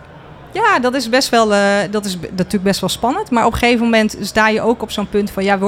Ja, 0.55 0.79
dat 0.79 0.95
is 0.95 1.09
best 1.09 1.29
wel, 1.29 1.55
eh, 1.55 1.79
dat 1.91 2.05
is 2.05 2.19
natuurlijk 2.19 2.63
best 2.63 2.81
wel 2.81 2.89
spannend. 2.89 3.31
Maar 3.31 3.47
op 3.47 3.53
een 3.53 3.59
gegeven 3.59 3.85
moment 3.85 4.17
sta 4.21 4.49
je 4.49 4.61
ook 4.61 4.83
op 4.83 4.91
zo'n 4.91 5.09
punt 5.09 5.31
van, 5.31 5.45
ja, 5.45 5.59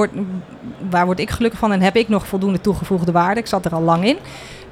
waar 0.89 1.05
word 1.05 1.19
ik 1.19 1.29
gelukkig 1.29 1.59
van 1.59 1.71
en 1.71 1.81
heb 1.81 1.95
ik 1.95 2.09
nog 2.09 2.27
voldoende 2.27 2.61
toegevoegde 2.61 3.11
waarde? 3.11 3.39
Ik 3.39 3.47
zat 3.47 3.65
er 3.65 3.73
al 3.73 3.81
lang 3.81 4.05
in. 4.05 4.17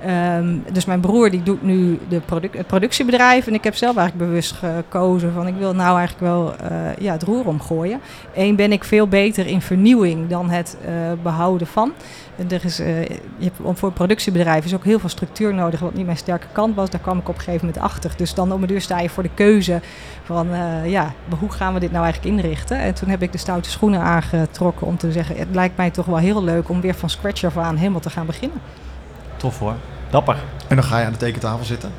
Ehm, 0.06 0.58
dus 0.72 0.86
mijn 0.86 1.00
broer 1.00 1.30
die 1.32 1.44
doet 1.44 1.64
nu 1.64 2.00
de 2.10 2.20
produc- 2.20 2.58
het 2.58 2.68
productiebedrijf 2.68 3.48
en 3.48 3.54
ik 3.54 3.64
heb 3.64 3.76
zelf 3.76 3.98
eigenlijk 3.98 4.30
bewust 4.30 4.52
gekozen 4.52 5.34
van 5.34 5.48
ik 5.48 5.56
wil 5.58 5.74
nou 5.74 5.98
eigenlijk 5.98 6.32
wel 6.32 6.56
eh, 6.56 6.98
ja, 6.98 7.12
het 7.12 7.24
roer 7.24 7.48
omgooien. 7.48 8.00
Eén 8.36 8.56
ben 8.56 8.72
ik 8.72 8.84
veel 8.84 9.08
beter 9.08 9.48
in 9.48 9.62
vernieuwing 9.62 10.30
dan 10.30 10.50
het 10.50 10.78
eh, 10.86 10.92
behouden 11.24 11.68
van. 11.68 11.92
Er 12.50 12.66
is, 12.66 12.80
eh, 12.80 13.04
je 13.06 13.44
hebt, 13.44 13.60
om 13.62 13.78
voor 13.78 13.88
een 13.88 13.94
productiebedrijf 13.94 14.66
is 14.66 14.74
ook 14.74 14.84
heel 14.84 15.00
veel 15.00 15.10
structuur 15.10 15.54
nodig, 15.54 15.80
wat 15.80 15.94
niet 15.94 16.06
mijn 16.06 16.18
sterke 16.18 16.48
kant 16.52 16.76
was. 16.76 16.90
Daar 16.90 17.02
kwam 17.02 17.18
ik 17.18 17.30
op 17.30 17.36
een 17.36 17.42
gegeven 17.42 17.66
moment 17.66 17.84
achter. 17.84 18.14
Dus 18.18 18.34
dan 18.34 18.52
om 18.52 18.62
een 18.62 18.68
duur 18.68 18.82
sta 18.82 19.00
je 19.00 19.10
voor 19.10 19.24
de 19.24 19.30
keuze 19.34 19.82
van, 20.24 20.54
eh, 20.54 20.90
ja, 20.90 21.14
hoe 21.40 21.52
gaan 21.52 21.74
we 21.74 21.80
dit 21.80 21.92
nou 21.92 22.04
eigenlijk 22.04 22.36
inrichten? 22.36 22.80
En 22.80 22.94
toen 22.94 23.10
heb 23.10 23.22
ik 23.22 23.32
de 23.32 23.38
stoute 23.38 23.70
schoenen 23.70 24.02
aangetrokken 24.02 24.88
om 24.88 24.98
te 24.98 25.12
zeggen, 25.12 25.38
het 25.38 25.48
lijkt 25.52 25.78
mij 25.78 25.92
toch 25.92 26.06
wel 26.06 26.18
heel 26.18 26.44
leuk 26.44 26.70
om 26.70 26.82
weer 26.82 26.96
van 26.96 27.10
scratch 27.10 27.44
af 27.44 27.58
aan 27.58 27.76
helemaal 27.76 28.00
te 28.00 28.10
gaan 28.10 28.26
beginnen. 28.26 28.62
Tof 29.38 29.60
hoor. 29.60 29.76
Dapper. 30.10 30.38
En 30.68 30.76
dan 30.76 30.86
ga 30.86 31.00
je 31.00 31.06
aan 31.06 31.12
de 31.12 31.18
tekentafel 31.18 31.66
zitten. 31.66 31.92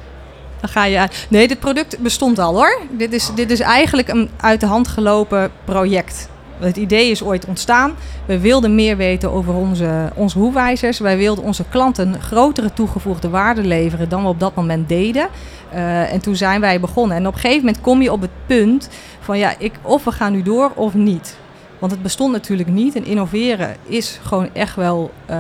Dan 0.60 0.68
ga 0.68 0.84
je 0.84 0.98
aan. 0.98 1.08
Nee, 1.28 1.48
dit 1.48 1.58
product 1.60 1.98
bestond 1.98 2.38
al 2.38 2.54
hoor. 2.54 2.80
Dit 2.90 3.12
is, 3.12 3.30
dit 3.34 3.50
is 3.50 3.60
eigenlijk 3.60 4.08
een 4.08 4.30
uit 4.36 4.60
de 4.60 4.66
hand 4.66 4.88
gelopen 4.88 5.50
project. 5.64 6.28
Het 6.58 6.76
idee 6.76 7.10
is 7.10 7.22
ooit 7.22 7.46
ontstaan. 7.46 7.94
We 8.26 8.40
wilden 8.40 8.74
meer 8.74 8.96
weten 8.96 9.32
over 9.32 9.54
onze, 9.54 10.10
onze 10.14 10.38
hoefwijzers. 10.38 10.98
Wij 10.98 11.16
wilden 11.16 11.44
onze 11.44 11.64
klanten 11.68 12.14
een 12.14 12.20
grotere 12.20 12.72
toegevoegde 12.72 13.28
waarde 13.28 13.64
leveren 13.64 14.08
dan 14.08 14.22
we 14.22 14.28
op 14.28 14.40
dat 14.40 14.54
moment 14.54 14.88
deden. 14.88 15.28
Eh, 15.70 16.12
en 16.12 16.20
toen 16.20 16.36
zijn 16.36 16.60
wij 16.60 16.80
begonnen. 16.80 17.16
En 17.16 17.26
op 17.26 17.34
een 17.34 17.40
gegeven 17.40 17.64
moment 17.64 17.82
kom 17.82 18.02
je 18.02 18.12
op 18.12 18.20
het 18.20 18.30
punt 18.46 18.88
van 19.20 19.38
ja, 19.38 19.54
ik, 19.58 19.72
of 19.82 20.04
we 20.04 20.12
gaan 20.12 20.32
nu 20.32 20.42
door 20.42 20.70
of 20.74 20.94
niet. 20.94 21.36
Want 21.78 21.92
het 21.92 22.02
bestond 22.02 22.32
natuurlijk 22.32 22.68
niet. 22.68 22.96
En 22.96 23.04
innoveren 23.04 23.76
is 23.86 24.18
gewoon 24.22 24.48
echt 24.52 24.76
wel, 24.76 25.10
eh, 25.26 25.38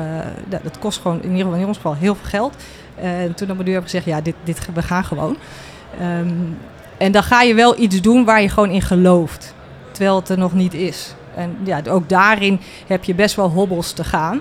dat, 0.48 0.78
kost 0.78 1.00
gewoon 1.00 1.22
in 1.22 1.30
ieder 1.30 1.44
geval 1.44 1.60
in 1.60 1.66
ons 1.66 1.76
geval 1.76 1.94
heel 1.94 2.14
veel 2.14 2.28
geld. 2.28 2.54
Eh, 2.94 3.22
En 3.22 3.34
toen 3.34 3.50
op 3.50 3.56
deur 3.56 3.74
heb 3.74 3.82
ik 3.82 3.90
gezegd, 3.90 4.04
ja, 4.04 4.20
dit, 4.20 4.34
dit, 4.44 4.68
we 4.74 4.82
gaan 4.82 5.04
gewoon. 5.04 5.36
Ehm, 6.00 6.34
en 6.96 7.12
dan 7.12 7.22
ga 7.22 7.42
je 7.42 7.54
wel 7.54 7.80
iets 7.80 8.00
doen 8.00 8.24
waar 8.24 8.42
je 8.42 8.48
gewoon 8.48 8.70
in 8.70 8.82
gelooft. 8.82 9.54
Terwijl 9.96 10.16
het 10.16 10.28
er 10.28 10.38
nog 10.38 10.52
niet 10.52 10.74
is. 10.74 11.14
En 11.34 11.56
ja, 11.62 11.80
ook 11.88 12.08
daarin 12.08 12.60
heb 12.86 13.04
je 13.04 13.14
best 13.14 13.34
wel 13.34 13.50
hobbels 13.50 13.92
te 13.92 14.04
gaan. 14.04 14.40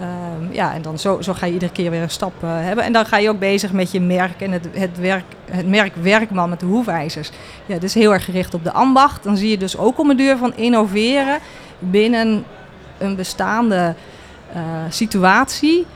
Ehm, 0.00 0.52
ja, 0.52 0.74
en 0.74 0.82
dan 0.82 0.98
zo, 0.98 1.20
zo 1.20 1.32
ga 1.32 1.46
je 1.46 1.52
iedere 1.52 1.72
keer 1.72 1.90
weer 1.90 2.02
een 2.02 2.10
stap 2.10 2.32
eh, 2.42 2.48
hebben. 2.50 2.84
En 2.84 2.92
dan 2.92 3.06
ga 3.06 3.16
je 3.16 3.28
ook 3.28 3.38
bezig 3.38 3.72
met 3.72 3.90
je 3.92 4.00
merk 4.00 4.40
en 4.40 4.50
het, 4.50 4.68
het, 4.72 4.98
werk, 4.98 5.24
het 5.50 5.68
merk 5.68 5.94
Werkman 5.94 6.48
met 6.48 6.60
de 6.60 6.66
hoefijzers. 6.66 7.30
Ja, 7.66 7.74
dat 7.74 7.82
is 7.82 7.94
heel 7.94 8.12
erg 8.12 8.24
gericht 8.24 8.54
op 8.54 8.64
de 8.64 8.72
ambacht. 8.72 9.22
Dan 9.22 9.36
zie 9.36 9.50
je 9.50 9.58
dus 9.58 9.76
ook 9.76 9.98
om 9.98 10.08
de 10.08 10.14
deur 10.14 10.36
van 10.36 10.56
innoveren 10.56 11.38
binnen 11.78 12.44
een 12.98 13.16
bestaande 13.16 13.94
eh, 14.52 14.60
situatie 14.88 15.86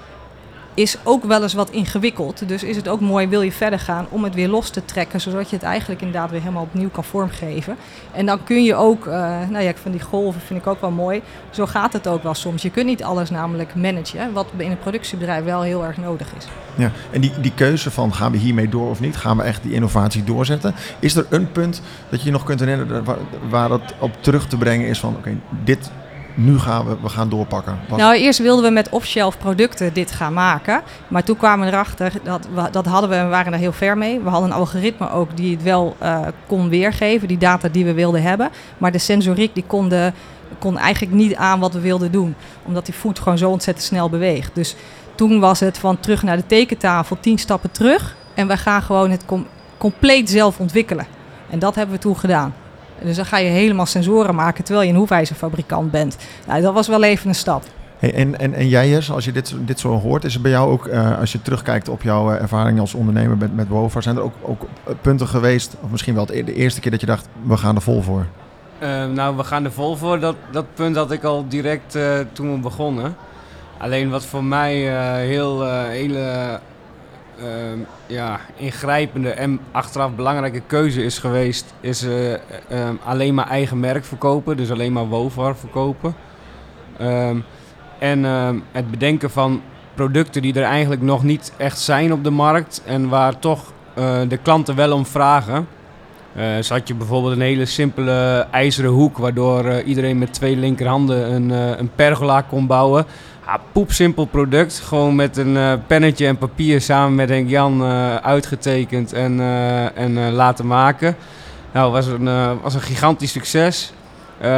is 0.76 0.96
ook 1.02 1.24
wel 1.24 1.42
eens 1.42 1.54
wat 1.54 1.70
ingewikkeld. 1.70 2.48
Dus 2.48 2.62
is 2.62 2.76
het 2.76 2.88
ook 2.88 3.00
mooi, 3.00 3.28
wil 3.28 3.42
je 3.42 3.52
verder 3.52 3.78
gaan 3.78 4.06
om 4.08 4.24
het 4.24 4.34
weer 4.34 4.48
los 4.48 4.70
te 4.70 4.84
trekken, 4.84 5.20
zodat 5.20 5.50
je 5.50 5.56
het 5.56 5.64
eigenlijk 5.64 6.00
inderdaad 6.00 6.30
weer 6.30 6.40
helemaal 6.40 6.62
opnieuw 6.62 6.88
kan 6.88 7.04
vormgeven. 7.04 7.76
En 8.12 8.26
dan 8.26 8.44
kun 8.44 8.64
je 8.64 8.74
ook, 8.74 9.06
eh, 9.06 9.12
nou 9.48 9.64
ja, 9.64 9.72
van 9.82 9.90
die 9.90 10.00
golven 10.00 10.40
vind 10.40 10.60
ik 10.60 10.66
ook 10.66 10.80
wel 10.80 10.90
mooi. 10.90 11.22
Zo 11.50 11.66
gaat 11.66 11.92
het 11.92 12.06
ook 12.06 12.22
wel 12.22 12.34
soms. 12.34 12.62
Je 12.62 12.70
kunt 12.70 12.86
niet 12.86 13.02
alles 13.02 13.30
namelijk 13.30 13.74
managen, 13.74 14.32
wat 14.32 14.46
in 14.56 14.70
een 14.70 14.78
productiebedrijf 14.78 15.44
wel 15.44 15.62
heel 15.62 15.84
erg 15.84 15.96
nodig 15.96 16.28
is. 16.36 16.46
Ja. 16.74 16.90
En 17.10 17.20
die, 17.20 17.32
die 17.40 17.52
keuze 17.54 17.90
van 17.90 18.14
gaan 18.14 18.32
we 18.32 18.38
hiermee 18.38 18.68
door 18.68 18.90
of 18.90 19.00
niet? 19.00 19.16
Gaan 19.16 19.36
we 19.36 19.42
echt 19.42 19.62
die 19.62 19.72
innovatie 19.72 20.24
doorzetten? 20.24 20.74
Is 20.98 21.16
er 21.16 21.26
een 21.30 21.52
punt 21.52 21.82
dat 22.08 22.22
je 22.22 22.30
nog 22.30 22.44
kunt 22.44 22.60
herinneren 22.60 23.04
waar, 23.48 23.70
het 23.70 23.94
op 23.98 24.22
terug 24.22 24.46
te 24.46 24.56
brengen 24.56 24.88
is 24.88 24.98
van 24.98 25.16
oké, 25.16 25.36
dit 25.64 25.90
nu 26.36 26.58
gaan 26.58 26.86
we, 26.86 26.96
we 27.02 27.08
gaan 27.08 27.28
doorpakken? 27.28 27.78
Nou, 27.96 28.14
eerst 28.14 28.38
wilden 28.38 28.64
we 28.64 28.70
met 28.70 28.88
off-shelf 28.88 29.38
producten 29.38 29.92
dit 29.92 30.10
gaan 30.10 30.32
maken. 30.32 30.82
Maar 31.08 31.24
toen 31.24 31.36
kwamen 31.36 31.66
we 31.66 31.72
erachter, 31.72 32.12
dat, 32.22 32.48
we, 32.54 32.70
dat 32.70 32.86
hadden 32.86 33.10
we 33.10 33.16
en 33.16 33.30
waren 33.30 33.52
er 33.52 33.58
heel 33.58 33.72
ver 33.72 33.98
mee. 33.98 34.20
We 34.20 34.28
hadden 34.28 34.50
een 34.50 34.56
algoritme 34.56 35.10
ook 35.10 35.36
die 35.36 35.54
het 35.54 35.62
wel 35.62 35.96
eh, 35.98 36.20
kon 36.46 36.68
weergeven, 36.68 37.28
die 37.28 37.38
data 37.38 37.68
die 37.68 37.84
we 37.84 37.92
wilden 37.94 38.22
hebben. 38.22 38.50
Maar 38.78 38.92
de 38.92 38.98
sensoriek 38.98 39.54
die 39.54 39.64
kon, 39.66 39.88
de, 39.88 40.12
kon 40.58 40.78
eigenlijk 40.78 41.14
niet 41.14 41.34
aan 41.34 41.60
wat 41.60 41.72
we 41.72 41.80
wilden 41.80 42.12
doen. 42.12 42.34
Omdat 42.64 42.84
die 42.86 42.94
voet 42.94 43.18
gewoon 43.18 43.38
zo 43.38 43.50
ontzettend 43.50 43.86
snel 43.86 44.10
beweegt. 44.10 44.54
Dus 44.54 44.76
toen 45.14 45.40
was 45.40 45.60
het 45.60 45.78
van 45.78 46.00
terug 46.00 46.22
naar 46.22 46.36
de 46.36 46.46
tekentafel, 46.46 47.16
tien 47.20 47.38
stappen 47.38 47.70
terug. 47.70 48.16
En 48.34 48.46
we 48.48 48.56
gaan 48.56 48.82
gewoon 48.82 49.10
het 49.10 49.24
com- 49.24 49.46
compleet 49.78 50.30
zelf 50.30 50.58
ontwikkelen. 50.58 51.06
En 51.50 51.58
dat 51.58 51.74
hebben 51.74 51.94
we 51.94 52.00
toen 52.00 52.16
gedaan. 52.16 52.54
Dus 53.02 53.16
dan 53.16 53.26
ga 53.26 53.38
je 53.38 53.48
helemaal 53.48 53.86
sensoren 53.86 54.34
maken 54.34 54.64
terwijl 54.64 54.86
je 54.86 54.92
een 54.92 54.98
hoefijzerfabrikant 54.98 55.90
bent. 55.90 56.16
Nou, 56.46 56.62
dat 56.62 56.74
was 56.74 56.88
wel 56.88 57.02
even 57.02 57.28
een 57.28 57.34
stap. 57.34 57.62
Hey, 57.98 58.14
en, 58.14 58.38
en, 58.38 58.54
en 58.54 58.68
jij, 58.68 58.88
Jess, 58.88 59.10
als 59.10 59.24
je 59.24 59.32
dit, 59.32 59.54
dit 59.58 59.80
zo 59.80 60.00
hoort, 60.00 60.24
is 60.24 60.34
er 60.34 60.40
bij 60.40 60.50
jou 60.50 60.70
ook, 60.70 60.86
eh, 60.86 61.18
als 61.18 61.32
je 61.32 61.42
terugkijkt 61.42 61.88
op 61.88 62.02
jouw 62.02 62.32
eh, 62.32 62.40
ervaring 62.40 62.80
als 62.80 62.94
ondernemer 62.94 63.36
met, 63.36 63.54
met 63.54 63.68
WOFA, 63.68 64.00
zijn 64.00 64.16
er 64.16 64.22
ook, 64.22 64.34
ook 64.42 64.62
eh, 64.62 64.94
punten 65.00 65.28
geweest, 65.28 65.76
of 65.80 65.90
misschien 65.90 66.14
wel 66.14 66.26
e- 66.30 66.44
de 66.44 66.54
eerste 66.54 66.80
keer 66.80 66.90
dat 66.90 67.00
je 67.00 67.06
dacht, 67.06 67.28
we 67.42 67.56
gaan 67.56 67.74
er 67.74 67.82
vol 67.82 68.02
voor? 68.02 68.26
Nou, 69.12 69.36
we 69.36 69.44
gaan 69.44 69.64
er 69.64 69.72
vol 69.72 69.96
voor. 69.96 70.20
Dat, 70.20 70.36
dat 70.50 70.74
punt 70.74 70.96
had 70.96 71.10
ik 71.10 71.24
al 71.24 71.48
direct 71.48 71.94
eh, 71.94 72.18
toen 72.32 72.52
we 72.52 72.58
begonnen. 72.58 73.16
Alleen 73.78 74.10
wat 74.10 74.24
voor 74.24 74.44
mij 74.44 74.96
eh, 74.96 75.14
heel, 75.14 75.64
hele 75.70 76.60
ja, 78.06 78.40
ingrijpende 78.56 79.30
en 79.30 79.60
achteraf 79.72 80.14
belangrijke 80.14 80.60
keuze 80.60 81.04
is 81.04 81.18
geweest, 81.18 81.74
is 81.80 82.02
eh, 82.02 82.32
ehm, 82.32 82.94
alleen 83.04 83.34
maar 83.34 83.48
eigen 83.48 83.80
merk 83.80 84.04
verkopen, 84.04 84.56
dus 84.56 84.70
alleen 84.70 84.92
maar 84.92 85.06
Wovar 85.06 85.56
verkopen. 85.56 86.14
Ehm, 86.98 87.36
en 87.98 88.24
ehm, 88.24 88.58
het 88.72 88.90
bedenken 88.90 89.30
van 89.30 89.62
producten 89.94 90.42
die 90.42 90.54
er 90.54 90.62
eigenlijk 90.62 91.02
nog 91.02 91.22
niet 91.22 91.52
echt 91.56 91.78
zijn 91.78 92.12
op 92.12 92.24
de 92.24 92.30
markt 92.30 92.82
en 92.86 93.08
waar 93.08 93.38
toch 93.38 93.72
eh, 93.94 94.20
de 94.28 94.36
klanten 94.36 94.76
wel 94.76 94.92
om 94.92 95.06
vragen. 95.06 95.68
Eh 96.34 96.58
zo 96.62 96.74
had 96.74 96.88
je 96.88 96.94
bijvoorbeeld 96.94 97.32
een 97.32 97.40
hele 97.40 97.64
simpele 97.64 98.46
ijzeren 98.50 98.90
hoek, 98.90 99.18
waardoor 99.18 99.80
iedereen 99.80 100.18
met 100.18 100.32
twee 100.32 100.56
linkerhanden 100.56 101.32
een, 101.32 101.50
een 101.50 101.90
pergola 101.94 102.40
kon 102.42 102.66
bouwen. 102.66 103.06
Ja, 103.46 103.60
poepsimpel 103.72 104.24
product, 104.24 104.80
gewoon 104.84 105.14
met 105.14 105.36
een 105.36 105.56
eh, 105.56 105.72
pennetje 105.86 106.26
en 106.26 106.38
papier 106.38 106.80
samen 106.80 107.14
met 107.14 107.28
Henk 107.28 107.48
Jan 107.48 107.82
eh, 107.82 108.16
uitgetekend 108.16 109.12
en, 109.12 109.40
eh, 109.40 109.98
en 109.98 110.32
laten 110.32 110.66
maken. 110.66 111.16
Nou, 111.72 111.92
was 111.92 112.06
een, 112.06 112.58
was 112.62 112.74
een 112.74 112.80
gigantisch 112.80 113.32
succes. 113.32 113.92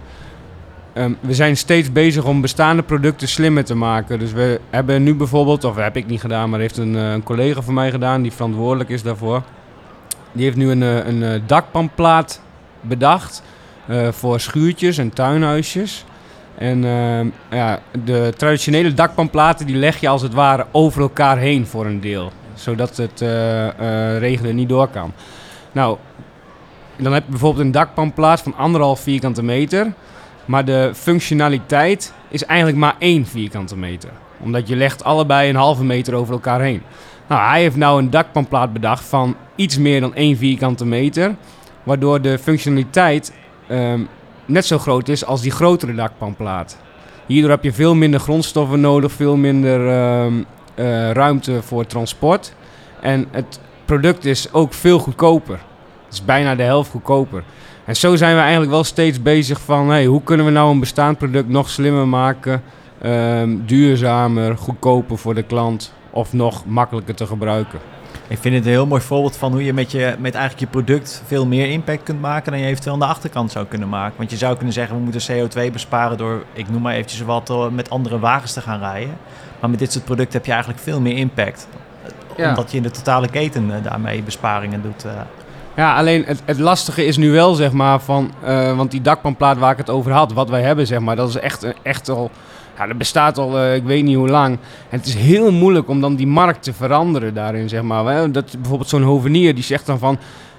Ehm, 0.98 1.12
we 1.20 1.34
zijn 1.34 1.56
steeds 1.56 1.92
bezig 1.92 2.24
om 2.24 2.40
bestaande 2.40 2.82
producten 2.82 3.28
slimmer 3.28 3.64
te 3.64 3.74
maken. 3.74 4.18
Dus 4.18 4.32
we 4.32 4.60
hebben 4.70 5.02
nu 5.02 5.14
bijvoorbeeld, 5.14 5.64
of 5.64 5.76
heb 5.76 5.96
ik 5.96 6.06
niet 6.06 6.20
gedaan, 6.20 6.50
maar 6.50 6.60
heeft 6.60 6.76
een, 6.76 6.96
eh, 6.96 7.12
een 7.12 7.22
collega 7.22 7.62
van 7.62 7.74
mij 7.74 7.90
gedaan 7.90 8.22
die 8.22 8.32
verantwoordelijk 8.32 8.90
is 8.90 9.02
daarvoor. 9.02 9.42
Die 10.32 10.44
heeft 10.44 10.56
nu 10.56 10.70
een, 10.70 10.82
eh, 10.82 11.06
een 11.06 11.22
eh, 11.22 11.40
dakpanplaat 11.46 12.40
bedacht 12.80 13.42
voor 14.10 14.40
schuurtjes 14.40 14.98
en 14.98 15.12
tuinhuisjes. 15.12 16.04
En 16.54 16.84
ehm, 16.84 17.28
ja, 17.50 17.80
de 18.04 18.32
traditionele 18.36 18.94
dakpanplaten 18.94 19.66
die 19.66 19.76
leg 19.76 20.00
je 20.00 20.08
als 20.08 20.22
het 20.22 20.34
ware 20.34 20.66
over 20.72 21.00
elkaar 21.00 21.38
heen 21.38 21.66
voor 21.66 21.86
een 21.86 22.00
deel. 22.00 22.32
Zodat 22.54 22.96
het 22.96 23.20
regelen 24.18 24.54
niet 24.54 24.68
door 24.68 24.88
kan. 24.88 25.12
Nou, 25.72 25.96
dan 26.96 27.12
heb 27.12 27.24
je 27.24 27.30
bijvoorbeeld 27.30 27.64
een 27.64 27.72
dakpanplaat 27.72 28.40
van 28.42 28.56
anderhalf 28.56 29.00
vierkante 29.00 29.42
meter. 29.42 29.92
Maar 30.48 30.64
de 30.64 30.90
functionaliteit 30.94 32.12
is 32.28 32.44
eigenlijk 32.44 32.78
maar 32.78 32.94
één 32.98 33.26
vierkante 33.26 33.76
meter. 33.76 34.10
Omdat 34.38 34.68
je 34.68 34.76
legt 34.76 35.04
allebei 35.04 35.48
een 35.48 35.56
halve 35.56 35.84
meter 35.84 36.14
over 36.14 36.32
elkaar 36.32 36.60
heen. 36.60 36.82
Nou, 37.28 37.48
hij 37.48 37.60
heeft 37.60 37.76
nou 37.76 37.98
een 37.98 38.10
dakpanplaat 38.10 38.72
bedacht 38.72 39.04
van 39.04 39.36
iets 39.56 39.78
meer 39.78 40.00
dan 40.00 40.14
één 40.14 40.36
vierkante 40.36 40.86
meter. 40.86 41.34
Waardoor 41.82 42.20
de 42.20 42.38
functionaliteit 42.38 43.32
ehm, 43.66 44.00
net 44.46 44.64
zo 44.64 44.78
groot 44.78 45.08
is 45.08 45.24
als 45.24 45.40
die 45.40 45.50
grotere 45.50 45.94
dakpanplaat. 45.94 46.78
Hierdoor 47.26 47.50
heb 47.50 47.64
je 47.64 47.72
veel 47.72 47.94
minder 47.94 48.20
grondstoffen 48.20 48.80
nodig, 48.80 49.12
veel 49.12 49.36
minder 49.36 49.88
ehm, 49.88 50.42
eh, 50.74 51.10
ruimte 51.10 51.62
voor 51.62 51.86
transport. 51.86 52.54
En 53.00 53.26
het 53.30 53.60
product 53.84 54.24
is 54.24 54.52
ook 54.52 54.74
veel 54.74 54.98
goedkoper. 54.98 55.58
Het 56.04 56.12
is 56.12 56.24
bijna 56.24 56.54
de 56.54 56.62
helft 56.62 56.90
goedkoper. 56.90 57.44
En 57.88 57.96
zo 57.96 58.16
zijn 58.16 58.34
we 58.34 58.40
eigenlijk 58.40 58.70
wel 58.70 58.84
steeds 58.84 59.22
bezig 59.22 59.60
van... 59.60 59.88
Hey, 59.88 60.04
hoe 60.06 60.22
kunnen 60.22 60.46
we 60.46 60.52
nou 60.52 60.70
een 60.70 60.80
bestaand 60.80 61.18
product 61.18 61.48
nog 61.48 61.70
slimmer 61.70 62.08
maken... 62.08 62.62
ehm, 63.02 63.56
duurzamer, 63.66 64.56
goedkoper 64.56 65.18
voor 65.18 65.34
de 65.34 65.42
klant... 65.42 65.92
of 66.10 66.32
nog 66.32 66.66
makkelijker 66.66 67.14
te 67.14 67.26
gebruiken. 67.26 67.78
Ik 68.26 68.38
vind 68.38 68.54
het 68.54 68.64
een 68.64 68.70
heel 68.70 68.86
mooi 68.86 69.02
voorbeeld 69.02 69.36
van 69.36 69.52
hoe 69.52 69.64
je 69.64 69.72
met, 69.72 69.90
je 69.90 70.16
met 70.18 70.34
eigenlijk 70.34 70.64
je 70.64 70.82
product 70.82 71.22
veel 71.26 71.46
meer 71.46 71.70
impact 71.70 72.02
kunt 72.02 72.20
maken 72.20 72.52
dan 72.52 72.60
je 72.60 72.66
eventueel 72.66 72.94
aan 72.94 73.00
de 73.00 73.06
achterkant 73.06 73.52
zou 73.52 73.66
kunnen 73.66 73.88
maken. 73.88 74.16
Want 74.16 74.30
je 74.30 74.36
zou 74.36 74.56
kunnen 74.56 74.74
zeggen, 74.74 74.96
we 74.96 75.02
moeten 75.02 75.22
CO2 75.32 75.72
besparen 75.72 76.16
door, 76.16 76.44
ik 76.52 76.70
noem 76.70 76.82
maar 76.82 76.94
eventjes 76.94 77.20
wat, 77.20 77.50
eh, 77.50 77.68
met 77.68 77.90
andere 77.90 78.18
wagens 78.18 78.52
te 78.52 78.60
gaan 78.60 78.78
rijden. 78.78 79.16
Maar 79.60 79.70
met 79.70 79.78
dit 79.78 79.92
soort 79.92 80.04
producten 80.04 80.32
heb 80.32 80.46
je 80.46 80.52
eigenlijk 80.52 80.82
veel 80.82 81.00
meer 81.00 81.16
impact. 81.16 81.68
Ja. 82.36 82.48
Omdat 82.48 82.70
je 82.70 82.76
in 82.76 82.82
de 82.82 82.90
totale 82.90 83.28
keten 83.28 83.74
eh, 83.74 83.82
daarmee 83.82 84.22
besparingen 84.22 84.82
doet. 84.82 85.04
Eh. 85.78 85.84
Ja, 85.84 85.96
alleen 85.96 86.24
het, 86.26 86.42
het 86.44 86.58
lastige 86.58 87.04
is 87.04 87.16
nu 87.16 87.30
wel, 87.30 87.54
zeg 87.54 87.72
maar, 87.72 88.00
van... 88.00 88.30
eh, 88.44 88.76
want 88.76 88.90
die 88.90 89.00
dakpanplaat 89.00 89.58
waar 89.58 89.72
ik 89.72 89.78
het 89.78 89.90
over 89.90 90.12
had, 90.12 90.32
wat 90.32 90.48
wij 90.50 90.62
hebben, 90.62 90.86
zeg 90.86 91.00
maar... 91.00 91.16
dat 91.16 91.28
is 91.28 91.36
echt, 91.36 91.62
een- 91.62 91.74
echt 91.82 92.08
al... 92.08 92.30
Ja, 92.78 92.86
dat 92.86 92.98
bestaat 92.98 93.38
al, 93.38 93.58
eh, 93.58 93.74
ik 93.74 93.84
weet 93.84 94.04
niet 94.04 94.16
hoe 94.16 94.28
lang. 94.28 94.58
En 94.88 94.98
het 94.98 95.06
is 95.06 95.14
heel 95.14 95.52
moeilijk 95.52 95.88
om 95.88 96.00
dan 96.00 96.14
die 96.16 96.26
markt 96.26 96.62
te 96.62 96.72
veranderen 96.72 97.34
daarin, 97.34 97.68
zeg 97.68 97.82
maar. 97.82 98.32
Dat, 98.32 98.52
bijvoorbeeld 98.58 98.88
zo'n 98.88 99.02
hovenier, 99.02 99.54
die 99.54 99.64
zegt 99.64 99.86
dan 99.86 99.98
van... 99.98 100.18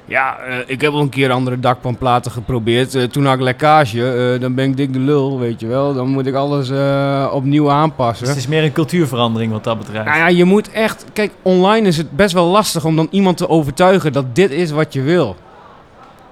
Ja, 0.10 0.38
eh, 0.38 0.58
ik 0.66 0.82
heb 0.82 0.92
al 0.92 1.02
een 1.02 1.10
keer 1.10 1.32
andere 1.32 1.60
dakpanplaten 1.60 2.32
geprobeerd. 2.32 2.96
Eh, 2.96 3.04
toen 3.04 3.26
had 3.26 3.36
ik 3.36 3.42
lekkage, 3.42 4.34
eh, 4.34 4.42
dan 4.42 4.54
ben 4.56 4.66
ik 4.66 4.78
dik 4.78 4.94
de 4.94 5.00
lul, 5.00 5.40
weet 5.40 5.60
je 5.60 5.68
wel. 5.68 5.94
Dan 5.94 6.08
moet 6.08 6.26
ik 6.26 6.34
alles 6.34 6.70
eh, 6.70 7.30
opnieuw 7.34 7.72
aanpassen. 7.72 8.26
Dus 8.26 8.36
het 8.36 8.44
is 8.44 8.50
meer 8.50 8.64
een 8.64 8.72
cultuurverandering 8.72 9.52
wat 9.52 9.64
dat 9.64 9.78
betreft. 9.78 10.06
Nou 10.06 10.18
ja, 10.18 10.28
je 10.28 10.44
moet 10.46 10.72
echt... 10.72 11.06
Kijk, 11.14 11.32
online 11.42 11.88
is 11.88 11.98
het 11.98 12.12
best 12.12 12.34
wel 12.34 12.46
lastig 12.46 12.86
om 12.86 12.96
dan 12.96 13.08
iemand 13.12 13.38
te 13.38 13.50
overtuigen 13.50 14.14
dat 14.14 14.36
dit 14.36 14.52
is 14.52 14.72
wat 14.72 14.94
je 14.94 15.02
wil. 15.02 15.36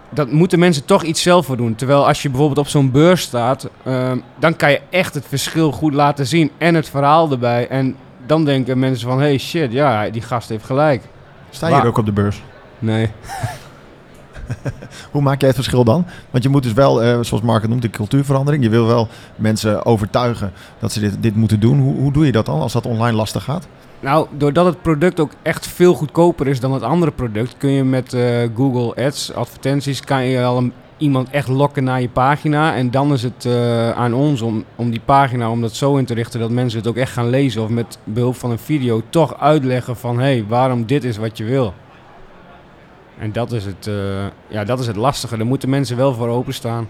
Dat 0.09 0.31
moeten 0.31 0.59
mensen 0.59 0.85
toch 0.85 1.03
iets 1.03 1.21
zelf 1.21 1.45
voor 1.45 1.57
doen. 1.57 1.75
Terwijl 1.75 2.07
als 2.07 2.21
je 2.21 2.29
bijvoorbeeld 2.29 2.59
op 2.59 2.67
zo'n 2.67 2.91
beurs 2.91 3.21
staat, 3.21 3.69
ehm, 3.83 4.17
dan 4.39 4.55
kan 4.55 4.71
je 4.71 4.81
echt 4.89 5.13
het 5.13 5.25
verschil 5.27 5.71
goed 5.71 5.93
laten 5.93 6.27
zien. 6.27 6.51
En 6.57 6.75
het 6.75 6.89
verhaal 6.89 7.31
erbij. 7.31 7.67
En 7.67 7.95
dan 8.25 8.45
denken 8.45 8.79
mensen 8.79 9.07
van, 9.07 9.19
hey 9.19 9.37
shit, 9.37 9.71
ja, 9.71 10.09
die 10.09 10.21
gast 10.21 10.49
heeft 10.49 10.65
gelijk. 10.65 11.03
Sta 11.49 11.67
je 11.67 11.85
ook 11.85 11.97
op 11.97 12.05
de 12.05 12.11
beurs? 12.11 12.41
Nee. 12.79 13.09
Hoe 15.11 15.21
maak 15.21 15.39
jij 15.39 15.47
het 15.47 15.57
verschil 15.57 15.83
dan? 15.83 16.05
Want 16.29 16.43
je 16.43 16.49
moet 16.49 16.63
dus 16.63 16.73
wel, 16.73 17.03
eh, 17.03 17.19
zoals 17.21 17.43
Mark 17.43 17.61
het 17.61 17.69
noemt, 17.69 17.81
de 17.81 17.89
cultuurverandering. 17.89 18.63
Je 18.63 18.69
wil 18.69 18.87
wel 18.87 19.07
mensen 19.35 19.85
overtuigen 19.85 20.51
dat 20.79 20.91
ze 20.91 20.99
dit, 20.99 21.15
dit 21.19 21.35
moeten 21.35 21.59
doen. 21.59 21.79
Hoe, 21.79 21.95
hoe 21.95 22.11
doe 22.11 22.25
je 22.25 22.31
dat 22.31 22.45
dan 22.45 22.59
als 22.59 22.73
dat 22.73 22.85
online 22.85 23.17
lastig 23.17 23.43
gaat? 23.43 23.67
Nou, 23.99 24.27
doordat 24.37 24.65
het 24.65 24.81
product 24.81 25.19
ook 25.19 25.31
echt 25.41 25.67
veel 25.67 25.93
goedkoper 25.93 26.47
is 26.47 26.59
dan 26.59 26.73
het 26.73 26.83
andere 26.83 27.11
product, 27.11 27.55
kun 27.57 27.69
je 27.69 27.83
met 27.83 28.13
eh, 28.13 28.23
Google 28.55 29.05
Ads, 29.05 29.33
advertenties, 29.33 30.01
kan 30.01 30.23
je 30.23 30.43
al 30.43 30.71
iemand 30.97 31.29
echt 31.29 31.47
lokken 31.47 31.83
naar 31.83 32.01
je 32.01 32.09
pagina. 32.09 32.75
En 32.75 32.91
dan 32.91 33.13
is 33.13 33.23
het 33.23 33.45
eh, 33.45 33.91
aan 33.91 34.13
ons 34.13 34.41
om, 34.41 34.63
om 34.75 34.89
die 34.89 35.01
pagina, 35.05 35.49
om 35.51 35.61
dat 35.61 35.75
zo 35.75 35.95
in 35.95 36.05
te 36.05 36.13
richten 36.13 36.39
dat 36.39 36.49
mensen 36.49 36.79
het 36.79 36.87
ook 36.87 36.95
echt 36.95 37.11
gaan 37.11 37.29
lezen. 37.29 37.63
Of 37.63 37.69
met 37.69 37.97
behulp 38.03 38.35
van 38.35 38.51
een 38.51 38.59
video 38.59 39.01
toch 39.09 39.39
uitleggen 39.39 39.95
van, 39.95 40.17
hé, 40.17 40.23
hey, 40.23 40.45
waarom 40.47 40.85
dit 40.85 41.03
is 41.03 41.17
wat 41.17 41.37
je 41.37 41.43
wil. 41.43 41.73
En 43.19 43.31
dat 43.31 43.51
is 43.51 43.65
het, 43.65 43.87
eh, 43.87 43.93
ja, 44.47 44.63
dat 44.63 44.79
is 44.79 44.87
het 44.87 44.95
lastige. 44.95 45.37
Daar 45.37 45.45
moeten 45.45 45.69
mensen 45.69 45.97
wel 45.97 46.13
voor 46.13 46.27
openstaan. 46.27 46.87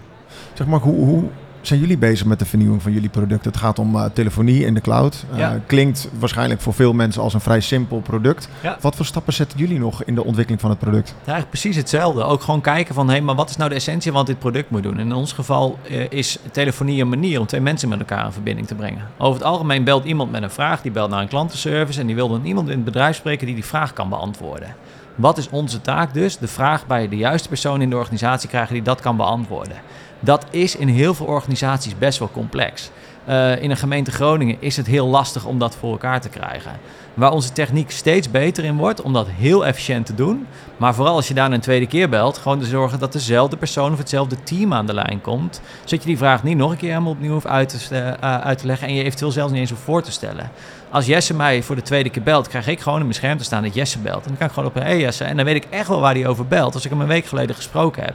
Zeg 0.54 0.66
maar, 0.66 0.80
hoe, 0.80 0.94
hoe 1.04 1.24
zijn 1.60 1.80
jullie 1.80 1.98
bezig 1.98 2.26
met 2.26 2.38
de 2.38 2.44
vernieuwing 2.44 2.82
van 2.82 2.92
jullie 2.92 3.08
product? 3.08 3.44
Het 3.44 3.56
gaat 3.56 3.78
om 3.78 3.96
eh, 3.96 4.04
telefonie 4.12 4.64
in 4.64 4.74
de 4.74 4.80
cloud. 4.80 5.24
Eh, 5.32 5.38
Ja. 5.38 5.60
Klinkt 5.66 6.08
waarschijnlijk 6.18 6.60
voor 6.60 6.74
veel 6.74 6.92
mensen 6.92 7.22
als 7.22 7.34
een 7.34 7.40
vrij 7.40 7.60
simpel 7.60 8.00
product. 8.00 8.48
Ja. 8.62 8.76
Wat 8.80 8.96
voor 8.96 9.04
stappen 9.04 9.32
zetten 9.32 9.58
jullie 9.58 9.78
nog 9.78 10.02
in 10.04 10.14
de 10.14 10.24
ontwikkeling 10.24 10.60
van 10.60 10.70
het 10.70 10.78
product? 10.78 11.08
Ja, 11.08 11.14
eigenlijk 11.14 11.50
precies 11.50 11.76
hetzelfde. 11.76 12.22
Ook 12.22 12.42
gewoon 12.42 12.60
kijken 12.60 12.94
van, 12.94 13.10
hé, 13.10 13.20
maar 13.20 13.34
wat 13.34 13.50
is 13.50 13.56
nou 13.56 13.68
de 13.70 13.76
essentie 13.76 14.10
van 14.10 14.20
wat 14.20 14.26
dit 14.26 14.38
product 14.38 14.70
moet 14.70 14.82
doen? 14.82 14.98
En 14.98 15.06
in 15.06 15.12
ons 15.12 15.32
geval 15.32 15.78
eh, 15.88 16.10
is 16.10 16.38
telefonie 16.52 17.00
een 17.00 17.08
manier 17.08 17.40
om 17.40 17.46
twee 17.46 17.60
mensen 17.60 17.88
met 17.88 17.98
elkaar 17.98 18.24
in 18.26 18.32
verbinding 18.32 18.66
te 18.66 18.74
brengen. 18.74 19.02
Over 19.18 19.38
het 19.38 19.48
algemeen 19.48 19.84
belt 19.84 20.04
iemand 20.04 20.30
met 20.30 20.42
een 20.42 20.50
vraag, 20.50 20.82
die 20.82 20.92
belt 20.92 21.10
naar 21.10 21.22
een 21.22 21.28
klantenservice 21.28 22.00
en 22.00 22.06
die 22.06 22.14
wil 22.14 22.28
dan 22.28 22.44
iemand 22.44 22.68
in 22.68 22.74
het 22.74 22.84
bedrijf 22.84 23.16
spreken 23.16 23.46
die 23.46 23.54
die 23.54 23.64
vraag 23.64 23.92
kan 23.92 24.08
beantwoorden. 24.08 24.74
Wat 25.18 25.38
is 25.38 25.48
onze 25.50 25.80
taak 25.80 26.14
dus? 26.14 26.38
De 26.38 26.48
vraag 26.48 26.86
bij 26.86 27.08
de 27.08 27.16
juiste 27.16 27.48
persoon 27.48 27.80
in 27.80 27.90
de 27.90 27.96
organisatie 27.96 28.48
krijgen 28.48 28.74
die 28.74 28.82
dat 28.82 29.00
kan 29.00 29.16
beantwoorden. 29.16 29.76
Dat 30.20 30.46
is 30.50 30.76
in 30.76 30.88
heel 30.88 31.14
veel 31.14 31.26
organisaties 31.26 31.98
best 31.98 32.18
wel 32.18 32.30
complex. 32.30 32.90
Eh, 33.28 33.62
in 33.62 33.70
een 33.70 33.76
gemeente 33.76 34.10
Groningen 34.10 34.56
is 34.58 34.76
het 34.76 34.86
heel 34.86 35.06
lastig 35.06 35.44
om 35.44 35.58
dat 35.58 35.76
voor 35.76 35.90
elkaar 35.90 36.20
te 36.20 36.28
krijgen. 36.28 36.72
Waar 37.14 37.32
onze 37.32 37.52
techniek 37.52 37.90
steeds 37.90 38.30
beter 38.30 38.64
in 38.64 38.76
wordt 38.76 39.02
om 39.02 39.12
dat 39.12 39.26
heel 39.30 39.66
efficiënt 39.66 40.06
te 40.06 40.14
doen. 40.14 40.46
Maar 40.76 40.94
vooral 40.94 41.14
als 41.14 41.28
je 41.28 41.34
daar 41.34 41.52
een 41.52 41.60
tweede 41.60 41.86
keer 41.86 42.08
belt, 42.08 42.38
gewoon 42.38 42.58
te 42.58 42.66
zorgen 42.66 42.98
dat 42.98 43.12
dezelfde 43.12 43.56
persoon 43.56 43.92
of 43.92 43.98
hetzelfde 43.98 44.42
team 44.42 44.72
aan 44.72 44.86
de 44.86 44.94
lijn 44.94 45.20
komt. 45.20 45.60
Zodat 45.84 46.02
je 46.02 46.08
die 46.08 46.18
vraag 46.18 46.42
niet 46.42 46.56
nog 46.56 46.70
een 46.70 46.76
keer 46.76 46.88
helemaal 46.88 47.12
opnieuw 47.12 47.32
hoeft 47.32 47.46
uit 47.46 47.88
te, 47.88 47.98
eh, 47.98 48.40
uit 48.40 48.58
te 48.58 48.66
leggen 48.66 48.88
en 48.88 48.94
je 48.94 49.04
eventueel 49.04 49.30
zelfs 49.30 49.52
niet 49.52 49.60
eens 49.60 49.70
hoeft 49.70 49.82
voor 49.82 50.02
te 50.02 50.12
stellen. 50.12 50.50
Als 50.90 51.06
Jesse 51.06 51.34
mij 51.34 51.62
voor 51.62 51.76
de 51.76 51.82
tweede 51.82 52.10
keer 52.10 52.22
belt, 52.22 52.48
krijg 52.48 52.66
ik 52.66 52.80
gewoon 52.80 52.98
in 52.98 53.04
mijn 53.04 53.14
scherm 53.14 53.38
te 53.38 53.44
staan 53.44 53.62
dat 53.62 53.74
Jesse 53.74 53.98
belt. 53.98 54.22
En 54.22 54.28
dan 54.28 54.36
kan 54.36 54.46
ik 54.46 54.52
gewoon 54.52 54.68
op, 54.68 54.74
hé 54.74 54.80
hey 54.80 55.00
Jesse, 55.00 55.24
en 55.24 55.36
dan 55.36 55.44
weet 55.44 55.64
ik 55.64 55.66
echt 55.70 55.88
wel 55.88 56.00
waar 56.00 56.14
hij 56.14 56.26
over 56.26 56.46
belt 56.46 56.74
als 56.74 56.84
ik 56.84 56.90
hem 56.90 57.00
een 57.00 57.06
week 57.06 57.26
geleden 57.26 57.56
gesproken 57.56 58.02
heb. 58.04 58.14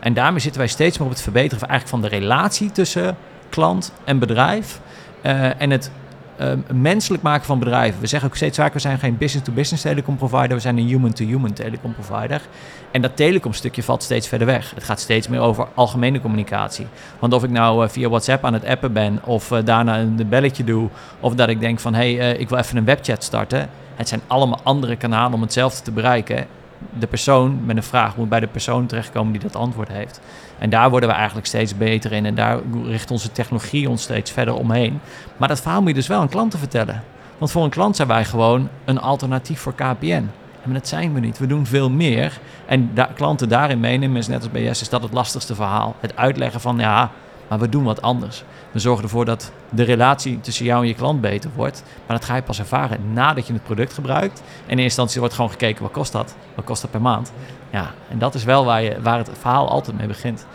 En 0.00 0.14
daarmee 0.14 0.40
zitten 0.40 0.60
wij 0.60 0.70
steeds 0.70 0.98
meer 0.98 1.06
op 1.06 1.12
het 1.12 1.22
verbeteren 1.22 1.58
van, 1.58 1.68
eigenlijk 1.68 2.02
van 2.02 2.10
de 2.10 2.16
relatie 2.16 2.70
tussen 2.70 3.16
klant 3.52 3.92
en 4.04 4.18
bedrijf. 4.18 4.80
Eh, 5.22 5.60
en 5.60 5.70
het 5.70 5.90
eh, 6.36 6.52
menselijk 6.72 7.22
maken 7.22 7.46
van 7.46 7.58
bedrijven. 7.58 8.00
We 8.00 8.06
zeggen 8.06 8.28
ook 8.28 8.36
steeds 8.36 8.56
vaker, 8.56 8.72
we 8.72 8.80
zijn 8.80 8.98
geen 8.98 9.16
business-to-business 9.18 9.82
telecom 9.82 10.16
provider, 10.16 10.56
we 10.56 10.60
zijn 10.60 10.78
een 10.78 10.86
human-to-human 10.86 11.52
telecom 11.52 11.94
provider. 11.94 12.40
En 12.90 13.02
dat 13.02 13.16
telecomstukje 13.16 13.82
valt 13.82 14.02
steeds 14.02 14.28
verder 14.28 14.46
weg. 14.46 14.72
Het 14.74 14.84
gaat 14.84 15.00
steeds 15.00 15.28
meer 15.28 15.40
over 15.40 15.66
algemene 15.74 16.20
communicatie. 16.20 16.86
Want 17.18 17.32
of 17.32 17.44
ik 17.44 17.50
nou 17.50 17.84
eh, 17.84 17.90
via 17.90 18.08
WhatsApp 18.08 18.44
aan 18.44 18.52
het 18.52 18.64
appen 18.64 18.92
ben, 18.92 19.20
of 19.24 19.48
daarna 19.48 19.98
een 19.98 20.26
belletje 20.28 20.64
doe, 20.64 20.88
of 21.20 21.34
dat 21.34 21.48
ik 21.48 21.60
denk 21.60 21.80
van, 21.80 21.94
hé, 21.94 22.16
hey, 22.16 22.36
ik 22.36 22.48
wil 22.48 22.58
even 22.58 22.76
een 22.76 22.84
webchat 22.84 23.24
starten. 23.24 23.68
Het 23.94 24.08
zijn 24.08 24.20
allemaal 24.26 24.60
andere 24.62 24.96
kanalen 24.96 25.34
om 25.34 25.42
hetzelfde 25.42 25.82
te 25.82 25.90
bereiken. 25.90 26.46
De 26.98 27.06
persoon 27.06 27.64
met 27.64 27.76
een 27.76 27.82
vraag 27.82 28.16
moet 28.16 28.28
bij 28.28 28.40
de 28.40 28.46
persoon 28.46 28.86
terechtkomen 28.86 29.32
die 29.32 29.40
dat 29.40 29.56
antwoord 29.56 29.88
heeft. 29.88 30.20
En 30.58 30.70
daar 30.70 30.90
worden 30.90 31.08
we 31.08 31.14
eigenlijk 31.14 31.46
steeds 31.46 31.76
beter 31.76 32.12
in. 32.12 32.26
En 32.26 32.34
daar 32.34 32.58
richt 32.84 33.10
onze 33.10 33.32
technologie 33.32 33.88
ons 33.88 34.02
steeds 34.02 34.30
verder 34.30 34.54
omheen. 34.54 35.00
Maar 35.36 35.48
dat 35.48 35.60
verhaal 35.60 35.80
moet 35.80 35.88
je 35.88 35.94
dus 35.94 36.06
wel 36.06 36.20
aan 36.20 36.28
klanten 36.28 36.58
vertellen. 36.58 37.02
Want 37.38 37.50
voor 37.50 37.64
een 37.64 37.70
klant 37.70 37.96
zijn 37.96 38.08
wij 38.08 38.24
gewoon 38.24 38.68
een 38.84 39.00
alternatief 39.00 39.60
voor 39.60 39.74
KPN. 39.74 40.28
Maar 40.62 40.74
dat 40.74 40.88
zijn 40.88 41.14
we 41.14 41.20
niet. 41.20 41.38
We 41.38 41.46
doen 41.46 41.66
veel 41.66 41.90
meer. 41.90 42.38
En 42.66 42.92
klanten 43.14 43.48
daarin 43.48 43.80
meenemen, 43.80 44.16
is 44.16 44.28
net 44.28 44.42
als 44.42 44.50
BS, 44.50 44.80
is 44.80 44.88
dat 44.88 45.02
het 45.02 45.12
lastigste 45.12 45.54
verhaal. 45.54 45.96
Het 46.00 46.16
uitleggen 46.16 46.60
van 46.60 46.78
ja, 46.78 47.10
maar 47.52 47.60
we 47.60 47.68
doen 47.68 47.84
wat 47.84 48.02
anders. 48.02 48.44
We 48.70 48.78
zorgen 48.78 49.04
ervoor 49.04 49.24
dat 49.24 49.52
de 49.70 49.82
relatie 49.82 50.40
tussen 50.40 50.64
jou 50.64 50.82
en 50.82 50.88
je 50.88 50.94
klant 50.94 51.20
beter 51.20 51.50
wordt. 51.54 51.82
Maar 52.06 52.16
dat 52.16 52.26
ga 52.26 52.36
je 52.36 52.42
pas 52.42 52.58
ervaren 52.58 53.12
nadat 53.12 53.46
je 53.46 53.52
het 53.52 53.62
product 53.62 53.92
gebruikt. 53.92 54.38
En 54.40 54.44
in 54.46 54.68
eerste 54.68 54.82
instantie 54.82 55.20
wordt 55.20 55.34
gewoon 55.34 55.50
gekeken, 55.50 55.82
wat 55.82 55.92
kost 55.92 56.12
dat? 56.12 56.34
Wat 56.54 56.64
kost 56.64 56.82
dat 56.82 56.90
per 56.90 57.00
maand? 57.00 57.32
Ja, 57.70 57.90
en 58.08 58.18
dat 58.18 58.34
is 58.34 58.44
wel 58.44 58.64
waar, 58.64 58.82
je, 58.82 59.00
waar 59.02 59.18
het 59.18 59.30
verhaal 59.40 59.68
altijd 59.68 59.96
mee 59.96 60.06
begint. 60.06 60.46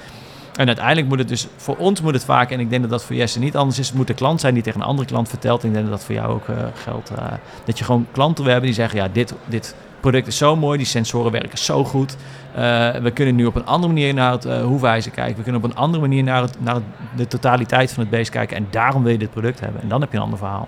En 0.57 0.67
uiteindelijk 0.67 1.07
moet 1.07 1.19
het 1.19 1.27
dus, 1.27 1.47
voor 1.55 1.77
ons 1.77 2.01
moet 2.01 2.13
het 2.13 2.25
vaak, 2.25 2.51
en 2.51 2.59
ik 2.59 2.69
denk 2.69 2.81
dat 2.81 2.91
dat 2.91 3.03
voor 3.03 3.15
Jesse 3.15 3.39
niet 3.39 3.55
anders 3.55 3.79
is, 3.79 3.93
moet 3.93 4.07
de 4.07 4.13
klant 4.13 4.41
zijn 4.41 4.53
die 4.53 4.63
tegen 4.63 4.81
een 4.81 4.87
andere 4.87 5.07
klant 5.07 5.29
vertelt. 5.29 5.63
Ik 5.63 5.73
denk 5.73 5.83
dat 5.83 5.93
dat 5.93 6.03
voor 6.03 6.15
jou 6.15 6.33
ook 6.33 6.47
uh, 6.47 6.57
geldt. 6.73 7.11
Uh, 7.11 7.17
dat 7.65 7.77
je 7.77 7.83
gewoon 7.83 8.07
klanten 8.11 8.43
wil 8.43 8.51
hebben 8.51 8.69
die 8.69 8.79
zeggen, 8.79 8.99
ja, 8.99 9.07
dit, 9.11 9.33
dit 9.45 9.75
product 9.99 10.27
is 10.27 10.37
zo 10.37 10.55
mooi, 10.55 10.77
die 10.77 10.87
sensoren 10.87 11.31
werken 11.31 11.57
zo 11.57 11.83
goed. 11.83 12.15
Uh, 12.57 12.91
we 12.91 13.11
kunnen 13.11 13.35
nu 13.35 13.45
op 13.45 13.55
een 13.55 13.65
andere 13.65 13.93
manier 13.93 14.13
naar 14.13 14.31
het 14.31 14.43
hoefijzer 14.43 15.11
kijken. 15.11 15.35
We 15.35 15.43
kunnen 15.43 15.63
op 15.63 15.69
een 15.69 15.75
andere 15.75 16.01
manier 16.01 16.23
naar, 16.23 16.41
het, 16.41 16.61
naar 16.61 16.81
de 17.15 17.27
totaliteit 17.27 17.91
van 17.91 18.01
het 18.01 18.11
beest 18.11 18.29
kijken. 18.29 18.57
En 18.57 18.67
daarom 18.69 19.03
wil 19.03 19.11
je 19.11 19.17
dit 19.17 19.31
product 19.31 19.59
hebben. 19.59 19.81
En 19.81 19.87
dan 19.87 20.01
heb 20.01 20.11
je 20.11 20.17
een 20.17 20.23
ander 20.23 20.39
verhaal. 20.39 20.67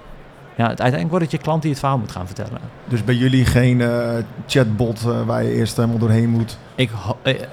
Ja, 0.59 0.67
uiteindelijk 0.67 1.09
wordt 1.09 1.23
het 1.23 1.31
je 1.33 1.37
klant 1.37 1.61
die 1.61 1.71
het 1.71 1.79
verhaal 1.79 1.97
moet 1.97 2.11
gaan 2.11 2.25
vertellen. 2.25 2.59
Dus 2.87 3.03
bij 3.03 3.15
jullie 3.15 3.45
geen 3.45 3.79
uh, 3.79 4.09
chatbot 4.47 5.01
waar 5.01 5.43
je 5.43 5.53
eerst 5.53 5.75
helemaal 5.75 5.97
doorheen 5.97 6.29
moet? 6.29 6.57
Ik, 6.75 6.89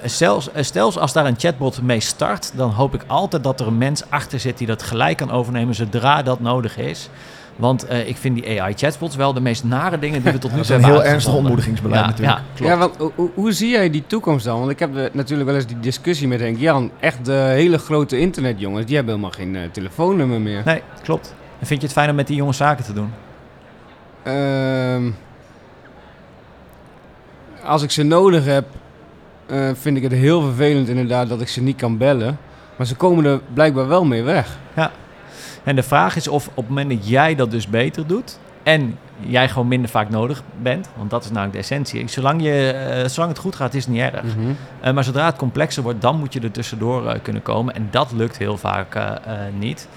zelfs, 0.03 0.49
zelfs 0.55 0.97
als 0.97 1.13
daar 1.13 1.25
een 1.25 1.35
chatbot 1.37 1.81
mee 1.81 1.99
start, 1.99 2.51
dan 2.55 2.69
hoop 2.69 2.93
ik 2.93 3.01
altijd 3.07 3.43
dat 3.43 3.59
er 3.59 3.67
een 3.67 3.77
mens 3.77 4.09
achter 4.09 4.39
zit 4.39 4.57
die 4.57 4.67
dat 4.67 4.83
gelijk 4.83 5.17
kan 5.17 5.31
overnemen 5.31 5.75
zodra 5.75 6.23
dat 6.23 6.39
nodig 6.39 6.77
is. 6.77 7.09
Want 7.55 7.91
uh, 7.91 8.07
ik 8.07 8.17
vind 8.17 8.35
die 8.35 8.61
AI-chatbots 8.61 9.15
wel 9.15 9.33
de 9.33 9.41
meest 9.41 9.63
nare 9.63 9.99
dingen 9.99 10.23
die 10.23 10.31
we 10.31 10.37
tot 10.37 10.51
nu 10.55 10.61
toe 10.61 10.71
hebben. 10.71 10.89
Dat 10.89 10.91
is 10.91 10.97
een 10.97 11.03
heel 11.03 11.13
ernstig 11.13 11.33
ontmoedigingsbeleid 11.33 12.01
ja, 12.01 12.07
natuurlijk. 12.07 12.37
Ja, 12.37 12.43
klopt. 12.55 12.71
ja 12.71 12.77
want 12.77 13.13
hoe, 13.15 13.29
hoe, 13.33 13.51
zie 13.51 13.69
jij 13.69 13.89
die 13.89 14.03
toekomst 14.07 14.45
dan? 14.45 14.59
Want 14.59 14.71
ik 14.71 14.79
heb 14.79 14.93
de, 14.93 15.09
natuurlijk 15.13 15.49
wel 15.49 15.57
eens 15.57 15.67
die 15.67 15.79
discussie 15.79 16.27
met 16.27 16.39
Henk 16.39 16.57
Jan. 16.57 16.91
Echt 16.99 17.25
de 17.25 17.31
hele 17.31 17.77
grote 17.77 18.19
internetjongens, 18.19 18.85
die 18.85 18.95
hebben 18.95 19.13
helemaal 19.13 19.37
geen 19.37 19.53
uh, 19.53 19.61
telefoonnummer 19.71 20.41
meer. 20.41 20.61
Nee, 20.65 20.81
klopt. 21.03 21.35
En 21.59 21.67
vind 21.67 21.81
je 21.81 21.87
het 21.87 21.95
fijn 21.95 22.09
om 22.09 22.15
met 22.15 22.27
die 22.27 22.35
jongens 22.35 22.57
zaken 22.57 22.85
te 22.85 22.93
doen? 22.93 23.13
Uh, 24.23 25.13
als 27.63 27.83
ik 27.83 27.91
ze 27.91 28.03
nodig 28.03 28.45
heb, 28.45 28.65
uh, 29.47 29.69
vind 29.73 29.97
ik 29.97 30.03
het 30.03 30.11
heel 30.11 30.41
vervelend 30.41 30.87
inderdaad 30.87 31.29
dat 31.29 31.41
ik 31.41 31.47
ze 31.47 31.61
niet 31.61 31.77
kan 31.77 31.97
bellen. 31.97 32.37
Maar 32.75 32.87
ze 32.87 32.95
komen 32.95 33.25
er 33.25 33.39
blijkbaar 33.53 33.87
wel 33.87 34.05
mee 34.05 34.23
weg. 34.23 34.57
Ja. 34.75 34.91
En 35.63 35.75
de 35.75 35.83
vraag 35.83 36.15
is 36.15 36.27
of 36.27 36.47
op 36.47 36.55
het 36.55 36.67
moment 36.67 36.89
dat 36.89 37.07
jij 37.07 37.35
dat 37.35 37.51
dus 37.51 37.67
beter 37.67 38.07
doet 38.07 38.39
en 38.63 38.97
jij 39.19 39.49
gewoon 39.49 39.67
minder 39.67 39.89
vaak 39.89 40.09
nodig 40.09 40.43
bent, 40.61 40.89
want 40.95 41.09
dat 41.09 41.23
is 41.23 41.29
namelijk 41.29 41.53
de 41.53 41.59
essentie. 41.59 42.07
Zolang, 42.07 42.43
je, 42.43 42.73
uh, 43.03 43.09
zolang 43.09 43.31
het 43.31 43.41
goed 43.41 43.55
gaat, 43.55 43.73
is 43.73 43.85
het 43.85 43.93
niet 43.93 44.01
erg. 44.01 44.23
Mm 44.23 44.29
-hmm. 44.29 44.55
uh, 44.85 44.91
maar 44.91 45.03
zodra 45.03 45.25
het 45.25 45.35
complexer 45.35 45.83
wordt, 45.83 46.01
dan 46.01 46.19
moet 46.19 46.33
je 46.33 46.39
er 46.39 46.51
tussendoor 46.51 47.03
uh, 47.03 47.11
kunnen 47.21 47.41
komen. 47.41 47.75
En 47.75 47.87
dat 47.91 48.11
lukt 48.11 48.37
heel 48.37 48.57
vaak 48.57 48.99
niet. 49.59 49.87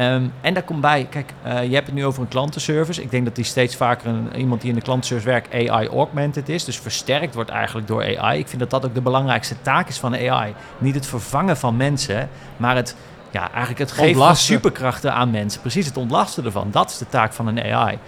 Um, 0.00 0.32
en 0.40 0.54
daar 0.54 0.62
komt 0.62 0.80
bij, 0.80 1.06
kijk, 1.10 1.32
je 1.44 1.74
hebt 1.74 1.86
het 1.86 1.94
nu 1.94 2.04
over 2.04 2.22
een 2.22 2.28
klantenservice. 2.28 3.02
Ik 3.02 3.10
denk 3.10 3.24
dat 3.24 3.34
die 3.34 3.44
steeds 3.44 3.76
vaker 3.76 4.08
een, 4.08 4.36
iemand 4.36 4.60
die 4.60 4.70
in 4.70 4.76
de 4.76 4.82
klantenservice 4.82 5.28
werkt 5.28 5.54
AI-augmented 5.54 6.48
is. 6.48 6.64
Dus 6.64 6.78
versterkt 6.78 7.34
wordt 7.34 7.50
eigenlijk 7.50 7.86
door 7.86 8.18
AI. 8.18 8.38
Ik 8.38 8.48
vind 8.48 8.60
dat 8.60 8.70
dat 8.70 8.84
ook 8.84 8.94
de 8.94 9.00
belangrijkste 9.00 9.54
taak 9.62 9.88
is 9.88 9.98
van 9.98 10.14
AI. 10.14 10.54
Niet 10.78 10.94
het 10.94 11.06
vervangen 11.06 11.56
van 11.56 11.76
mensen, 11.76 12.28
maar 12.56 12.76
het 12.76 12.96
ja, 13.30 13.50
eigenlijk 13.50 13.78
het 13.78 13.92
geven 13.92 14.22
van 14.22 14.36
superkrachten 14.36 15.12
aan 15.12 15.30
mensen. 15.30 15.60
Precies, 15.60 15.86
het 15.86 15.96
ontlasten 15.96 16.44
ervan. 16.44 16.68
Dat 16.70 16.90
is 16.90 16.98
de 16.98 17.08
taak 17.08 17.32
van 17.32 17.46
een 17.46 17.62
AI. 17.62 17.98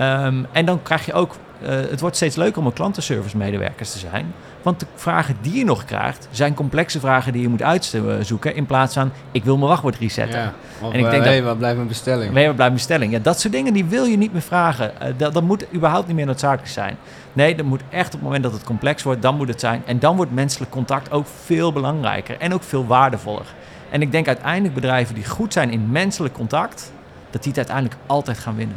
Um, 0.00 0.46
en 0.52 0.64
dan 0.64 0.82
krijg 0.82 1.06
je 1.06 1.12
ook... 1.12 1.36
Uh, 1.62 1.68
het 1.70 2.00
wordt 2.00 2.16
steeds 2.16 2.36
leuker 2.36 2.60
om 2.60 2.66
een 2.66 2.72
klantenservice 2.72 3.36
medewerkers 3.36 3.92
te 3.92 3.98
zijn. 3.98 4.34
Want 4.62 4.80
de 4.80 4.86
vragen 4.94 5.36
die 5.40 5.58
je 5.58 5.64
nog 5.64 5.84
krijgt... 5.84 6.28
zijn 6.30 6.54
complexe 6.54 7.00
vragen 7.00 7.32
die 7.32 7.42
je 7.42 7.48
moet 7.48 7.62
uitzoeken... 7.62 8.54
in 8.54 8.66
plaats 8.66 8.94
van, 8.94 9.10
ik 9.32 9.44
wil 9.44 9.56
mijn 9.56 9.68
wachtwoord 9.68 9.96
resetten. 9.96 10.40
Ja, 10.40 10.52
of, 10.80 10.92
en 10.92 10.98
ik 10.98 11.10
denk 11.10 11.22
uh, 11.22 11.28
hey, 11.28 11.42
waar 11.42 11.56
blijft 11.56 11.76
mijn 11.76 11.88
bestelling? 11.88 12.32
Nee, 12.32 12.46
waar 12.46 12.54
blijft 12.54 12.58
mijn 12.58 12.72
bestelling? 12.72 13.12
Ja, 13.12 13.18
dat 13.18 13.40
soort 13.40 13.52
dingen 13.52 13.72
die 13.72 13.84
wil 13.84 14.04
je 14.04 14.16
niet 14.16 14.32
meer 14.32 14.42
vragen. 14.42 14.92
Uh, 15.02 15.08
dat, 15.16 15.34
dat 15.34 15.42
moet 15.42 15.66
überhaupt 15.74 16.06
niet 16.06 16.16
meer 16.16 16.26
noodzakelijk 16.26 16.68
zijn. 16.68 16.96
Nee, 17.32 17.54
dat 17.54 17.66
moet 17.66 17.82
echt 17.88 18.06
op 18.06 18.12
het 18.12 18.22
moment 18.22 18.42
dat 18.42 18.52
het 18.52 18.64
complex 18.64 19.02
wordt... 19.02 19.22
dan 19.22 19.36
moet 19.36 19.48
het 19.48 19.60
zijn. 19.60 19.82
En 19.86 19.98
dan 19.98 20.16
wordt 20.16 20.32
menselijk 20.32 20.70
contact 20.70 21.10
ook 21.10 21.26
veel 21.44 21.72
belangrijker. 21.72 22.38
En 22.38 22.54
ook 22.54 22.62
veel 22.62 22.86
waardevoller. 22.86 23.46
En 23.90 24.02
ik 24.02 24.12
denk 24.12 24.26
uiteindelijk 24.26 24.74
bedrijven 24.74 25.14
die 25.14 25.24
goed 25.24 25.52
zijn 25.52 25.70
in 25.70 25.90
menselijk 25.90 26.34
contact, 26.34 26.92
dat 27.30 27.42
die 27.42 27.52
het 27.52 27.58
uiteindelijk 27.58 27.96
altijd 28.06 28.38
gaan 28.38 28.56
winnen. 28.56 28.76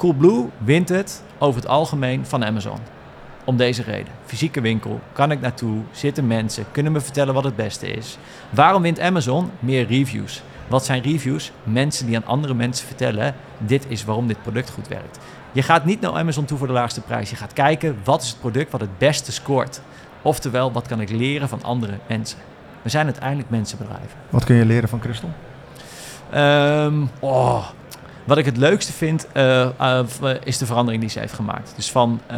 Coolblue 0.00 0.46
wint 0.58 0.88
het 0.88 1.22
over 1.38 1.60
het 1.60 1.70
algemeen 1.70 2.26
van 2.26 2.44
Amazon. 2.44 2.78
Om 3.44 3.56
deze 3.56 3.82
reden. 3.82 4.12
Fysieke 4.24 4.60
winkel, 4.60 5.00
kan 5.12 5.30
ik 5.30 5.40
naartoe, 5.40 5.82
zitten 5.90 6.26
mensen, 6.26 6.64
kunnen 6.70 6.92
me 6.92 7.00
vertellen 7.00 7.34
wat 7.34 7.44
het 7.44 7.56
beste 7.56 7.86
is. 7.88 8.18
Waarom 8.50 8.82
wint 8.82 9.00
Amazon? 9.00 9.50
Meer 9.58 9.86
reviews. 9.86 10.42
Wat 10.68 10.84
zijn 10.84 11.02
reviews? 11.02 11.52
Mensen 11.62 12.06
die 12.06 12.16
aan 12.16 12.26
andere 12.26 12.54
mensen 12.54 12.86
vertellen, 12.86 13.34
dit 13.58 13.84
is 13.88 14.04
waarom 14.04 14.26
dit 14.26 14.42
product 14.42 14.70
goed 14.70 14.88
werkt. 14.88 15.18
Je 15.52 15.62
gaat 15.62 15.84
niet 15.84 16.00
naar 16.00 16.12
Amazon 16.12 16.44
toe 16.44 16.58
voor 16.58 16.66
de 16.66 16.72
laagste 16.72 17.00
prijs. 17.00 17.30
Je 17.30 17.36
gaat 17.36 17.52
kijken, 17.52 17.98
wat 18.04 18.22
is 18.22 18.28
het 18.28 18.40
product 18.40 18.70
wat 18.70 18.80
het 18.80 18.98
beste 18.98 19.32
scoort? 19.32 19.80
Oftewel, 20.22 20.72
wat 20.72 20.86
kan 20.86 21.00
ik 21.00 21.10
leren 21.10 21.48
van 21.48 21.62
andere 21.62 21.98
mensen? 22.06 22.38
We 22.82 22.88
zijn 22.88 23.04
uiteindelijk 23.04 23.50
mensenbedrijven. 23.50 24.18
Wat 24.30 24.44
kun 24.44 24.56
je 24.56 24.64
leren 24.64 24.88
van 24.88 25.00
Christel? 25.00 25.30
Um, 26.34 27.10
oh, 27.18 27.66
wat 28.30 28.38
ik 28.38 28.44
het 28.44 28.56
leukste 28.56 28.92
vind, 28.92 29.26
uh, 29.34 29.68
uh, 29.80 30.00
is 30.44 30.58
de 30.58 30.66
verandering 30.66 31.02
die 31.02 31.10
ze 31.10 31.18
heeft 31.18 31.32
gemaakt. 31.32 31.72
Dus 31.76 31.90
van 31.90 32.20
uh, 32.30 32.36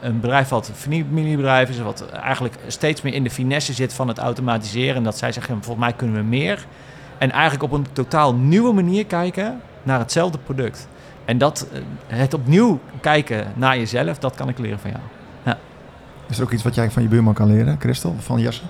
een 0.00 0.20
bedrijf 0.20 0.48
wat 0.48 0.70
familiebedrijf 0.74 1.68
is, 1.68 1.78
wat 1.78 2.10
eigenlijk 2.10 2.54
steeds 2.66 3.02
meer 3.02 3.14
in 3.14 3.22
de 3.22 3.30
finesse 3.30 3.72
zit 3.72 3.92
van 3.92 4.08
het 4.08 4.18
automatiseren. 4.18 4.96
En 4.96 5.02
dat 5.02 5.18
zij 5.18 5.32
zeggen, 5.32 5.54
volgens 5.54 5.86
mij 5.86 5.92
kunnen 5.92 6.16
we 6.16 6.22
meer. 6.22 6.66
En 7.18 7.30
eigenlijk 7.30 7.62
op 7.62 7.72
een 7.72 7.86
totaal 7.92 8.34
nieuwe 8.34 8.72
manier 8.72 9.06
kijken 9.06 9.60
naar 9.82 9.98
hetzelfde 9.98 10.38
product. 10.38 10.88
En 11.24 11.38
dat, 11.38 11.66
het 12.06 12.34
opnieuw 12.34 12.80
kijken 13.00 13.52
naar 13.54 13.78
jezelf, 13.78 14.18
dat 14.18 14.34
kan 14.34 14.48
ik 14.48 14.58
leren 14.58 14.78
van 14.78 14.90
jou. 14.90 15.02
Ja. 15.42 15.58
Is 16.28 16.38
er 16.38 16.44
ook 16.44 16.52
iets 16.52 16.62
wat 16.62 16.74
jij 16.74 16.90
van 16.90 17.02
je 17.02 17.08
buurman 17.08 17.34
kan 17.34 17.46
leren, 17.46 17.76
Christel, 17.78 18.14
van 18.18 18.40
Jesse? 18.40 18.62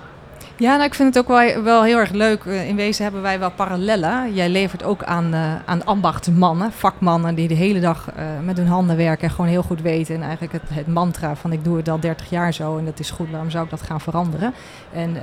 Ja, 0.59 0.73
nou, 0.73 0.85
ik 0.85 0.95
vind 0.95 1.15
het 1.15 1.25
ook 1.25 1.39
wel, 1.39 1.63
wel 1.63 1.83
heel 1.83 1.99
erg 1.99 2.11
leuk. 2.11 2.45
In 2.45 2.77
wezen 2.77 3.03
hebben 3.03 3.23
wij 3.23 3.39
wel 3.39 3.51
parallellen. 3.51 4.35
Jij 4.35 4.49
levert 4.49 4.83
ook 4.83 5.05
aan, 5.05 5.35
uh, 5.35 5.55
aan 5.65 5.85
ambachtsmannen, 5.85 6.73
vakmannen, 6.73 7.35
die 7.35 7.49
de 7.49 7.55
hele 7.55 7.81
dag 7.81 8.09
uh, 8.19 8.25
met 8.45 8.57
hun 8.57 8.67
handen 8.67 8.97
werken 8.97 9.29
en 9.29 9.35
gewoon 9.35 9.51
heel 9.51 9.63
goed 9.63 9.81
weten. 9.81 10.15
En 10.15 10.23
eigenlijk 10.23 10.53
het, 10.53 10.63
het, 10.69 10.87
mantra 10.87 11.37
van 11.37 11.53
ik 11.53 11.65
doe 11.65 11.77
het 11.77 11.89
al 11.89 12.01
30 12.01 12.31
jaar 12.31 12.55
zo 12.55 12.79
en 12.79 12.85
dat 12.85 12.99
is 12.99 13.11
goed, 13.11 13.31
waarom 13.31 13.51
zou 13.51 13.65
ik 13.65 13.71
dat 13.71 13.83
gaan 13.83 14.01
veranderen? 14.01 14.55
En 14.93 15.17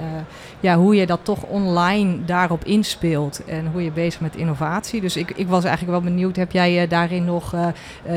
ja, 0.59 0.75
hoe 0.75 0.95
je 0.95 1.05
dat 1.05 1.19
toch 1.23 1.43
online 1.43 2.25
daarop 2.25 2.63
inspeelt 2.63 3.45
en 3.45 3.67
hoe 3.71 3.83
je 3.83 3.91
bezig 3.91 4.21
met 4.21 4.35
innovatie. 4.35 5.01
Dus 5.01 5.17
ik, 5.17 5.31
ik 5.31 5.47
was 5.47 5.63
eigenlijk 5.63 5.97
wel 5.99 6.11
benieuwd, 6.11 6.35
heb 6.35 6.51
jij 6.51 6.87
daarin 6.87 7.25
nog 7.25 7.55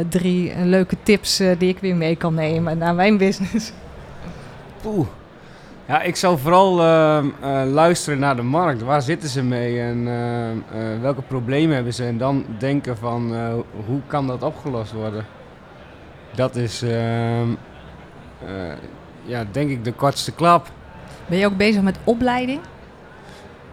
drie 0.08 0.52
leuke 0.64 0.96
tips 1.02 1.36
die 1.36 1.68
ik 1.68 1.78
weer 1.78 1.96
mee 1.96 2.16
kan 2.16 2.34
nemen 2.34 2.78
naar 2.78 2.94
mijn 2.94 3.16
business? 3.16 3.72
Oeh. 4.84 5.06
Ja, 5.89 6.03
ik 6.03 6.16
zou 6.16 6.39
vooral 6.39 6.80
uh, 6.80 7.18
uh, 7.43 7.62
luisteren 7.72 8.18
naar 8.18 8.37
de 8.37 8.43
markt. 8.43 8.82
Waar 8.82 9.03
zitten 9.03 9.28
ze 9.28 9.43
mee 9.43 9.80
en 9.80 9.99
uh, 9.99 11.01
welke 11.01 11.22
problemen 11.22 11.74
hebben 11.74 11.95
ze? 11.95 12.05
En 12.05 12.18
dan 12.18 12.45
denken 12.59 12.97
van 12.97 13.34
hoe 13.87 14.01
kan 14.07 14.26
dat 14.26 14.43
opgelost 14.43 14.93
worden? 14.93 15.24
Dat 16.34 16.57
is, 16.57 16.84
ja, 19.24 19.45
denk 19.51 19.70
ik, 19.70 19.84
de 19.84 19.93
kortste 19.93 20.32
klap. 20.32 20.66
Ben 21.26 21.39
je 21.39 21.47
ook 21.47 21.57
bezig 21.57 21.82
met 21.82 21.99
opleiding? 22.05 22.61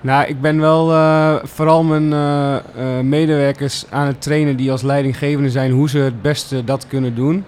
Nou, 0.02 0.28
ik 0.28 0.42
ben 0.42 0.60
wel 0.60 0.88
vooral 1.44 1.84
mijn 1.84 3.10
medewerkers 3.10 3.86
aan 3.90 4.08
het 4.08 4.22
trainen 4.22 4.58
die 4.58 4.72
als 4.72 4.82
leidinggevende 4.82 5.50
zijn 5.50 5.72
hoe 5.72 5.90
ze 5.90 5.98
het 5.98 6.22
beste 6.22 6.64
dat 6.64 6.88
kunnen 6.88 7.16
doen. 7.16 7.46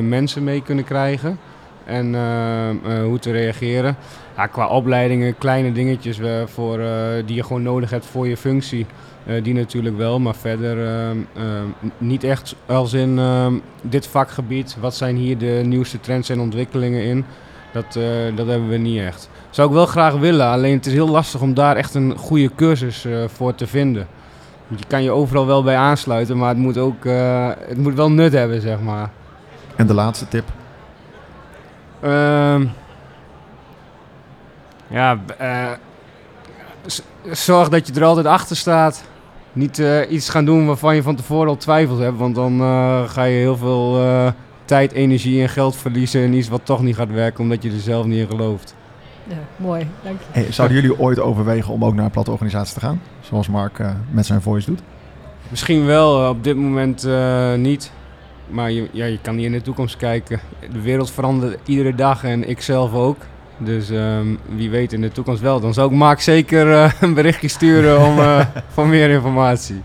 mensen 0.00 0.44
mee 0.44 0.62
kunnen 0.62 0.84
krijgen 0.84 1.38
en 1.90 2.14
uh, 2.14 2.68
uh, 2.70 3.02
hoe 3.04 3.18
te 3.18 3.30
reageren. 3.30 3.96
Ja, 4.36 4.46
qua 4.46 4.68
opleidingen, 4.68 5.38
kleine 5.38 5.72
dingetjes 5.72 6.18
uh, 6.18 6.42
voor, 6.46 6.80
die 7.26 7.36
je 7.36 7.42
gewoon 7.42 7.62
nodig 7.62 7.90
hebt 7.90 8.06
voor 8.06 8.28
je 8.28 8.36
functie. 8.36 8.86
die 9.42 9.54
natuurlijk 9.54 9.96
wel, 9.96 10.20
maar 10.20 10.34
verder 10.34 10.76
niet 11.98 12.24
echt 12.24 12.54
als 12.66 12.92
in 12.92 13.18
ehm, 13.18 13.54
dit 13.82 14.06
vakgebied. 14.06 14.76
Wat 14.80 14.94
zijn 14.94 15.16
hier 15.16 15.38
de 15.38 15.60
nieuwste 15.64 16.00
trends 16.00 16.28
en 16.28 16.40
ontwikkelingen 16.40 17.04
in? 17.04 17.24
Dat, 17.72 17.98
dat 18.34 18.46
hebben 18.46 18.68
we 18.68 18.76
niet 18.76 19.00
echt. 19.00 19.30
Zou 19.50 19.68
ik 19.68 19.74
wel 19.74 19.86
graag 19.86 20.14
willen, 20.14 20.46
alleen 20.46 20.76
het 20.76 20.86
is 20.86 20.92
heel 20.92 21.08
lastig 21.08 21.40
om 21.40 21.54
daar 21.54 21.76
echt 21.76 21.94
een 21.94 22.16
goede 22.16 22.50
cursus 22.54 23.06
voor 23.26 23.54
te 23.54 23.66
vinden. 23.66 24.06
Je 24.68 24.84
kan 24.86 25.02
je 25.02 25.10
overal 25.10 25.46
wel 25.46 25.62
bij 25.62 25.76
aansluiten, 25.76 26.36
maar 26.36 26.48
het 26.48 26.58
moet 26.58 26.78
ook 26.78 27.04
het 27.68 27.78
moet 27.78 27.94
wel 27.94 28.10
nut 28.10 28.32
hebben, 28.32 28.60
zeg 28.60 28.80
maar. 28.80 29.10
En 29.76 29.86
de 29.86 29.94
laatste 29.94 30.28
tip? 30.28 30.44
Ehm, 32.00 32.66
ja, 34.86 35.18
eh, 35.38 35.70
zorg 37.30 37.68
dat 37.68 37.86
je 37.86 37.92
er 37.92 38.04
altijd 38.04 38.26
achter 38.26 38.56
staat. 38.56 39.04
Niet 39.52 39.78
eh, 39.78 40.10
iets 40.10 40.28
gaan 40.28 40.44
doen 40.44 40.66
waarvan 40.66 40.94
je 40.94 41.02
van 41.02 41.16
tevoren 41.16 41.48
al 41.48 41.56
twijfels 41.56 41.98
hebt. 41.98 42.18
Want 42.18 42.34
dan 42.34 42.60
eh, 42.60 43.08
ga 43.08 43.24
je 43.24 43.38
heel 43.38 43.56
veel 43.56 44.00
eh, 44.00 44.32
tijd, 44.64 44.92
energie 44.92 45.42
en 45.42 45.48
geld 45.48 45.76
verliezen 45.76 46.20
in 46.20 46.32
iets 46.32 46.48
wat 46.48 46.60
toch 46.64 46.82
niet 46.82 46.96
gaat 46.96 47.10
werken 47.10 47.40
omdat 47.40 47.62
je 47.62 47.70
er 47.70 47.80
zelf 47.80 48.06
niet 48.06 48.18
in 48.18 48.26
gelooft. 48.26 48.74
Ja, 49.30 49.36
mooi, 49.56 49.86
dank 50.02 50.18
je. 50.18 50.40
Hey, 50.40 50.52
zouden 50.52 50.80
jullie 50.80 50.98
ooit 50.98 51.20
overwegen 51.20 51.72
om 51.72 51.84
ook 51.84 51.94
naar 51.94 52.04
een 52.04 52.10
platte 52.10 52.30
organisatie 52.30 52.74
te 52.74 52.80
gaan? 52.80 53.00
Zoals 53.20 53.48
Mark 53.48 53.78
eh, 53.78 53.90
met 54.10 54.26
zijn 54.26 54.42
voice 54.42 54.66
doet? 54.66 54.80
Misschien 55.48 55.86
wel, 55.86 56.28
op 56.28 56.44
dit 56.44 56.56
moment 56.56 57.04
eh, 57.04 57.54
niet. 57.54 57.92
Maar 58.50 58.70
je, 58.70 58.88
ja, 58.92 59.04
je 59.04 59.18
kan 59.22 59.36
niet 59.36 59.44
in 59.44 59.52
de 59.52 59.62
toekomst 59.62 59.96
kijken. 59.96 60.40
De 60.72 60.80
wereld 60.80 61.10
verandert 61.10 61.58
iedere 61.64 61.94
dag 61.94 62.24
en 62.24 62.48
ik 62.48 62.60
zelf 62.60 62.94
ook. 62.94 63.16
Dus 63.58 63.90
ehm, 63.90 64.26
wie 64.54 64.70
weet 64.70 64.92
in 64.92 65.00
de 65.00 65.12
toekomst 65.12 65.42
wel. 65.42 65.60
Dan 65.60 65.74
zou 65.74 65.90
ik 65.90 65.96
Mark 65.96 66.20
zeker 66.20 66.72
eh, 66.72 66.92
een 67.00 67.14
berichtje 67.14 67.48
sturen 67.48 68.00
om, 68.00 68.18
eh, 68.18 68.46
voor 68.74 68.86
meer 68.86 69.10
informatie. 69.10 69.80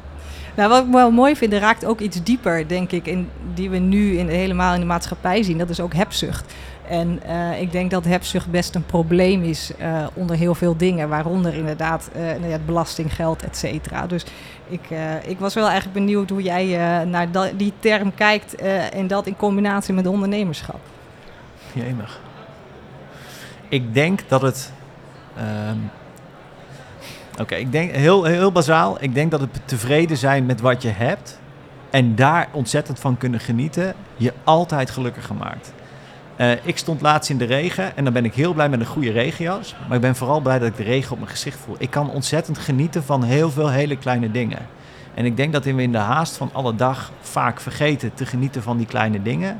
Nou, 0.55 0.69
wat 0.69 0.85
ik 0.85 0.91
wel 0.91 1.11
mooi 1.11 1.35
vind, 1.35 1.53
er 1.53 1.59
raakt 1.59 1.85
ook 1.85 1.99
iets 1.99 2.23
dieper, 2.23 2.67
denk 2.67 2.91
ik, 2.91 3.07
in, 3.07 3.29
die 3.53 3.69
we 3.69 3.77
nu 3.77 4.17
in, 4.17 4.27
helemaal 4.27 4.73
in 4.73 4.79
de 4.79 4.85
maatschappij 4.85 5.43
zien. 5.43 5.57
Dat 5.57 5.69
is 5.69 5.79
ook 5.79 5.93
hebzucht. 5.93 6.53
En 6.89 7.23
eh, 7.23 7.61
ik 7.61 7.71
denk 7.71 7.91
dat 7.91 8.05
hebzucht 8.05 8.51
best 8.51 8.75
een 8.75 8.85
probleem 8.85 9.43
is 9.43 9.71
eh, 9.77 10.07
onder 10.13 10.35
heel 10.35 10.55
veel 10.55 10.77
dingen, 10.77 11.09
waaronder 11.09 11.53
inderdaad 11.53 12.09
ja, 12.15 12.21
het 12.47 12.65
belastinggeld, 12.65 13.43
et 13.43 13.57
cetera. 13.57 14.07
Dus 14.07 14.25
ik, 14.67 14.81
ik 15.25 15.39
was 15.39 15.53
wel 15.53 15.67
eigenlijk 15.67 15.93
benieuwd 15.93 16.29
hoe 16.29 16.41
jij 16.41 16.65
naar 17.05 17.27
die 17.55 17.73
term 17.79 18.13
kijkt 18.15 18.55
en 18.91 19.07
dat 19.07 19.27
in 19.27 19.35
combinatie 19.35 19.93
met 19.93 20.07
ondernemerschap. 20.07 20.79
Jemig. 21.73 22.19
Ik 23.69 23.93
denk 23.93 24.19
dat 24.27 24.41
het. 24.41 24.71
ehm, 25.37 25.77
Oké, 27.41 27.55
ik 27.55 27.71
denk 27.71 27.91
heel, 27.91 28.23
heel 28.23 28.51
bazaal. 28.51 28.97
Ik 28.99 29.13
denk 29.13 29.31
dat 29.31 29.39
het 29.39 29.49
tevreden 29.65 30.17
zijn 30.17 30.45
met 30.45 30.61
wat 30.61 30.81
je 30.81 30.89
hebt 30.89 31.39
en 31.89 32.15
daar 32.15 32.47
ontzettend 32.51 32.99
van 32.99 33.17
kunnen 33.17 33.39
genieten, 33.39 33.93
je 34.15 34.33
altijd 34.43 34.89
gelukkiger 34.89 35.35
maakt. 35.35 35.73
Eh, 36.35 36.51
ik 36.65 36.77
stond 36.77 37.01
laatst 37.01 37.29
in 37.29 37.37
de 37.37 37.45
regen 37.45 37.97
en 37.97 38.03
dan 38.03 38.13
ben 38.13 38.25
ik 38.25 38.33
heel 38.33 38.53
blij 38.53 38.69
met 38.69 38.79
een 38.79 38.85
goede 38.85 39.11
regenjas. 39.11 39.75
Maar 39.87 39.95
ik 39.95 40.01
ben 40.01 40.15
vooral 40.15 40.39
blij 40.39 40.59
dat 40.59 40.67
ik 40.67 40.77
de 40.77 40.83
regen 40.83 41.11
op 41.11 41.17
mijn 41.17 41.29
gezicht 41.29 41.59
voel. 41.59 41.75
Ik 41.77 41.89
kan 41.89 42.09
ontzettend 42.09 42.57
genieten 42.57 43.03
van 43.03 43.23
heel 43.23 43.51
veel 43.51 43.69
hele 43.69 43.97
kleine 43.97 44.31
dingen. 44.31 44.59
En 45.13 45.25
ik 45.25 45.37
denk 45.37 45.53
dat 45.53 45.63
we 45.65 45.81
in 45.81 45.91
de 45.91 45.97
haast 45.97 46.37
van 46.37 46.49
alle 46.53 46.75
dag 46.75 47.11
vaak 47.21 47.59
vergeten 47.59 48.13
te 48.13 48.25
genieten 48.25 48.63
van 48.63 48.77
die 48.77 48.85
kleine 48.85 49.21
dingen. 49.21 49.59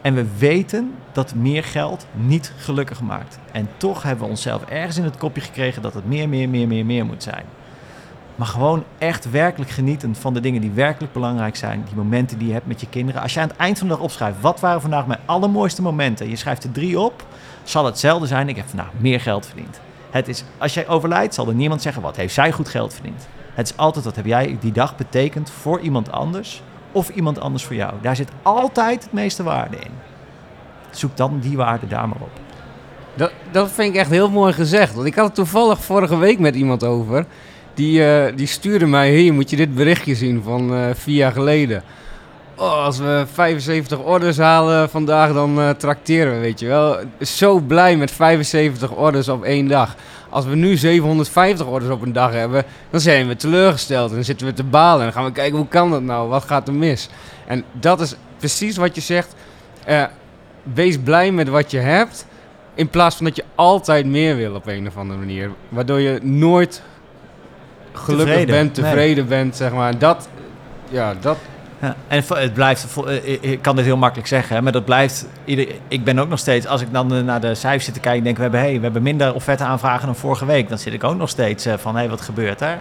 En 0.00 0.14
we 0.14 0.26
weten 0.38 0.94
dat 1.12 1.34
meer 1.34 1.64
geld 1.64 2.06
niet 2.12 2.52
gelukkig 2.56 3.00
maakt. 3.00 3.38
En 3.52 3.68
toch 3.76 4.02
hebben 4.02 4.24
we 4.24 4.30
onszelf 4.30 4.64
ergens 4.64 4.96
in 4.96 5.04
het 5.04 5.16
kopje 5.16 5.40
gekregen 5.40 5.82
dat 5.82 5.94
het 5.94 6.06
meer, 6.06 6.28
meer, 6.28 6.48
meer, 6.48 6.66
meer, 6.66 6.86
meer 6.86 7.06
moet 7.06 7.22
zijn. 7.22 7.44
Maar 8.34 8.46
gewoon 8.46 8.84
echt 8.98 9.30
werkelijk 9.30 9.70
genieten 9.70 10.14
van 10.14 10.34
de 10.34 10.40
dingen 10.40 10.60
die 10.60 10.70
werkelijk 10.70 11.12
belangrijk 11.12 11.56
zijn. 11.56 11.82
Die 11.86 11.96
momenten 11.96 12.38
die 12.38 12.46
je 12.46 12.52
hebt 12.52 12.66
met 12.66 12.80
je 12.80 12.88
kinderen. 12.88 13.22
Als 13.22 13.34
je 13.34 13.40
aan 13.40 13.48
het 13.48 13.56
eind 13.56 13.78
van 13.78 13.88
de 13.88 13.94
dag 13.94 14.02
opschrijft, 14.02 14.40
wat 14.40 14.60
waren 14.60 14.80
vandaag 14.80 15.06
mijn 15.06 15.20
allermooiste 15.24 15.82
momenten? 15.82 16.28
Je 16.28 16.36
schrijft 16.36 16.64
er 16.64 16.72
drie 16.72 17.00
op, 17.00 17.26
zal 17.62 17.84
hetzelfde 17.84 18.26
zijn. 18.26 18.48
Ik 18.48 18.56
heb 18.56 18.68
vandaag 18.68 18.90
meer 18.96 19.20
geld 19.20 19.46
verdiend. 19.46 19.80
Het 20.10 20.28
is, 20.28 20.44
als 20.58 20.74
jij 20.74 20.88
overlijdt, 20.88 21.34
zal 21.34 21.48
er 21.48 21.54
niemand 21.54 21.82
zeggen, 21.82 22.02
wat 22.02 22.16
heeft 22.16 22.34
zij 22.34 22.52
goed 22.52 22.68
geld 22.68 22.94
verdiend? 22.94 23.28
Het 23.54 23.70
is 23.70 23.76
altijd, 23.76 24.04
wat 24.04 24.16
heb 24.16 24.26
jij 24.26 24.56
die 24.60 24.72
dag 24.72 24.96
betekend 24.96 25.50
voor 25.50 25.80
iemand 25.80 26.12
anders 26.12 26.62
of 26.92 27.08
iemand 27.08 27.40
anders 27.40 27.64
voor 27.64 27.76
jou. 27.76 27.92
Daar 28.00 28.16
zit 28.16 28.28
altijd 28.42 29.02
het 29.02 29.12
meeste 29.12 29.42
waarde 29.42 29.76
in. 29.76 29.90
Zoek 30.90 31.16
dan 31.16 31.38
die 31.40 31.56
waarde 31.56 31.86
daar 31.86 32.08
maar 32.08 32.20
op. 32.20 32.30
Dat, 33.14 33.32
dat 33.50 33.70
vind 33.70 33.94
ik 33.94 34.00
echt 34.00 34.10
heel 34.10 34.30
mooi 34.30 34.52
gezegd. 34.52 34.94
Want 34.94 35.06
ik 35.06 35.14
had 35.14 35.26
het 35.26 35.34
toevallig 35.34 35.84
vorige 35.84 36.16
week 36.16 36.38
met 36.38 36.54
iemand 36.54 36.84
over. 36.84 37.26
Die, 37.74 38.04
eh, 38.04 38.36
die 38.36 38.46
stuurde 38.46 38.86
mij, 38.86 39.10
hier 39.10 39.34
moet 39.34 39.50
je 39.50 39.56
dit 39.56 39.74
berichtje 39.74 40.14
zien 40.14 40.42
van 40.42 40.74
eh, 40.74 40.80
vier 40.94 41.16
jaar 41.16 41.32
geleden. 41.32 41.82
Oh, 42.56 42.84
als 42.84 42.98
we 42.98 43.24
75 43.32 43.98
orders 43.98 44.38
halen 44.38 44.90
vandaag, 44.90 45.32
dan 45.32 45.60
eh 45.60 45.70
trakteren 45.70 46.32
we, 46.32 46.38
weet 46.38 46.60
je 46.60 46.66
wel. 46.66 46.96
Zo 47.20 47.58
blij 47.58 47.96
met 47.96 48.10
75 48.10 48.90
orders 48.90 49.28
op 49.28 49.44
één 49.44 49.68
dag. 49.68 49.96
Als 50.30 50.44
we 50.44 50.54
nu 50.54 50.76
750 50.76 51.66
orders 51.66 51.90
op 51.92 52.02
een 52.02 52.12
dag 52.12 52.32
hebben, 52.32 52.64
dan 52.90 53.00
zijn 53.00 53.28
we 53.28 53.36
teleurgesteld. 53.36 54.08
En 54.08 54.14
dan 54.14 54.24
zitten 54.24 54.46
we 54.46 54.52
te 54.52 54.64
balen 54.64 54.98
en 54.98 55.04
dan 55.04 55.12
gaan 55.12 55.24
we 55.24 55.32
kijken, 55.32 55.56
hoe 55.56 55.68
kan 55.68 55.90
dat 55.90 56.02
nou? 56.02 56.28
Wat 56.28 56.44
gaat 56.44 56.68
er 56.68 56.74
mis? 56.74 57.08
En 57.46 57.64
dat 57.72 58.00
is 58.00 58.14
precies 58.38 58.76
wat 58.76 58.94
je 58.94 59.00
zegt. 59.00 59.34
Wees 60.74 60.98
blij 60.98 61.32
met 61.32 61.48
wat 61.48 61.70
je 61.70 61.78
hebt. 61.78 62.26
In 62.74 62.88
plaats 62.88 63.16
van 63.16 63.24
dat 63.24 63.36
je 63.36 63.44
altijd 63.54 64.06
meer 64.06 64.36
wil 64.36 64.54
op 64.54 64.66
een 64.66 64.86
of 64.86 64.96
andere 64.96 65.18
manier. 65.18 65.50
Waardoor 65.68 66.00
je 66.00 66.18
nooit 66.22 66.82
gelukkig 67.94 68.26
Tevreden, 68.28 68.54
bent, 68.54 68.74
tevreden 68.74 69.26
bent, 69.28 69.56
zeg 69.56 69.72
maar. 69.72 69.98
Dat, 69.98 70.28
ja, 70.90 71.14
dat, 71.20 71.36
Ja, 71.80 71.96
en 72.08 72.24
het 72.28 72.54
blijft, 72.54 72.86
vo- 72.88 73.04
eh, 73.04 73.38
ik- 73.40 73.62
kan 73.62 73.76
dit 73.76 73.84
heel 73.84 73.96
makkelijk 73.96 74.28
zeggen, 74.28 74.56
hè, 74.56 74.62
maar 74.62 74.72
dat 74.72 74.84
blijft. 74.84 75.26
Ieder, 75.44 75.66
ik 75.88 76.04
ben 76.04 76.18
ook 76.18 76.28
nog 76.28 76.38
steeds, 76.38 76.66
als 76.66 76.80
ik 76.80 76.92
dan 76.92 77.14
eh, 77.14 77.22
naar 77.22 77.40
de 77.40 77.54
cijfers 77.54 77.84
zit 77.84 77.94
te 77.94 78.00
kijken, 78.00 78.22
denk 78.24 78.34
ik, 78.38 78.42
we 78.42 78.42
hebben, 78.42 78.60
hey, 78.60 78.76
we 78.76 78.82
hebben 78.84 79.02
minder 79.02 79.34
offerte 79.34 79.64
aanvragen 79.64 80.06
dan 80.06 80.16
vorige 80.16 80.46
week. 80.46 80.68
Dan 80.68 80.78
zit 80.78 80.92
ik 80.92 81.04
ook 81.04 81.16
nog 81.16 81.28
steeds 81.28 81.66
eh, 81.66 81.74
van, 81.78 81.92
hé, 81.94 82.00
hey, 82.00 82.08
wat 82.10 82.20
gebeurt 82.20 82.60
er? 82.60 82.78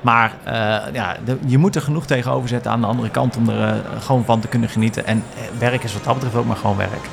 Maar 0.00 0.32
eh, 0.44 0.52
ja, 0.92 1.16
de- 1.24 1.38
je 1.46 1.58
moet 1.58 1.74
er 1.76 1.82
genoeg 1.82 2.06
tegenover 2.06 2.48
zetten 2.48 2.70
aan 2.70 2.80
de 2.80 2.86
andere 2.86 3.10
kant 3.10 3.36
om 3.36 3.48
er 3.48 3.68
eh, 3.68 3.74
gewoon 4.00 4.24
van 4.24 4.40
te 4.40 4.48
kunnen 4.48 4.68
genieten. 4.68 5.06
En 5.06 5.24
eh, 5.34 5.58
werk 5.58 5.84
is 5.84 5.92
wat 5.92 6.04
dat 6.04 6.14
betreft 6.14 6.34
ook 6.36 6.46
maar 6.46 6.56
gewoon 6.56 6.76
werk. 6.76 7.08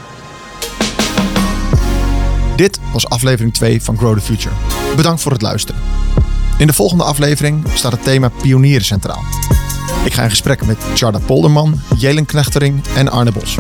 Dit 2.56 2.80
was 2.94 3.10
aflevering 3.10 3.54
2 3.54 3.82
van 3.84 3.98
Grow 3.98 4.14
the 4.14 4.22
Future. 4.22 4.56
Bedankt 4.96 5.22
voor 5.22 5.32
het 5.32 5.42
luisteren. 5.42 5.82
In 6.62 6.68
de 6.68 6.74
volgende 6.74 7.04
aflevering 7.04 7.64
staat 7.74 7.92
het 7.92 8.04
thema 8.04 8.30
pionieren 8.42 8.86
centraal. 8.86 9.24
Ik 10.06 10.14
ga 10.14 10.24
in 10.24 10.30
gesprek 10.30 10.66
met 10.66 10.78
Charda 10.94 11.20
Polderman, 11.20 11.82
Jelen 11.98 12.26
Knechtering 12.26 12.82
en 12.96 13.10
Arne 13.10 13.32
Bos. 13.32 13.58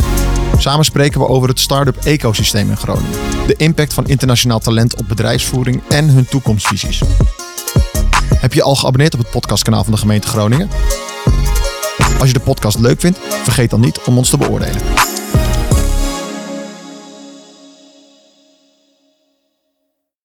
Samen 0.58 0.86
spreken 0.86 1.20
we 1.20 1.28
over 1.28 1.50
het 1.50 1.60
start-up 1.60 1.96
ecosysteem 1.96 2.70
in 2.70 2.78
Groningen. 2.78 3.20
De 3.48 3.56
impact 3.56 3.94
van 3.94 4.08
internationaal 4.08 4.60
talent 4.60 4.96
op 4.96 5.08
bedrijfsvoering 5.08 5.82
en 5.90 6.10
hun 6.10 6.26
toekomstvisies. 6.26 7.02
Heb 8.36 8.54
je 8.54 8.64
al 8.64 8.76
geabonneerd 8.76 9.14
op 9.14 9.20
het 9.20 9.30
podcastkanaal 9.30 9.84
van 9.84 9.94
de 9.94 10.00
gemeente 10.00 10.28
Groningen? 10.28 10.70
Als 12.20 12.28
je 12.28 12.34
de 12.34 12.44
podcast 12.44 12.80
leuk 12.80 13.00
vindt, 13.00 13.20
vergeet 13.44 13.70
dan 13.70 13.80
niet 13.80 14.00
om 14.06 14.18
ons 14.18 14.30
te 14.30 14.38
beoordelen. 14.38 14.82